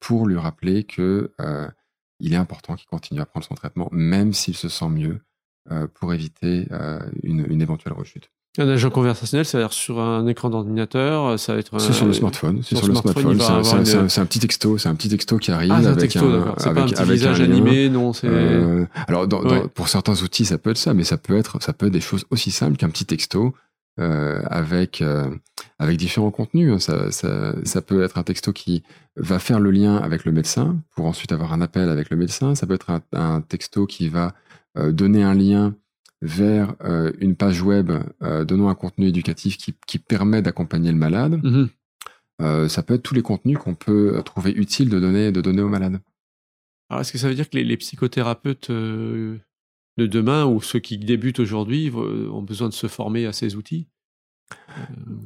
pour 0.00 0.26
lui 0.26 0.36
rappeler 0.36 0.82
que 0.82 1.32
il 2.18 2.32
est 2.32 2.36
important 2.36 2.74
qu'il 2.74 2.86
continue 2.86 3.20
à 3.20 3.26
prendre 3.26 3.46
son 3.46 3.54
traitement, 3.54 3.88
même 3.92 4.32
s'il 4.32 4.56
se 4.56 4.68
sent 4.68 4.88
mieux, 4.88 5.20
euh, 5.70 5.86
pour 5.88 6.14
éviter 6.14 6.68
euh, 6.70 7.00
une, 7.22 7.60
éventuelle 7.60 7.92
rechute. 7.92 8.30
Un 8.58 8.68
agent 8.68 8.90
conversationnel, 8.90 9.44
c'est-à-dire 9.44 9.72
sur 9.72 10.00
un 10.00 10.26
écran 10.26 10.48
d'ordinateur, 10.50 11.38
ça 11.38 11.52
va 11.52 11.58
être. 11.58 11.78
C'est 11.78 11.92
sur 11.92 12.06
le 12.06 12.12
smartphone. 12.12 12.60
C'est 12.62 12.76
sur, 12.76 12.88
le 12.88 12.94
smartphone. 12.94 13.38
C'est 14.08 14.20
un, 14.20 14.26
petit 14.26 14.38
texto, 14.38 14.78
c'est 14.78 14.88
un 14.88 14.94
petit 14.94 15.08
texto 15.08 15.38
qui 15.38 15.50
arrive 15.50 15.72
ah, 15.72 15.88
avec 15.88 16.16
un, 16.16 16.22
avec, 16.22 16.62
pas 16.62 16.70
un 16.70 16.86
petit 16.86 17.02
visage 17.12 17.40
animé, 17.40 17.88
non. 17.88 18.12
Euh, 18.24 18.86
alors, 19.08 19.28
pour 19.74 19.88
certains 19.88 20.22
outils, 20.22 20.46
ça 20.46 20.58
peut 20.58 20.70
être 20.70 20.78
ça, 20.78 20.94
mais 20.94 21.04
ça 21.04 21.16
peut 21.16 21.36
être, 21.36 21.62
ça 21.62 21.72
peut 21.72 21.86
être 21.86 21.92
des 21.92 22.00
choses 22.00 22.24
aussi 22.30 22.50
simples 22.50 22.76
qu'un 22.76 22.88
petit 22.88 23.04
texto 23.04 23.54
euh, 23.98 24.42
avec 24.50 25.00
euh, 25.00 25.30
avec 25.78 25.96
différents 25.96 26.30
contenus. 26.30 26.70
Hein. 26.70 26.78
Ça, 26.78 27.10
ça, 27.10 27.54
ça, 27.64 27.80
peut 27.80 28.04
être 28.04 28.18
un 28.18 28.24
texto 28.24 28.52
qui 28.52 28.82
va 29.16 29.38
faire 29.38 29.58
le 29.58 29.70
lien 29.70 29.96
avec 29.96 30.26
le 30.26 30.32
médecin 30.32 30.76
pour 30.94 31.06
ensuite 31.06 31.32
avoir 31.32 31.54
un 31.54 31.62
appel 31.62 31.88
avec 31.88 32.10
le 32.10 32.18
médecin. 32.18 32.54
Ça 32.54 32.66
peut 32.66 32.74
être 32.74 32.90
un, 33.14 33.40
texto 33.40 33.86
qui 33.86 34.10
va 34.10 34.34
euh, 34.76 34.92
donner 34.92 35.22
un 35.22 35.32
lien 35.32 35.74
vers 36.26 36.74
une 37.18 37.36
page 37.36 37.62
web 37.62 37.92
donnant 38.20 38.68
un 38.68 38.74
contenu 38.74 39.06
éducatif 39.06 39.56
qui, 39.56 39.74
qui 39.86 39.98
permet 39.98 40.42
d'accompagner 40.42 40.90
le 40.90 40.98
malade. 40.98 41.40
Mm-hmm. 41.42 42.68
ça 42.68 42.82
peut 42.82 42.94
être 42.94 43.02
tous 43.02 43.14
les 43.14 43.22
contenus 43.22 43.58
qu'on 43.58 43.74
peut 43.74 44.20
trouver 44.24 44.52
utiles 44.52 44.88
de 44.88 45.00
donner, 45.00 45.32
de 45.32 45.40
donner 45.40 45.62
au 45.62 45.68
malade. 45.68 46.00
Alors, 46.88 47.00
est-ce 47.00 47.12
que 47.12 47.18
ça 47.18 47.28
veut 47.28 47.34
dire 47.34 47.48
que 47.48 47.56
les, 47.56 47.64
les 47.64 47.76
psychothérapeutes 47.76 48.70
de 49.96 50.06
demain 50.06 50.44
ou 50.46 50.60
ceux 50.60 50.78
qui 50.78 50.98
débutent 50.98 51.40
aujourd'hui 51.40 51.90
ont 51.94 52.42
besoin 52.42 52.68
de 52.68 52.74
se 52.74 52.86
former 52.86 53.26
à 53.26 53.32
ces 53.32 53.56
outils? 53.56 53.88
Euh. 54.78 55.16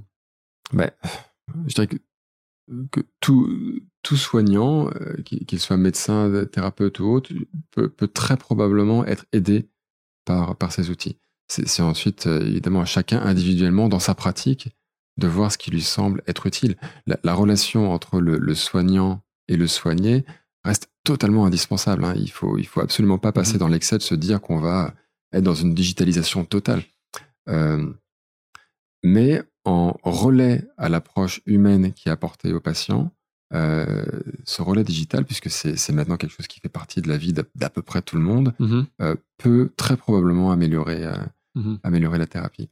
ben, 0.73 0.91
Je 1.67 1.75
dirais 1.75 1.87
que, 1.87 1.97
que 2.91 3.01
tout, 3.21 3.83
tout 4.03 4.17
soignant, 4.17 4.89
euh, 4.89 5.23
qu'il 5.23 5.61
soit 5.61 5.77
médecin, 5.77 6.47
thérapeute 6.47 7.01
ou 7.01 7.07
autre, 7.07 7.33
peut, 7.73 7.91
très 8.09 8.37
probablement 8.37 9.05
être 9.05 9.27
aidé 9.33 9.69
par, 10.31 10.57
par 10.57 10.73
ces 10.73 10.91
outils. 10.91 11.17
C'est 11.49 11.83
ensuite, 11.83 12.29
euh, 12.29 12.47
évidemment, 12.47 12.81
à 12.81 12.85
chacun 12.85 13.21
individuellement, 13.21 13.89
dans 13.89 13.99
sa 13.99 14.15
pratique, 14.15 14.69
de 15.17 15.27
voir 15.27 15.51
ce 15.51 15.59
qui 15.59 15.73
lui 15.73 15.83
semble 15.83 16.23
être 16.29 16.47
utile. 16.47 16.77
La, 17.25 17.35
relation 17.35 17.91
entre 17.91 18.21
le, 18.21 18.39
le, 18.39 18.55
soignant 18.55 19.21
et 19.49 19.57
le 19.57 19.67
soigné 19.67 20.25
reste 20.65 20.89
totalement 21.03 21.47
indispensable. 21.47 22.05
Hein. 22.05 22.15
Il 22.17 22.31
faut, 22.31 22.57
il 22.57 22.67
faut 22.67 22.81
absolument 22.81 23.19
pas 23.19 23.33
passer 23.33 23.57
mmh 23.57 23.59
dans 23.59 23.69
l'excès 23.69 23.99
de 23.99 24.03
se 24.03 24.15
dire 24.15 24.41
qu'on 24.41 24.61
va 24.61 24.95
être 25.33 25.43
dans 25.43 25.55
une 25.55 25.75
digitalisation 25.75 26.45
totale. 26.45 26.85
Euh, 27.49 27.93
mais 29.03 29.43
en 29.65 29.97
relais 30.05 30.69
à 30.77 30.89
l'approche 30.89 31.41
humaine 31.47 31.93
qui 31.93 32.09
est 32.09 32.13
apportée 32.13 32.53
aux 32.53 32.61
patients, 32.61 33.11
euh, 33.53 34.05
ce 34.45 34.63
relais 34.63 34.85
digital, 34.85 35.25
puisque 35.25 35.51
c'est 35.51 35.93
maintenant 35.93 36.17
quelque 36.17 36.35
chose 36.37 36.47
qui 36.47 36.61
fait 36.61 36.69
partie 36.69 37.03
de 37.03 37.09
la 37.09 37.17
vie 37.17 37.33
d'à 37.33 37.71
peu 37.71 37.83
près 37.83 38.03
tout 38.03 38.17
le 38.17 38.23
monde, 38.23 38.55
mmh 38.59 38.83
euh, 39.03 39.15
peut 39.39 39.71
très 39.77 39.97
probablement 39.97 40.53
améliorer, 40.53 41.07
mmh 41.55 41.77
améliorer 41.83 42.19
la 42.19 42.27
thérapie. 42.27 42.69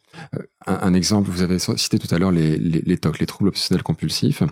Un, 0.67 0.93
exemple, 0.95 1.31
vous 1.31 1.43
avez 1.43 1.59
cité 1.59 1.99
tout 1.99 2.15
à 2.15 2.19
l'heure 2.19 2.31
les, 2.31 2.59
les, 2.59 2.83
les 2.83 2.99
TOC, 2.99 3.19
les 3.19 3.27
troubles 3.27 3.49
obsessionnels 3.49 3.83
compulsifs. 3.83 4.43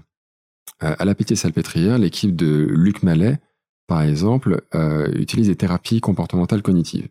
à 0.81 1.05
la 1.05 1.15
Pitié-Salpêtrière, 1.15 1.99
l'équipe 1.99 2.35
de 2.35 2.67
Luc 2.71 3.03
Mallet 3.03 3.39
par 3.87 4.03
exemple, 4.03 4.63
euh, 4.75 5.11
utilisent 5.15 5.49
des 5.49 5.57
thérapies 5.57 6.01
comportementales 6.01 6.63
cognitives 6.63 7.09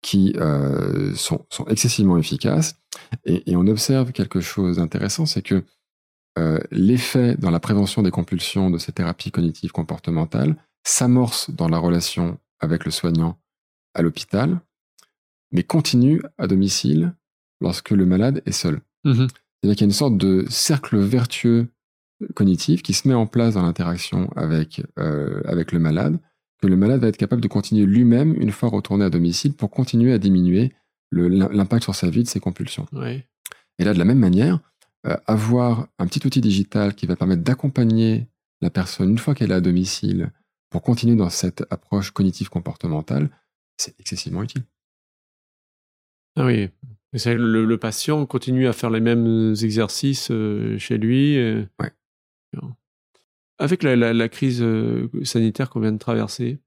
qui 0.00 0.32
euh, 0.36 1.12
sont, 1.14 1.44
excessivement 1.68 2.18
efficaces. 2.18 2.76
Et, 3.24 3.56
on 3.56 3.66
observe 3.66 4.12
quelque 4.12 4.40
chose 4.40 4.76
d'intéressant, 4.76 5.26
c'est 5.26 5.42
que 5.42 5.64
euh, 6.38 6.58
l'effet 6.70 7.34
dans 7.36 7.50
la 7.50 7.58
prévention 7.58 8.02
des 8.02 8.12
compulsions 8.12 8.70
de 8.70 8.78
ces 8.78 8.92
thérapies 8.92 9.32
cognitives 9.32 9.72
comportementales 9.72 10.56
s'amorce 10.84 11.50
dans 11.50 11.68
la 11.68 11.78
relation 11.78 12.38
avec 12.60 12.84
le 12.84 12.92
soignant 12.92 13.38
à 13.94 14.02
l'hôpital, 14.02 14.60
mais 15.50 15.64
continue 15.64 16.22
à 16.38 16.46
domicile 16.46 17.12
lorsque 17.60 17.90
le 17.90 18.06
malade 18.06 18.42
est 18.46 18.52
seul. 18.52 18.80
Mmh 19.04 19.26
C'est-à-dire 19.26 19.76
qu'il 19.76 19.80
y 19.80 19.82
a 19.82 19.86
une 19.86 19.92
sorte 19.92 20.16
de 20.16 20.44
cercle 20.48 20.98
vertueux 20.98 21.66
cognitive 22.34 22.82
qui 22.82 22.94
se 22.94 23.08
met 23.08 23.14
en 23.14 23.26
place 23.26 23.54
dans 23.54 23.62
l'interaction 23.62 24.30
avec, 24.36 24.82
euh, 24.98 25.40
avec 25.44 25.72
le 25.72 25.80
malade, 25.80 26.18
que 26.60 26.68
le 26.68 26.76
malade 26.76 27.00
va 27.00 27.08
être 27.08 27.16
capable 27.16 27.42
de 27.42 27.48
continuer 27.48 27.84
lui-même 27.84 28.34
une 28.40 28.52
fois 28.52 28.68
retourné 28.68 29.04
à 29.04 29.10
domicile 29.10 29.54
pour 29.54 29.70
continuer 29.70 30.12
à 30.12 30.18
diminuer 30.18 30.72
l'impact 31.10 31.84
sur 31.84 31.94
sa 31.94 32.10
vie 32.10 32.22
de 32.22 32.28
ses 32.28 32.40
compulsions. 32.40 32.86
Et 33.78 33.84
là, 33.84 33.94
de 33.94 33.98
la 33.98 34.04
même 34.04 34.18
manière, 34.18 34.60
avoir 35.04 35.88
un 35.98 36.06
petit 36.06 36.26
outil 36.26 36.40
digital 36.40 36.94
qui 36.94 37.06
va 37.06 37.16
permettre 37.16 37.42
d'accompagner 37.42 38.26
la 38.60 38.70
personne 38.70 39.10
une 39.10 39.18
fois 39.18 39.34
qu'elle 39.34 39.52
est 39.52 39.54
à 39.54 39.60
domicile 39.60 40.32
pour 40.70 40.82
continuer 40.82 41.16
dans 41.16 41.30
cette 41.30 41.64
approche 41.70 42.10
cognitive 42.10 42.50
comportementale, 42.50 43.30
c'est 43.76 43.98
excessivement 44.00 44.42
utile. 44.42 44.64
Ah 46.36 46.44
oui, 46.44 46.68
le, 47.12 47.64
le, 47.64 47.78
patient 47.78 48.26
continue 48.26 48.66
à 48.66 48.72
faire 48.72 48.90
les 48.90 49.00
mêmes 49.00 49.54
exercices 49.62 50.30
euh, 50.30 50.78
chez 50.78 50.98
lui. 50.98 51.36
Ouais. 51.80 51.92
Avec 53.58 53.82
la, 53.82 54.28
crise 54.28 54.62
euh, 54.62 55.08
sanitaire 55.24 55.68
qu'on 55.68 55.80
vient 55.80 55.92
de 55.92 55.98
traverser, 55.98 56.58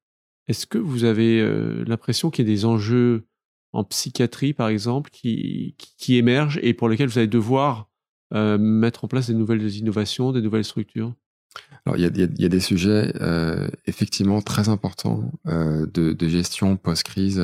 est-ce 0.47 0.67
que 0.67 0.77
vous 0.77 1.05
avez 1.05 1.39
euh, 1.39 1.85
l'impression 1.87 2.29
qu'il 2.29 2.45
y 2.45 2.51
a 2.51 2.53
des 2.53 2.65
enjeux 2.65 3.23
en 3.71 3.85
psychiatrie, 3.85 4.53
par 4.53 4.67
exemple, 4.67 5.09
qui, 5.09 5.75
qui, 5.77 6.17
émergent 6.17 6.59
et 6.61 6.73
pour 6.73 6.89
lesquels 6.89 7.07
vous 7.07 7.17
allez 7.17 7.27
devoir 7.27 7.89
euh, 8.33 8.57
mettre 8.57 9.05
en 9.05 9.07
place 9.07 9.27
des 9.27 9.33
nouvelles 9.33 9.75
innovations, 9.75 10.31
des 10.31 10.41
nouvelles 10.41 10.65
structures? 10.65 11.13
Alors, 11.85 11.97
il 11.97 12.03
y 12.03 12.45
a, 12.45 12.49
des 12.49 12.59
sujets 12.61 13.13
effectivement 13.85 14.41
très 14.41 14.69
importants 14.69 15.31
de, 15.45 16.27
gestion 16.27 16.77
post-crise. 16.77 17.43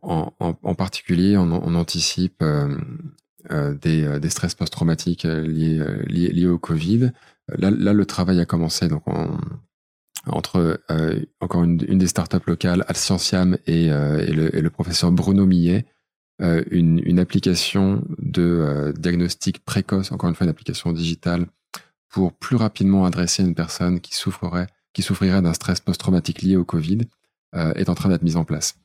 En, 0.00 0.74
particulier, 0.76 1.36
on, 1.36 1.50
on 1.50 1.74
anticipe 1.74 2.44
euh, 3.50 3.74
euh, 3.74 4.18
des, 4.20 4.30
stress 4.30 4.54
post-traumatiques 4.54 5.24
euh, 5.24 5.44
liés, 5.44 6.28
liés, 6.28 6.46
au 6.46 6.58
Covid. 6.58 7.10
Là, 7.48 7.70
le 7.70 8.06
travail 8.06 8.38
a 8.40 8.44
commencé 8.44 8.86
donc 8.88 9.02
entre 10.26 10.80
encore 11.40 11.64
une, 11.64 11.76
des 11.76 12.06
startups 12.06 12.46
locales, 12.46 12.84
Alscientiam 12.86 13.58
et, 13.66 13.86
et, 13.86 14.32
le, 14.32 14.70
professeur 14.70 15.10
Bruno 15.10 15.44
Millet, 15.44 15.86
une, 16.70 17.18
application 17.18 18.04
de 18.18 18.92
diagnostic 18.98 19.64
précoce, 19.64 20.12
encore 20.12 20.28
une 20.28 20.34
fois 20.34 20.44
une 20.44 20.50
application 20.50 20.92
digitale, 20.92 21.46
pour 22.08 22.32
plus 22.32 22.56
rapidement 22.56 23.04
adresser 23.06 23.42
une 23.42 23.54
personne 23.54 24.00
qui 24.00 24.14
souffrirait, 24.14 24.66
qui 24.92 25.02
souffrirait 25.02 25.40
d'un 25.40 25.54
stress 25.54 25.80
post-traumatique 25.80 26.42
lié 26.42 26.56
au 26.56 26.64
Covid, 26.64 27.02
est 27.54 27.88
en 27.88 27.94
train 27.94 28.08
d'être 28.08 28.22
mise 28.22 28.36
en 28.36 28.44
place. 28.44 28.76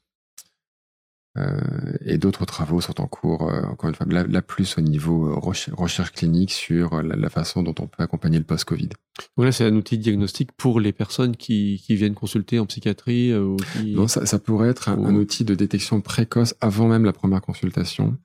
Euh, 1.37 1.59
et 2.05 2.17
d'autres 2.17 2.45
travaux 2.45 2.81
sont 2.81 2.99
en 3.01 3.07
cours, 3.07 3.49
euh, 3.49 3.61
encore 3.63 3.89
une 3.89 3.95
fois, 3.95 4.05
là, 4.07 4.41
plus 4.41 4.77
au 4.77 4.81
niveau 4.81 5.27
euh, 5.27 5.35
recherche, 5.35 6.11
clinique 6.11 6.51
sur 6.51 7.01
la, 7.03 7.29
façon 7.29 7.63
dont 7.63 7.75
on 7.79 7.87
peut 7.87 8.01
accompagner 8.01 8.37
le 8.37 8.43
post-Covid. 8.43 8.89
Voilà, 9.35 9.51
c'est 9.51 9.65
un 9.65 9.75
outil 9.75 9.97
de 9.97 10.03
diagnostic 10.03 10.51
pour 10.53 10.79
les 10.79 10.93
personnes 10.93 11.35
qui, 11.35 11.81
qui 11.85 11.95
viennent 11.95 12.15
consulter 12.15 12.59
en 12.59 12.65
psychiatrie 12.65 13.35
ou 13.35 13.57
Non, 13.85 14.07
ça, 14.07 14.25
ça, 14.25 14.39
pourrait 14.39 14.69
être 14.69 14.89
un, 14.89 15.15
outil 15.15 15.43
de 15.43 15.53
détection 15.53 16.01
précoce 16.01 16.55
avant 16.61 16.87
même 16.87 17.05
la 17.05 17.13
première 17.13 17.41
consultation. 17.41 18.17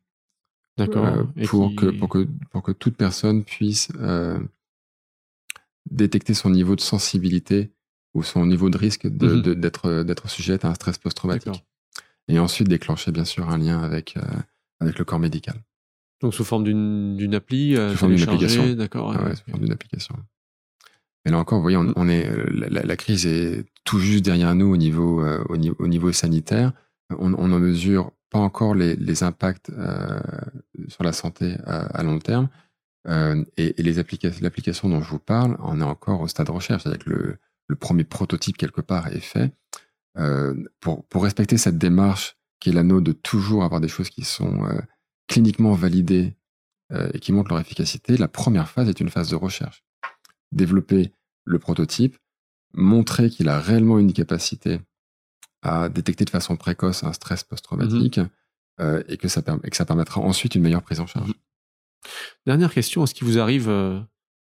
D'accord. 0.79 1.27
pour, 1.47 1.75
que, 1.75 1.87
pour, 1.87 2.09
que, 2.09 2.27
pour 2.51 2.63
que 2.63 2.73
toute 2.73 2.97
personne 2.97 3.45
puisse 3.45 3.89
détecter 5.91 6.33
son 6.33 6.49
niveau 6.49 6.77
de 6.77 6.81
sensibilité 6.81 7.73
ou 8.15 8.23
son 8.23 8.47
niveau 8.47 8.71
de 8.71 8.79
risque 8.79 9.07
d'être 9.07 9.43
de, 9.43 9.55
mmh 9.55 10.05
d'être 10.05 10.31
sujette 10.31 10.65
à 10.65 10.69
un 10.69 10.75
stress 10.75 10.97
post-traumatique 10.97 11.63
et 12.29 12.39
ensuite 12.39 12.69
déclencher 12.69 13.13
bien 13.13 13.25
sûr 13.25 13.49
un 13.51 13.59
lien 13.59 13.83
avec, 13.83 14.17
euh, 14.17 14.21
avec 14.81 14.99
le 14.99 15.05
corps 15.05 15.19
médical. 15.19 15.57
Donc 16.21 16.35
sous 16.35 16.45
forme 16.45 16.65
d'une 16.65 17.35
appli 17.35 17.77
Sous 17.77 17.97
forme 17.97 18.15
d'une 18.15 18.29
application. 18.29 18.73
D'accord. 18.75 19.13
Ah 19.13 19.35
sous 19.35 19.51
forme 19.51 19.63
d'une 19.63 19.73
application. 19.73 20.15
Mais 21.25 21.33
là 21.33 21.39
encore, 21.39 21.59
vous 21.59 21.63
voyez, 21.63 21.77
on, 21.77 22.09
est 22.09 22.29
la, 22.49 22.97
crise 22.97 23.27
est 23.27 23.65
tout 23.85 24.01
juste 24.01 24.25
derrière 24.25 24.55
nous 24.55 24.67
au 24.67 24.77
niveau 24.77 25.25
au, 25.49 25.87
niveau, 25.87 26.13
sanitaire. 26.13 26.73
On, 27.11 27.33
on 27.35 27.53
en 27.53 27.59
mesure 27.61 28.13
pas 28.31 28.41
encore 28.41 28.75
les, 28.75 28.97
les 28.97 29.23
impacts 29.23 29.71
sur 30.89 31.05
la 31.05 31.13
santé 31.13 31.57
à, 31.65 32.03
long 32.03 32.19
terme. 32.19 32.49
et, 33.09 33.75
et 33.89 33.99
applications, 33.99 34.41
l'application 34.43 34.89
dont 34.89 35.03
je 35.03 35.11
vous 35.11 35.21
parle, 35.21 35.57
on 35.61 35.81
est 35.81 35.85
encore 35.85 36.21
au 36.21 36.29
stade 36.29 36.47
de 36.47 36.53
recherche, 36.53 36.83
c'est-à-dire 36.83 37.05
que 37.05 37.11
le, 37.11 37.39
le 37.69 37.77
premier 37.77 38.05
prototype 38.05 38.57
quelque 38.57 38.81
part 38.81 39.09
est 39.09 39.21
fait. 39.21 39.51
Euh, 40.19 40.55
pour, 40.81 41.07
pour 41.07 41.23
respecter 41.23 41.57
cette 41.57 41.79
démarche 41.79 42.37
qui 42.61 42.69
est 42.69 42.73
l'anneau 42.73 43.01
de 43.01 43.13
toujours 43.13 43.65
avoir 43.65 43.81
des 43.81 43.89
choses 43.89 44.11
qui 44.11 44.25
sont 44.25 44.65
euh, 44.67 44.79
cliniquement 45.27 45.73
validées 45.73 46.37
euh, 46.93 47.11
et 47.15 47.19
qui 47.19 47.33
montrent 47.33 47.51
leur 47.51 47.61
efficacité, 47.61 48.17
la 48.17 48.29
première 48.29 48.69
phase 48.69 48.89
est 48.89 49.01
une 49.01 49.09
phase 49.09 49.31
de 49.31 49.37
recherche. 49.37 49.85
Développer 50.53 51.13
le 51.45 51.59
prototype, 51.59 52.19
montrer 52.75 53.31
qu'il 53.31 53.49
a 53.49 53.59
réellement 53.59 53.99
une 53.99 54.13
capacité 54.13 54.81
à 55.63 55.89
détecter 55.89 56.25
de 56.25 56.31
façon 56.31 56.57
précoce 56.57 57.05
un 57.05 57.13
stress 57.13 57.43
post-traumatique 57.45 58.19
mm-hmm. 58.19 59.05
et, 59.09 59.17
que 59.17 59.29
ça, 59.29 59.43
et 59.65 59.71
que 59.71 59.77
ça 59.77 59.87
permettra 59.87 60.21
ensuite 60.21 60.55
une 60.55 60.63
meilleure 60.63 60.83
prise 60.83 61.01
en 61.01 61.07
charge. 61.07 61.31
Mm-hmm. 61.31 62.09
Dernière 62.47 62.75
question, 62.75 63.05
est-ce 63.05 63.15
qu'il 63.15 63.27
vous 63.27 63.39
arrive 63.39 63.69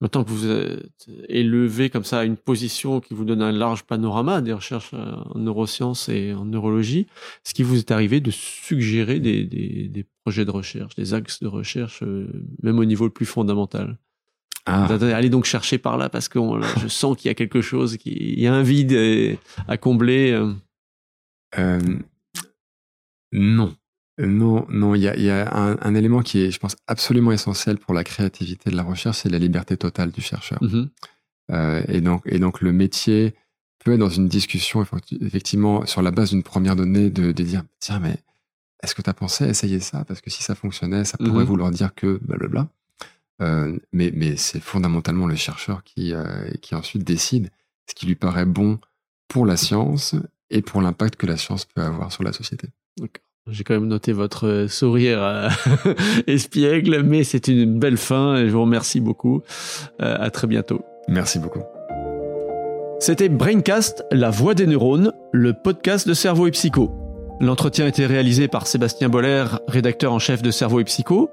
Maintenant 0.00 0.24
que 0.24 0.30
vous 0.30 0.48
êtes 0.48 1.06
élevé 1.28 1.90
comme 1.90 2.04
ça 2.04 2.20
à 2.20 2.24
une 2.24 2.38
position 2.38 3.00
qui 3.00 3.12
vous 3.12 3.24
donne 3.24 3.42
un 3.42 3.52
large 3.52 3.82
panorama 3.82 4.40
des 4.40 4.54
recherches 4.54 4.92
euh, 4.94 5.12
en 5.34 5.38
neurosciences 5.38 6.08
et 6.08 6.32
en 6.32 6.46
neurologie, 6.46 7.06
est-ce 7.44 7.52
qu'il 7.52 7.66
vous 7.66 7.78
est 7.78 7.90
arrivé 7.90 8.20
de 8.20 8.30
suggérer 8.30 9.20
des, 9.20 9.44
des, 9.44 9.88
des, 9.88 10.06
projets 10.24 10.46
de 10.46 10.50
recherche, 10.50 10.94
des 10.94 11.12
axes 11.12 11.40
de 11.40 11.48
recherche, 11.48 12.02
euh, 12.02 12.28
même 12.62 12.78
au 12.78 12.84
niveau 12.86 13.04
le 13.04 13.10
plus 13.10 13.26
fondamental? 13.26 13.98
Ah. 14.66 14.86
Allez 14.86 15.30
donc 15.30 15.44
chercher 15.44 15.78
par 15.78 15.96
là 15.96 16.08
parce 16.08 16.28
que 16.28 16.38
je 16.80 16.88
sens 16.88 17.16
qu'il 17.16 17.28
y 17.28 17.32
a 17.32 17.34
quelque 17.34 17.60
chose, 17.60 17.96
qu'il 17.96 18.38
y 18.38 18.46
a 18.46 18.54
un 18.54 18.62
vide 18.62 18.92
euh, 18.92 19.34
à 19.68 19.76
combler. 19.76 20.38
Euh, 21.58 21.80
non. 23.32 23.74
Non, 24.26 24.66
non, 24.68 24.94
il 24.94 25.02
y 25.02 25.30
a, 25.30 25.54
un, 25.54 25.94
élément 25.94 26.22
qui 26.22 26.40
est, 26.40 26.50
je 26.50 26.58
pense, 26.58 26.76
absolument 26.86 27.32
essentiel 27.32 27.78
pour 27.78 27.94
la 27.94 28.04
créativité 28.04 28.70
de 28.70 28.76
la 28.76 28.82
recherche, 28.82 29.18
c'est 29.18 29.28
la 29.28 29.38
liberté 29.38 29.76
totale 29.76 30.10
du 30.10 30.20
chercheur. 30.20 30.58
Mm-hmm. 30.62 30.88
Euh, 31.52 31.82
et, 31.88 32.00
donc, 32.00 32.22
et 32.26 32.38
donc, 32.38 32.60
le 32.60 32.72
métier 32.72 33.34
peut 33.84 33.92
être 33.92 33.98
dans 33.98 34.10
une 34.10 34.28
discussion, 34.28 34.84
effectivement, 35.20 35.86
sur 35.86 36.02
la 36.02 36.10
base 36.10 36.30
d'une 36.30 36.42
première 36.42 36.76
donnée, 36.76 37.10
de, 37.10 37.32
dire, 37.32 37.62
tiens, 37.78 37.98
mais 37.98 38.18
est-ce 38.82 38.94
que 38.94 39.02
tu 39.02 39.10
as 39.10 39.14
pensé 39.14 39.44
à 39.44 39.48
essayer 39.48 39.80
ça? 39.80 40.04
Parce 40.04 40.20
que 40.20 40.30
si 40.30 40.42
ça 40.42 40.54
fonctionnait, 40.54 41.04
ça 41.04 41.16
pourrait 41.16 41.44
mm-hmm. 41.44 41.46
vouloir 41.46 41.70
dire 41.70 41.94
que 41.94 42.18
blablabla. 42.22 42.68
Euh, 43.42 43.78
mais 43.92 44.12
mais 44.14 44.36
c'est 44.36 44.60
fondamentalement 44.60 45.26
le 45.26 45.34
chercheur 45.34 45.82
qui, 45.82 46.12
euh, 46.12 46.50
qui 46.60 46.74
ensuite 46.74 47.04
décide 47.04 47.50
ce 47.88 47.94
qui 47.94 48.04
lui 48.04 48.14
paraît 48.14 48.44
bon 48.44 48.78
pour 49.28 49.46
la 49.46 49.56
science 49.56 50.14
et 50.50 50.60
pour 50.60 50.82
l'impact 50.82 51.16
que 51.16 51.26
la 51.26 51.38
science 51.38 51.64
peut 51.64 51.80
avoir 51.80 52.12
sur 52.12 52.22
la 52.22 52.34
société. 52.34 52.68
J'ai 53.50 53.64
quand 53.64 53.74
même 53.74 53.88
noté 53.88 54.12
votre 54.12 54.46
euh, 54.46 54.68
sourire 54.68 55.18
euh, 55.22 55.48
espiègle, 56.26 57.02
mais 57.02 57.24
c'est 57.24 57.48
une 57.48 57.78
belle 57.78 57.96
fin 57.96 58.36
et 58.36 58.46
je 58.46 58.52
vous 58.52 58.62
remercie 58.62 59.00
beaucoup. 59.00 59.42
Euh, 60.00 60.16
à 60.18 60.30
très 60.30 60.46
bientôt. 60.46 60.82
Merci 61.08 61.38
beaucoup. 61.38 61.62
C'était 63.00 63.28
Braincast, 63.28 64.04
la 64.12 64.30
voix 64.30 64.54
des 64.54 64.66
neurones, 64.66 65.12
le 65.32 65.54
podcast 65.54 66.06
de 66.06 66.14
Cerveau 66.14 66.46
et 66.46 66.50
Psycho. 66.50 66.90
L'entretien 67.40 67.86
a 67.86 67.88
été 67.88 68.04
réalisé 68.06 68.46
par 68.46 68.66
Sébastien 68.66 69.08
Boller, 69.08 69.46
rédacteur 69.66 70.12
en 70.12 70.18
chef 70.18 70.42
de 70.42 70.50
Cerveau 70.50 70.80
et 70.80 70.84
Psycho, 70.84 71.30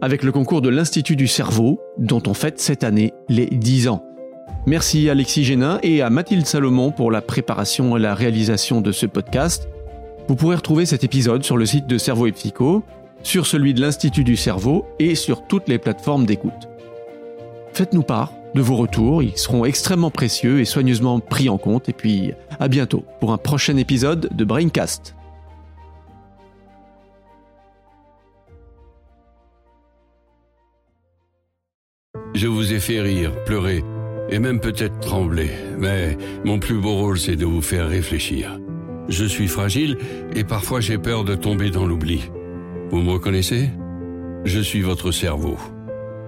avec 0.00 0.22
le 0.22 0.30
concours 0.30 0.62
de 0.62 0.68
l'Institut 0.68 1.16
du 1.16 1.26
cerveau, 1.26 1.80
dont 1.98 2.22
on 2.28 2.34
fête 2.34 2.60
cette 2.60 2.84
année 2.84 3.12
les 3.28 3.46
10 3.46 3.88
ans. 3.88 4.04
Merci 4.66 5.08
à 5.08 5.12
Alexis 5.12 5.44
Génin 5.44 5.80
et 5.82 6.02
à 6.02 6.10
Mathilde 6.10 6.46
Salomon 6.46 6.92
pour 6.92 7.10
la 7.10 7.20
préparation 7.20 7.96
et 7.96 8.00
la 8.00 8.14
réalisation 8.14 8.80
de 8.80 8.92
ce 8.92 9.06
podcast. 9.06 9.68
Vous 10.28 10.36
pourrez 10.36 10.56
retrouver 10.56 10.84
cet 10.84 11.04
épisode 11.04 11.42
sur 11.42 11.56
le 11.56 11.64
site 11.64 11.86
de 11.86 11.96
Cerveau 11.96 12.26
et 12.26 12.32
Psycho, 12.32 12.84
sur 13.22 13.46
celui 13.46 13.72
de 13.72 13.80
l'Institut 13.80 14.24
du 14.24 14.36
cerveau 14.36 14.84
et 14.98 15.14
sur 15.14 15.46
toutes 15.46 15.68
les 15.68 15.78
plateformes 15.78 16.26
d'écoute. 16.26 16.68
Faites-nous 17.72 18.02
part 18.02 18.34
de 18.54 18.60
vos 18.60 18.76
retours, 18.76 19.22
ils 19.22 19.36
seront 19.38 19.64
extrêmement 19.64 20.10
précieux 20.10 20.60
et 20.60 20.66
soigneusement 20.66 21.20
pris 21.20 21.48
en 21.48 21.56
compte. 21.56 21.88
Et 21.88 21.94
puis 21.94 22.32
à 22.60 22.68
bientôt 22.68 23.04
pour 23.20 23.32
un 23.32 23.38
prochain 23.38 23.76
épisode 23.78 24.28
de 24.34 24.44
Braincast. 24.44 25.14
Je 32.34 32.46
vous 32.46 32.74
ai 32.74 32.80
fait 32.80 33.00
rire, 33.00 33.32
pleurer 33.44 33.82
et 34.28 34.38
même 34.38 34.60
peut-être 34.60 35.00
trembler, 35.00 35.50
mais 35.78 36.18
mon 36.44 36.58
plus 36.58 36.78
beau 36.78 36.94
rôle 36.96 37.18
c'est 37.18 37.36
de 37.36 37.46
vous 37.46 37.62
faire 37.62 37.88
réfléchir. 37.88 38.58
Je 39.08 39.24
suis 39.24 39.48
fragile 39.48 39.96
et 40.34 40.44
parfois 40.44 40.80
j'ai 40.80 40.98
peur 40.98 41.24
de 41.24 41.34
tomber 41.34 41.70
dans 41.70 41.86
l'oubli. 41.86 42.30
Vous 42.90 43.00
me 43.00 43.12
reconnaissez? 43.12 43.70
Je 44.44 44.60
suis 44.60 44.82
votre 44.82 45.12
cerveau. 45.12 45.56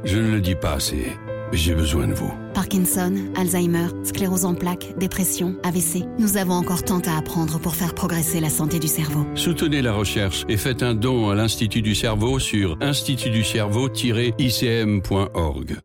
Je 0.04 0.16
ne 0.18 0.30
le 0.30 0.40
dis 0.40 0.54
pas 0.54 0.72
assez, 0.72 1.12
mais 1.52 1.58
j'ai 1.58 1.74
besoin 1.74 2.08
de 2.08 2.14
vous. 2.14 2.32
Parkinson, 2.54 3.12
Alzheimer, 3.36 3.88
sclérose 4.02 4.46
en 4.46 4.54
plaques, 4.54 4.94
dépression, 4.98 5.56
AVC. 5.62 6.04
Nous 6.18 6.38
avons 6.38 6.54
encore 6.54 6.82
tant 6.82 7.00
à 7.00 7.16
apprendre 7.16 7.60
pour 7.60 7.74
faire 7.74 7.94
progresser 7.94 8.40
la 8.40 8.50
santé 8.50 8.78
du 8.78 8.88
cerveau. 8.88 9.26
Soutenez 9.34 9.82
la 9.82 9.92
recherche 9.92 10.46
et 10.48 10.56
faites 10.56 10.82
un 10.82 10.94
don 10.94 11.28
à 11.28 11.34
l'Institut 11.34 11.82
du 11.82 11.94
cerveau 11.94 12.38
sur 12.38 12.78
institutducerveau-icm.org. 12.80 15.76